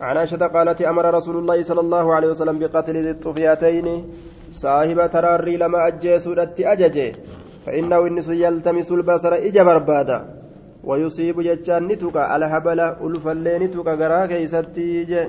عن 0.00 0.16
عائشة 0.16 0.46
قالت 0.46 0.82
أمر 0.82 1.14
رسول 1.14 1.36
الله 1.36 1.62
صلى 1.62 1.80
الله 1.80 2.14
عليه 2.14 2.28
وسلم 2.28 2.58
بقتل 2.58 2.96
الطفياتين. 2.96 4.04
صاحب 4.52 5.10
تراري 5.10 5.56
لما 5.56 5.86
أجيسوا 5.88 6.34
أججي 6.60 7.12
فإنه 7.66 8.06
إنس 8.06 8.28
يلتمس 8.28 8.92
البصر 8.92 9.34
إجا 9.34 9.62
بربادا 9.62 10.18
ويصيب 10.84 11.40
جتان 11.40 11.86
نتوك 11.86 12.16
على 12.16 12.46
هبل 12.46 12.80
ألفلي 12.80 13.58
نتوك 13.58 13.88
غرا 13.88 14.26
كيستي 14.26 15.28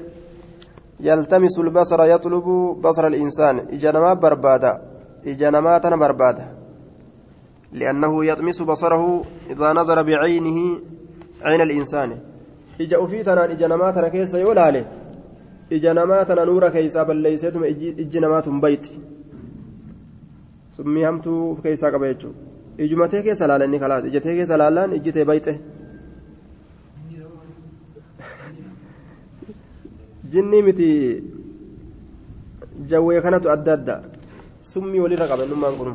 يلتمس 1.00 1.60
البصر 1.60 2.00
يطلب 2.06 2.46
بصر 2.82 3.08
الإنسان 3.08 3.56
إجا 3.60 3.92
نما 3.92 4.14
بربادا 4.14 4.82
إجا 5.28 5.50
نما 5.50 5.78
بربادا 5.78 6.46
لأنه 7.74 8.26
يطمس 8.26 8.62
بصره 8.62 9.24
إذا 9.50 9.74
نظر 9.74 10.02
بعينه 10.02 10.80
عين 11.46 11.62
الإنسان 11.62 12.18
إجا 12.82 13.04
أفيتنا 13.04 13.52
إجا 13.52 13.68
نما 13.68 13.92
تنا 13.92 14.08
كيس 14.08 14.34
يولالي 14.34 14.86
إجا 15.72 15.94
نما 15.94 16.24
تنا 16.24 16.46
نور 16.46 16.70
كيسا 16.70 17.04
بل 17.04 17.16
ليستم 17.18 17.64
إجا 17.64 18.20
نما 18.20 18.40
بيت 18.66 18.86
summii 20.80 21.04
hamtuu 21.04 21.52
of 21.52 21.62
keessaa 21.64 21.92
qaba 21.92 22.08
jechuudha 22.08 22.40
ijumatee 22.84 23.22
keessa 23.24 23.48
laala 23.52 23.66
inni 23.68 23.80
kalaas 23.80 24.06
ijatee 24.10 24.36
keessa 24.36 24.58
laalaan 24.62 24.94
ijjitee 24.98 25.26
bayxe 25.30 25.54
jinni 30.36 30.62
miti 30.68 30.88
jawwee 32.94 33.22
kanatu 33.26 33.52
adda 33.56 33.74
adda 33.74 33.96
summii 34.72 35.04
walirra 35.06 35.28
qaba 35.32 35.44
innummaan 35.50 35.76
kun 35.80 35.94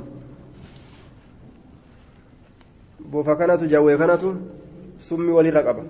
bofa 3.14 3.36
kanatu 3.36 3.70
jawwee 3.74 3.96
kanatu 4.02 4.36
summii 5.08 5.36
walirra 5.38 5.62
qaba 5.62 5.82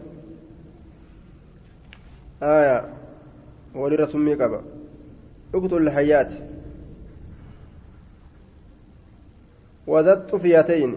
summii 4.10 4.36
qaba 4.36 4.62
uqtul 5.54 5.88
hayyaati 5.90 6.54
وذات 9.86 10.30
طفيتين 10.30 10.96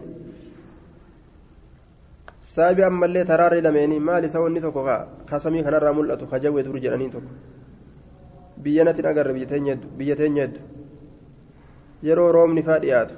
taraarri 3.28 3.62
lameenii 3.62 4.00
maali 4.00 4.26
isa 4.28 4.40
wanni 4.42 4.62
tokko 4.62 4.82
kasamii 5.30 5.64
kanarraa 5.64 5.94
mul'atu 5.94 6.26
kajawwee 6.32 6.64
dur 6.64 6.80
jedhanii 6.80 7.10
tokko 7.10 7.30
biyya 8.64 8.84
natti 8.86 9.06
agarre 9.08 9.34
biyya 9.34 10.16
teenya 10.16 10.44
heddu 10.44 10.60
yeroo 12.04 12.32
roobni 12.32 12.64
faa 12.64 12.80
dhiyaatu 12.80 13.14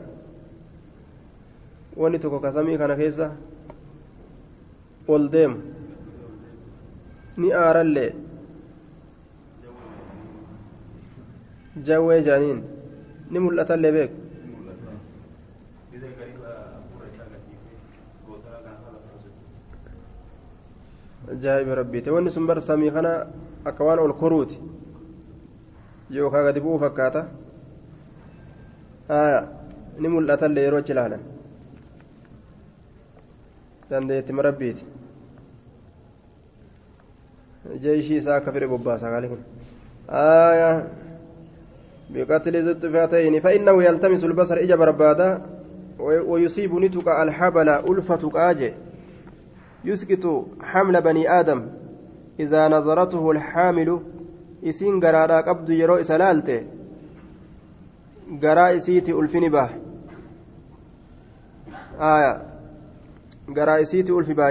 wanni 1.97 2.20
tokko 2.20 2.39
kasamii 2.39 2.78
kana 2.78 2.95
keessa 2.95 3.32
ol 5.07 5.30
deemu 5.32 5.57
ni 7.38 7.53
aarallee 7.53 8.12
beeku 13.97 14.15
ajaa'iba 21.32 21.75
rabbiite 21.75 22.09
wanni 22.11 22.32
sun 22.32 22.45
bar 22.47 22.61
samii 22.61 22.91
kana 22.91 23.11
akka 23.65 23.84
waan 23.84 23.99
ol 23.99 24.13
koruuti 24.21 24.57
yookaan 26.11 26.43
gadi 26.45 26.59
bu'uu 26.59 26.80
fakkaata 26.84 27.21
ni 29.99 30.07
mul'atallee 30.13 30.63
yeroo 30.65 30.80
achi 30.82 30.91
ilaalan 30.95 31.21
dandeettima 33.89 34.41
rabbiiti 34.47 34.84
jeeshii 37.84 38.17
isaa 38.21 38.36
akka 38.41 38.51
fedhe 38.55 38.67
bobbaasa 38.73 39.11
qaali 39.13 39.27
kun 39.32 39.41
بقتل 42.10 42.51
ذي 42.51 42.72
الطفاتين 42.72 43.39
فإنه 43.39 43.84
يلتمس 43.84 44.24
البصر 44.24 44.57
إجا 44.57 44.76
بربادا 44.76 45.41
ويصيب 45.99 46.74
نتك 46.74 47.07
الحبل 47.07 47.70
ألفة 47.70 48.32
آجي 48.36 48.74
يسكت 49.86 50.45
حمل 50.62 51.01
بني 51.01 51.39
آدم. 51.39 51.66
إذا 52.39 52.68
نظرته 52.68 53.32
الحامل 53.32 53.99
إسين 54.64 54.99
قرارا 54.99 55.41
قبض 55.41 55.70
يرو 55.70 55.95
إسلالته. 55.95 56.64
قرا 58.43 58.78
إسيتي 58.78 59.12
ألفني 59.12 59.49
به 59.49 59.70
آية. 61.99 62.41
قرا 63.55 63.82
إسيتي 63.82 64.12
ألف 64.12 64.32
به 64.32 64.49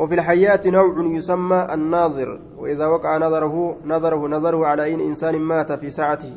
وفي 0.00 0.14
الحياة 0.14 0.60
نوع 0.66 0.94
يسمى 1.16 1.60
الناظر 1.74 2.40
وإذا 2.56 2.86
وقع 2.86 3.18
نظره 3.18 3.76
نظره 3.84 4.28
نظره 4.28 4.60
على 4.66 4.82
أين 4.84 5.00
إنسان 5.00 5.34
مات 5.38 5.72
في 5.72 5.90
ساعته. 5.90 6.32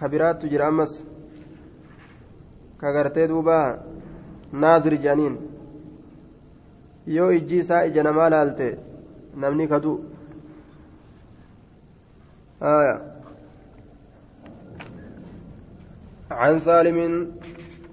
كبيرات 0.00 0.42
تجرى 0.42 0.68
أمس. 0.68 0.92
kagartee 2.80 3.28
duuba 3.28 3.58
naazir 4.52 4.94
jedhaniin 5.04 5.36
yoo 7.16 7.30
ijji 7.38 7.60
isaa 7.64 7.84
ija 7.90 8.02
namaa 8.08 8.30
laalte 8.34 8.68
namni 9.44 9.68
kadu 9.68 9.92
عن 16.30 16.58
سالم 16.58 16.98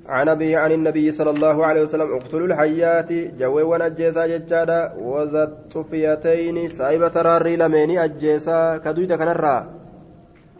عن 0.07 0.29
أبي 0.29 0.55
عن 0.55 0.71
النبي 0.71 1.11
صلى 1.11 1.29
الله 1.29 1.65
عليه 1.65 1.81
وسلم 1.81 2.15
اقتلوا 2.15 2.47
الحيات 2.47 3.11
جوي 3.11 3.63
ونجيسا 3.63 4.27
ججادا 4.27 4.93
وذا 4.97 5.43
الطفيتين 5.43 6.69
سايبة 6.69 7.07
تراري 7.07 7.55
لميني 7.55 8.03
أجيسا 8.03 8.77
كدويتا 8.77 9.15
كنرا 9.15 9.69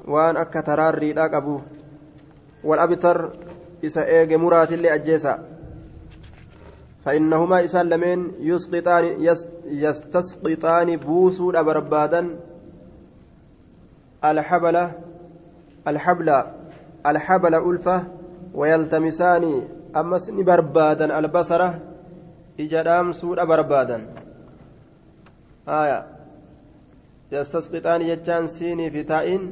وان 0.07 0.37
أكا 0.37 0.61
تراري 0.61 1.13
لاك 1.13 1.33
أبو 1.33 1.59
والأبتر 2.63 3.29
isa 3.83 4.05
eege 4.07 4.37
muraatillee 4.37 4.91
ajjeesa 4.91 5.39
فإنهما 7.05 7.63
إسان 7.63 7.89
لمن 7.89 8.31
يسقطان 8.39 9.03
يستسقطان 9.65 10.95
بوسود 10.97 11.55
بربادا 11.57 12.39
الحبل 14.25 14.87
الحبل 15.87 16.43
الحبل 17.05 17.55
ألفة 17.55 18.03
ويلتمسان 18.53 19.43
أمس 19.95 20.29
بربادا 20.29 21.19
البصرة 21.19 21.79
إجرام 22.59 23.11
سود 23.11 23.39
بربادا 23.39 23.97
آية. 25.67 26.05
يستسقطان 27.31 28.01
يجان 28.01 28.47
سيني 28.47 28.91
في 28.91 29.03
تائن 29.03 29.51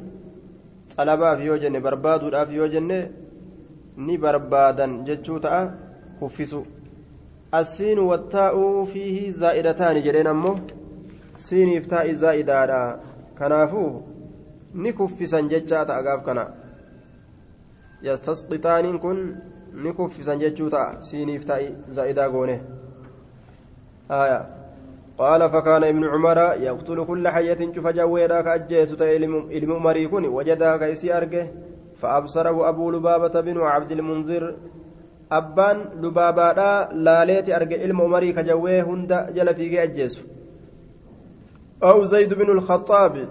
طلبا 0.97 1.35
في 1.35 1.43
يوجن 1.43 1.81
برباد 1.81 2.45
في 2.45 2.53
يوجن 2.53 2.89
ni 3.97 4.17
barbaadan 4.17 5.03
jechuu 5.05 5.39
ta'a 5.39 5.71
kuffisu 6.19 6.65
السين 7.53 7.99
والتاء 7.99 8.85
فيه 8.85 9.31
زائدتان 9.31 10.03
جرين 10.03 10.27
أمه 10.27 10.59
سينيف 11.37 11.87
تاء 11.87 12.11
زائدة 12.11 12.99
كنافو. 13.39 14.01
نكفسا 14.75 15.41
ججا 15.41 15.83
تأقاف 18.03 18.41
كنا 18.43 18.51
يستسقطان 18.53 18.97
كن 18.97 19.35
نكفسا 19.73 20.35
ججوتا 20.35 21.01
سينيف 21.01 21.43
تاء 21.43 21.75
زائدة 21.89 22.25
قونه 22.25 22.61
آية 24.11 24.61
قال 25.17 25.49
فكان 25.49 25.83
ابن 25.83 26.05
عمر 26.05 26.37
يقتل 26.37 27.05
كل 27.05 27.27
حية 27.27 27.73
شوف 27.75 27.87
جويدا 27.87 28.41
كأجيس 28.41 29.01
إلم 29.01 29.73
عمري 29.73 30.07
كن 30.07 30.25
وجدا 30.25 30.77
كيسي 30.77 31.17
أرجه 31.17 31.51
فأبصره 31.99 32.69
أبو 32.69 32.91
لبابة 32.91 33.41
بن 33.41 33.61
عبد 33.61 33.91
المنذر 33.91 34.55
أبان 35.31 35.85
لبابادا 36.01 36.89
لاليت 36.93 37.49
أرجع 37.49 37.81
علم 37.81 38.01
عمري 38.01 38.33
كجويه 38.33 38.83
هند 38.83 39.33
جل 39.35 39.55
في 39.55 39.83
أجيس 39.83 40.21
أو 41.83 42.03
زيد 42.03 42.33
بن 42.33 42.49
الخطاب 42.49 43.27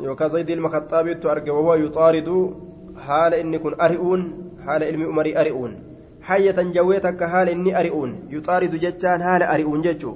يوكا 0.00 0.28
زيد 0.28 0.50
المخطاب 0.50 1.20
تأرجع 1.20 1.52
وهو 1.52 1.74
يطارد 1.74 2.54
حال 2.98 3.34
إني 3.34 3.58
كن 3.58 3.80
أرئون 3.80 4.20
حال 4.66 4.82
علم 4.82 5.02
عمري 5.02 5.38
أرئون 5.38 5.82
حية 6.22 6.62
جويتك 6.62 7.24
حال 7.24 7.48
إني 7.48 7.80
أرئون 7.80 8.28
يطارد 8.30 8.76
جتان 8.76 9.22
حال 9.22 9.42
أرئون 9.42 9.82
جتشو 9.82 10.14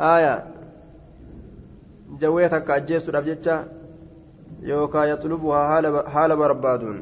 آية 0.00 0.44
جويتك 2.20 2.70
أجيس 2.70 3.08
رفجتشا 3.08 3.64
yookaan 4.62 5.08
yaxlubuhaa 5.08 6.02
haala 6.14 6.36
barbaaduun 6.36 6.96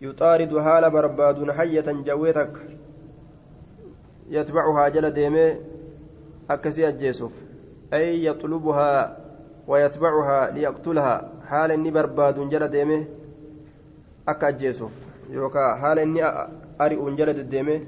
yuxaaridu 0.00 0.62
haala 0.66 0.90
barbaaduun 0.90 1.50
hayyatan 1.58 2.04
jawwee 2.04 2.32
takka 2.32 2.60
yatbacuhaa 4.36 4.90
jala 4.94 5.10
deemee 5.18 5.50
akkasii 6.48 6.86
ajjeesuuf 6.90 7.32
ay 7.98 8.24
yaxlubuhaa 8.28 9.00
ويتبعها 9.70 10.50
ليقتلها 10.50 11.32
حال 11.50 11.70
إني 11.70 11.90
برباد 11.90 12.36
جل 12.52 12.68
ديمه 12.68 13.00
akka 14.26 14.46
ajjeesuuf 14.46 14.92
yookaan 15.34 15.78
haala 15.82 16.02
inni 16.02 16.22
ari'uun 16.84 17.16
jala 17.16 17.34
deddeeme 17.34 17.80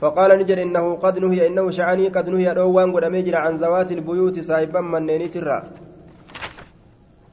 فقال 0.00 0.38
نجر 0.38 0.62
إنه 0.62 0.94
قد 1.02 1.18
نهي 1.18 1.46
إنه 1.46 1.70
شعني 1.70 2.08
قد 2.08 2.28
نهي 2.30 2.50
أدوان 2.50 2.92
قد 2.94 3.04
أميجر 3.04 3.36
عن 3.36 3.58
ذوات 3.58 3.92
البيوت 3.92 4.40
سايبا 4.40 4.80
من 4.80 5.06
نينيترا 5.06 5.58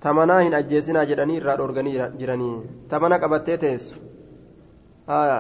tamanaa 0.05 0.39
hin 0.39 0.53
ajjeesinaa 0.53 1.05
jedhanii 1.09 1.36
irraa 1.39 1.57
dhoorganii 1.59 1.93
jiranii 2.17 2.55
tamana 2.89 3.17
qabattee 3.19 3.57
teessu 3.61 3.95
haya 5.07 5.38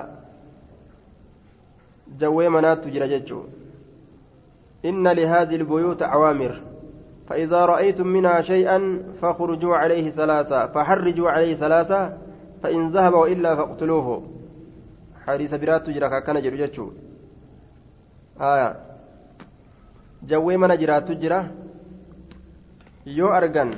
jawwee 2.21 2.49
manaattu 2.55 2.93
jira 2.95 3.07
jechuu 3.11 3.43
inna 4.91 5.13
lihaadhi 5.19 5.59
lbuyuuta 5.63 6.09
cawaamir 6.13 6.55
فإذا 7.29 7.65
رأيتم 7.65 8.07
منها 8.07 8.41
شيئا 8.41 9.03
فاخرجوا 9.21 9.75
عليه 9.75 10.11
ثلاثة 10.11 10.67
فحرجوا 10.67 11.29
عليه 11.29 11.55
ثلاثة 11.55 12.17
فإن 12.63 12.91
ذهب 12.91 13.13
وإلا 13.13 13.55
فاقتلوه. 13.55 14.23
حديث 15.27 15.53
برات 15.53 15.85
تجرى 15.85 16.21
كان 16.21 16.41
جرجتشو 16.41 16.91
آية. 18.41 18.75
جوي 20.23 20.57
من 20.57 20.77
جرات 20.77 21.11
تجرى 21.11 21.47
يو 23.05 23.27
أرغن. 23.27 23.71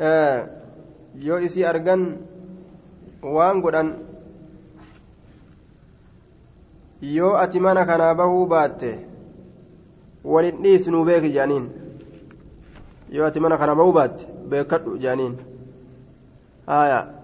yoo 0.00 1.38
isii 1.46 1.64
argan 1.64 2.02
waan 3.22 3.60
godhan 3.60 3.88
yoo 7.02 7.36
ati 7.36 7.60
mana 7.60 7.84
kanaa 7.84 8.14
walin 10.24 10.62
dhiisnuu 10.62 11.04
beeki 11.04 11.32
jaaniin 11.32 11.70
yoo 13.10 13.26
ati 13.26 13.40
mana 13.40 13.58
kana 13.58 13.74
bahuu 13.74 13.92
baatte 13.92 14.26
beekadhu 14.48 14.98
jaaniin 14.98 15.38
haya 16.66 17.20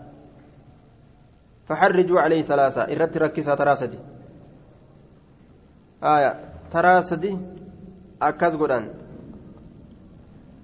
فحرجوا 1.68 2.20
عليه 2.20 2.42
ثلاثة 2.42 2.82
إردت 2.82 3.16
ركسها 3.16 3.54
تراسدي 3.54 3.98
آية 6.02 6.30
تراسدي 6.72 7.38
أكاس 8.22 8.56
قدان 8.56 8.84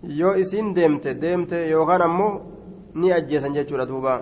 yoo 0.02 0.34
isiin 0.34 0.74
deemte 0.74 1.14
deemte 1.20 1.68
yookaan 1.70 2.02
ammoo 2.02 2.40
ni 2.94 3.12
ajjeesan 3.12 3.54
jechuudha 3.54 3.86
duuba 3.88 4.14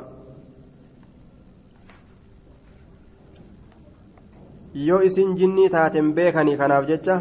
yoo 4.74 5.00
isiin 5.08 5.36
jinnii 5.36 5.68
taaten 5.74 6.12
beekanii 6.14 6.56
kanaaf 6.56 6.84
jecha 6.90 7.16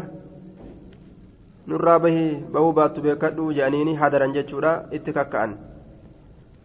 nurraa 1.66 1.98
bahii 1.98 2.34
bahuu 2.52 2.72
baattu 2.72 3.02
beekadhuu 3.06 3.52
jedhaniini 3.52 3.96
hadaran 4.02 4.32
jechuudha 4.32 4.72
itti 4.98 5.12
kakka'an. 5.12 5.56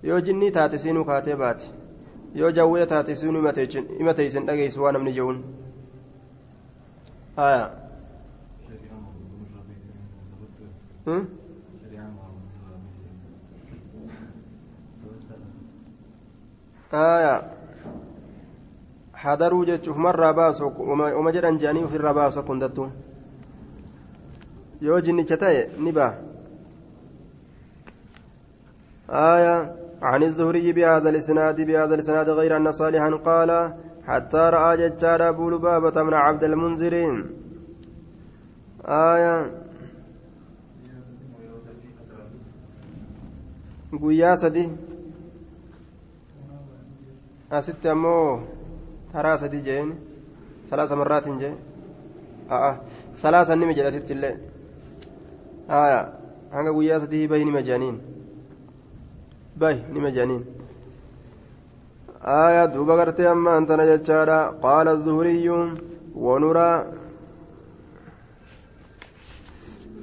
Yoo 0.04 0.20
jinnii 0.22 0.52
taate 0.52 0.78
siinuu 0.78 1.06
kaatee 1.06 1.36
baate 1.36 1.66
yoo 2.42 2.52
jawwee 2.52 2.86
taate 2.86 3.16
siinuu 3.16 3.42
himateysin 4.00 4.46
dhageessu 4.48 4.84
waa 4.84 4.92
namni 4.92 5.14
je'uun. 5.14 5.44
Haya 7.36 7.72
aya. 16.92 17.44
Hadaruu 19.12 19.66
jechuuf 19.66 19.98
marraa 19.98 20.34
baasu 20.34 20.68
uma 20.68 21.32
jedhan 21.32 21.58
je'anii 21.58 21.84
ofirraa 21.84 22.14
baasu 22.14 22.40
akka 22.40 22.54
hundattuu 22.54 22.88
yoo 24.82 25.02
jinnicha 25.02 25.38
ta'e 25.38 25.70
ni 25.78 25.92
baa 25.92 26.14
آية 29.10 29.76
عن 30.02 30.24
الزهري 30.24 30.72
بهذا 30.74 31.10
الإسناد 31.10 31.62
بهذا 31.62 31.96
الإسناد 31.96 32.30
غير 32.30 32.58
أن 32.58 32.72
صالحا 32.72 33.10
قال 33.10 33.74
حتى 34.08 34.38
رأى 34.38 34.78
ججار 34.78 35.30
أبو 35.30 35.50
لبابة 35.50 36.04
من 36.04 36.14
عبد 36.14 36.44
المنذرين 36.44 37.26
آية 38.86 39.52
sadi 44.36 44.70
asitti 47.50 47.88
ammoo 47.90 48.44
taraa 49.14 49.38
sadi 49.38 49.62
jeen 49.68 49.96
salaasa 50.70 50.96
marraatiin 51.00 51.40
jee 51.40 51.54
a'a 52.50 52.72
salaasa 53.22 53.56
nima 53.56 53.74
jedha 53.78 53.90
asitti 53.94 54.14
illee 54.14 54.36
aya 55.70 56.02
hanga 56.52 56.72
guyyaa 56.72 57.00
sadii 57.00 57.28
bahi 57.28 57.46
nima 57.46 57.62
jedhaniin 57.62 57.98
bahi 59.58 60.40
aya 62.26 62.68
duuba 62.68 62.98
gartee 62.98 63.28
amma 63.28 63.52
antana 63.58 63.86
jechaadha 63.86 64.38
qaala 64.62 64.92
الزهري 64.98 65.50
ونرى. 66.16 66.86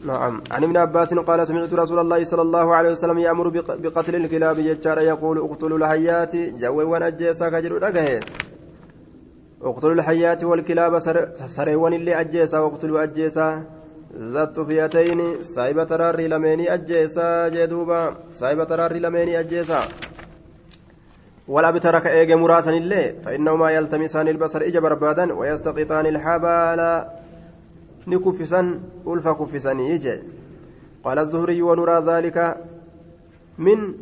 نعم. 0.05 0.41
عن 0.51 0.65
ابن 0.65 0.77
عباس 0.77 1.15
قال 1.15 1.47
سمعت 1.47 1.75
رسول 1.75 1.99
الله 1.99 2.25
صلى 2.25 2.43
الله 2.43 2.75
عليه 2.75 2.91
وسلم 2.91 3.19
يأمر 3.19 3.49
بقتل 3.85 4.15
الكلاب 4.15 4.57
ججار 4.57 4.99
يقول 4.99 5.39
اقتلوا 5.39 5.79
الحيات. 5.79 6.37
جوي 6.37 6.85
ونجيسا 6.85 7.49
كجر 7.49 7.79
دغه 7.79 8.21
اقتلوا 9.63 9.95
الحيات 9.95 10.45
والكلاب 10.45 10.99
سريون 11.47 11.93
اللي 11.95 12.21
أجيسا 12.21 12.59
واقتلوا 12.59 13.03
أجيسا. 13.03 13.63
ذات 14.17 14.61
فيتين 14.61 15.43
سايبة 15.43 15.85
تراري 15.85 16.29
لميني 16.29 16.75
أجيسا 16.75 17.49
جدوبا 17.49 18.17
سايبة 18.33 18.65
تراري 18.65 18.99
لميني 18.99 19.41
أجيسا 19.41 19.81
ولا 21.49 21.71
بترك 21.71 22.07
إيجي 22.07 22.35
مراسا 22.35 22.71
اللي 22.71 23.15
فإنهما 23.25 23.71
يلتمسان 23.71 24.29
البصر 24.29 24.61
إجا 24.63 24.81
بربادا 24.81 25.33
ويستقطان 25.33 26.07
الحبال 26.07 27.09
نكفسا 28.07 28.81
ألف 29.07 29.29
كفسني 29.29 29.91
يجي 29.91 30.19
قال 31.05 31.19
الزهري 31.19 31.63
ونرى 31.63 32.05
ذلك 32.07 32.57
من 33.59 33.95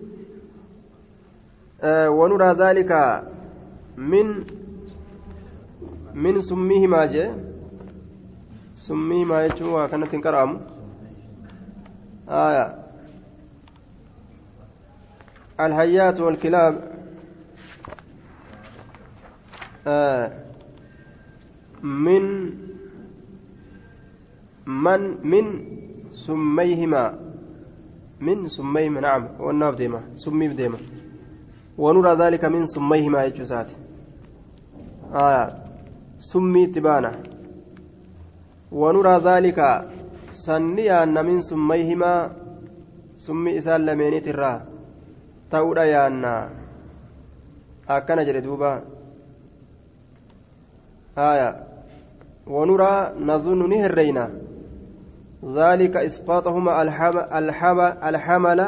آه 1.83 2.11
ونرى 2.11 2.53
ذلك 2.53 3.23
من 3.97 4.45
من 6.15 6.41
سميهما 6.41 7.07
جي 7.07 7.31
سميهما 8.81 9.45
يجوا 9.45 9.87
كانت 9.87 10.16
كرام 10.16 10.61
آية. 12.28 12.64
الحيات 15.61 16.20
والكلاب. 16.20 16.74
آه. 19.87 20.33
من 21.83 22.24
من 24.66 25.01
من 25.26 25.45
سميهما. 26.11 27.05
من 28.20 28.47
سميهما 28.49 29.01
نعم. 29.01 29.28
والناف 29.41 29.74
ديما. 29.74 30.01
سمي 30.16 30.49
ديما. 30.49 30.78
ونرى 31.78 32.12
ذلك 32.16 32.45
من 32.45 32.66
سميهما 32.66 33.24
يجوسات 33.24 33.72
آية. 35.14 35.64
سمي 36.18 36.66
تبانا 36.66 37.30
ونرى 38.73 39.21
ذلك 39.25 39.89
سنيا 40.33 41.05
من 41.05 41.43
سميهما 41.43 42.31
سمي 43.16 43.59
إسان 43.59 43.87
لميني 43.87 44.21
ترى 44.21 44.62
تأودا 45.51 45.85
يانا. 45.85 46.51
أكنا 47.89 48.23
جلدوبا 48.23 48.83
آية. 51.18 51.51
ونرى 52.47 53.14
نظن 53.21 53.68
نهرينا. 53.68 54.31
ذلك 55.45 55.97
إسقاطهما 55.97 56.83
الحم 56.83 57.16
الحم 57.18 57.81
الحمل. 57.81 58.61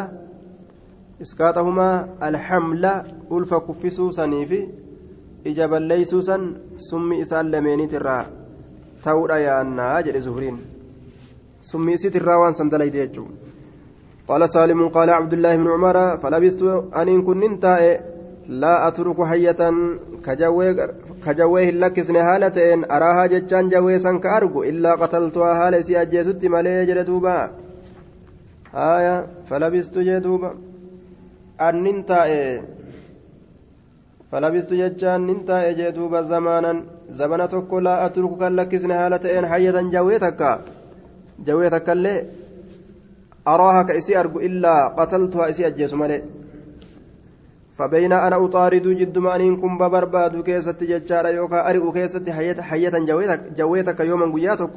إسقاطهما 1.23 2.09
الحمل. 2.23 2.85
ألف 3.33 3.55
كفسو 3.55 4.11
سنيفي 4.11 4.69
إجابا 5.47 5.77
ليسوسا 5.77 6.55
سمي 6.79 7.23
إسان 7.23 7.51
لميني 9.07 9.21
ترى 9.21 9.21
تورا 9.21 9.37
يا 9.37 9.61
أنا 9.61 9.99
أجل 9.99 10.21
زهرين 10.21 10.59
سمي 11.61 11.95
إسي 11.95 12.11
ترى 12.11 12.35
وان 12.35 12.53
سندلي 12.53 12.89
ديجو 12.89 13.27
قال 14.29 14.49
سالم 14.49 14.89
قال 14.89 15.11
عبد 15.11 15.33
الله 15.33 15.57
بن 15.57 15.69
عمر 15.69 16.17
فلبست 16.17 16.63
أن 16.97 17.23
كنت 17.23 17.65
لا 18.49 18.89
أترك 18.89 19.23
حية 19.25 19.73
كجويه 21.27 21.71
لكسن 21.71 22.17
هالتين 22.17 22.91
أراها 22.91 23.27
جتان 23.27 23.69
جويسا 23.69 24.19
كأرجو 24.19 24.63
إلا 24.63 24.95
قتلتها 24.95 25.67
هالة 25.67 25.81
سي 25.81 26.03
أجيست 26.03 26.47
مالي 26.47 26.87
جدوبا 26.87 27.51
آية 28.75 29.27
فلبست 29.51 29.99
جدوبا 29.99 30.55
أن 31.61 31.83
ننتهي 31.83 32.63
فلبست 34.33 34.73
جتان 34.73 35.21
ننتهي 35.27 35.75
جدوبا 35.79 36.23
زمانا 36.23 36.73
زمنا 37.19 37.47
تكو 37.47 37.79
لا 37.79 38.07
أترك 38.07 38.39
كاللكسن 38.41 38.91
هالتين 38.91 39.47
حية 39.47 39.77
جويتك 39.95 40.41
جويتك 41.47 41.91
اللي 41.91 42.25
أراها 43.49 43.83
كإسي 43.83 44.21
أرجو 44.21 44.39
إلا 44.41 44.89
قتلتها 44.99 45.51
إسي 45.51 45.67
أجيس 45.67 45.95
مالي 45.95 46.23
فبين 47.77 48.13
أنا 48.13 48.45
أطارد 48.45 48.87
جد 49.01 49.19
ما 49.19 49.37
أن 49.37 49.57
كن 49.57 49.79
ببرباد 49.79 50.41
كيست 50.41 50.85
ججارة 50.85 51.29
يوكا 51.29 51.71
أرئ 51.71 51.93
كيست 51.93 52.31
حية 52.71 52.95
جويتك 53.59 54.01
يوما 54.01 54.27
قياتك 54.35 54.77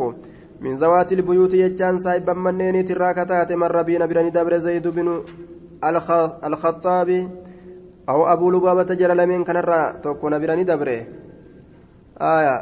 من 0.62 0.76
ذوات 0.76 1.12
البيوت 1.12 1.54
يجان 1.54 1.98
سايبا 2.00 2.34
منيني 2.34 2.84
تراكتات 2.84 3.52
مر 3.52 3.82
بين 3.82 4.08
برني 4.08 4.30
دبر 4.30 4.58
زيد 4.58 4.88
بن 4.88 5.08
الخطاب 6.44 7.10
أو 8.09 8.21
أبو 8.33 8.51
لبابة 8.51 8.91
جرى 9.01 9.15
لمن 9.15 9.45
كان 9.45 9.57
الرا 9.57 10.03
تكون 10.03 10.35
برني 10.41 10.65
دبره 10.65 10.99
آية 12.21 12.57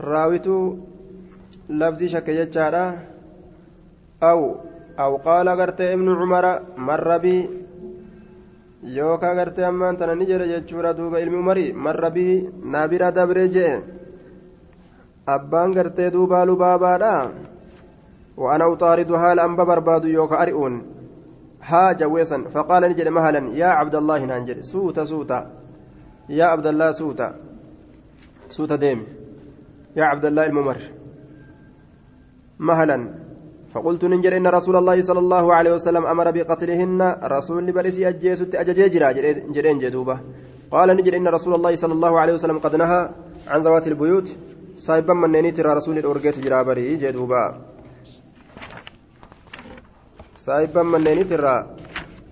راويتو 0.00 0.56
لفظي 1.68 2.06
شك 2.08 2.28
ججارة 2.38 2.84
أو 4.22 4.40
أو 4.98 5.12
قال 5.16 5.46
قرت 5.48 5.80
ابن 5.80 6.08
عمر 6.20 6.44
مر 6.88 7.10
بي 7.18 7.38
yookaan 8.86 9.34
gartee 9.34 9.66
ammaan 9.66 9.96
tana 9.98 10.14
ni 10.14 10.26
jedhe 10.30 10.46
jechuudha 10.46 10.94
duuba 10.94 11.18
ilmi 11.18 11.38
umarii 11.42 11.72
marra 11.84 12.10
bii 12.16 12.46
na 12.72 12.86
bira 12.90 13.08
dabre 13.16 13.44
jee 13.54 13.82
abbaan 15.34 15.74
gartee 15.76 16.10
duuba 16.14 16.46
lubaabaadha 16.46 17.14
وأنا 18.36 18.72
أطارد 18.72 19.16
حال 19.16 19.40
أنبا 19.40 19.64
برباد 19.64 20.04
يوكا 20.04 20.42
أرئون 20.42 20.74
ها 21.63 21.91
جويسا 21.91 22.37
فقال 22.53 22.83
نجد 22.83 23.07
مهلا 23.07 23.49
يا 23.53 23.65
عبد 23.65 23.95
الله 23.95 24.25
ننجد 24.25 24.61
سوتا 24.61 25.05
سوتا. 25.05 25.39
يا 26.29 26.45
عبد 26.45 26.67
الله 26.67 26.91
سوتا. 26.91 27.35
سوتا 28.49 28.75
ديم 28.75 28.99
يا 29.95 30.03
عبد 30.03 30.25
الله 30.25 30.45
الممر. 30.45 30.77
مهلا. 32.59 32.97
فقلت 33.73 34.05
ننجر 34.05 34.37
إن 34.37 34.47
رسول 34.47 34.75
الله 34.75 35.01
صلى 35.01 35.19
الله 35.19 35.53
عليه 35.53 35.73
وسلم 35.73 36.05
أمر 36.05 36.31
بقتلهن. 36.31 37.01
رسول 37.23 37.71
برسي 37.71 38.07
أجيست 38.09 38.55
أججيجرا 38.55 39.11
جرين 39.55 39.79
جدوبة. 39.79 40.19
قال 40.71 40.89
نجر 40.97 41.13
إن 41.17 41.27
رسول 41.27 41.53
الله 41.55 41.75
صلى 41.75 41.93
الله 41.93 42.19
عليه 42.19 42.33
وسلم 42.33 42.57
قد 42.59 42.75
نهى 42.75 43.09
عن 43.47 43.59
ذوات 43.61 43.87
البيوت. 43.87 44.27
صايبا 44.75 45.13
من 45.13 45.31
نيتر 45.31 45.65
رسول 45.77 45.97
الأورجيت 45.97 46.39
جرابري 46.39 46.95
جدوبة. 46.95 47.70
صايبا 50.45 50.83
من 50.83 51.03
نيتر 51.03 51.65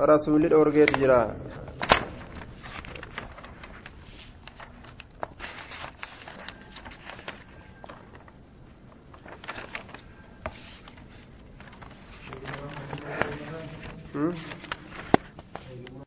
رسول 0.02 0.46
الأورجيت 0.46 0.98
جرا 0.98 1.22
Hmm? 14.14 14.49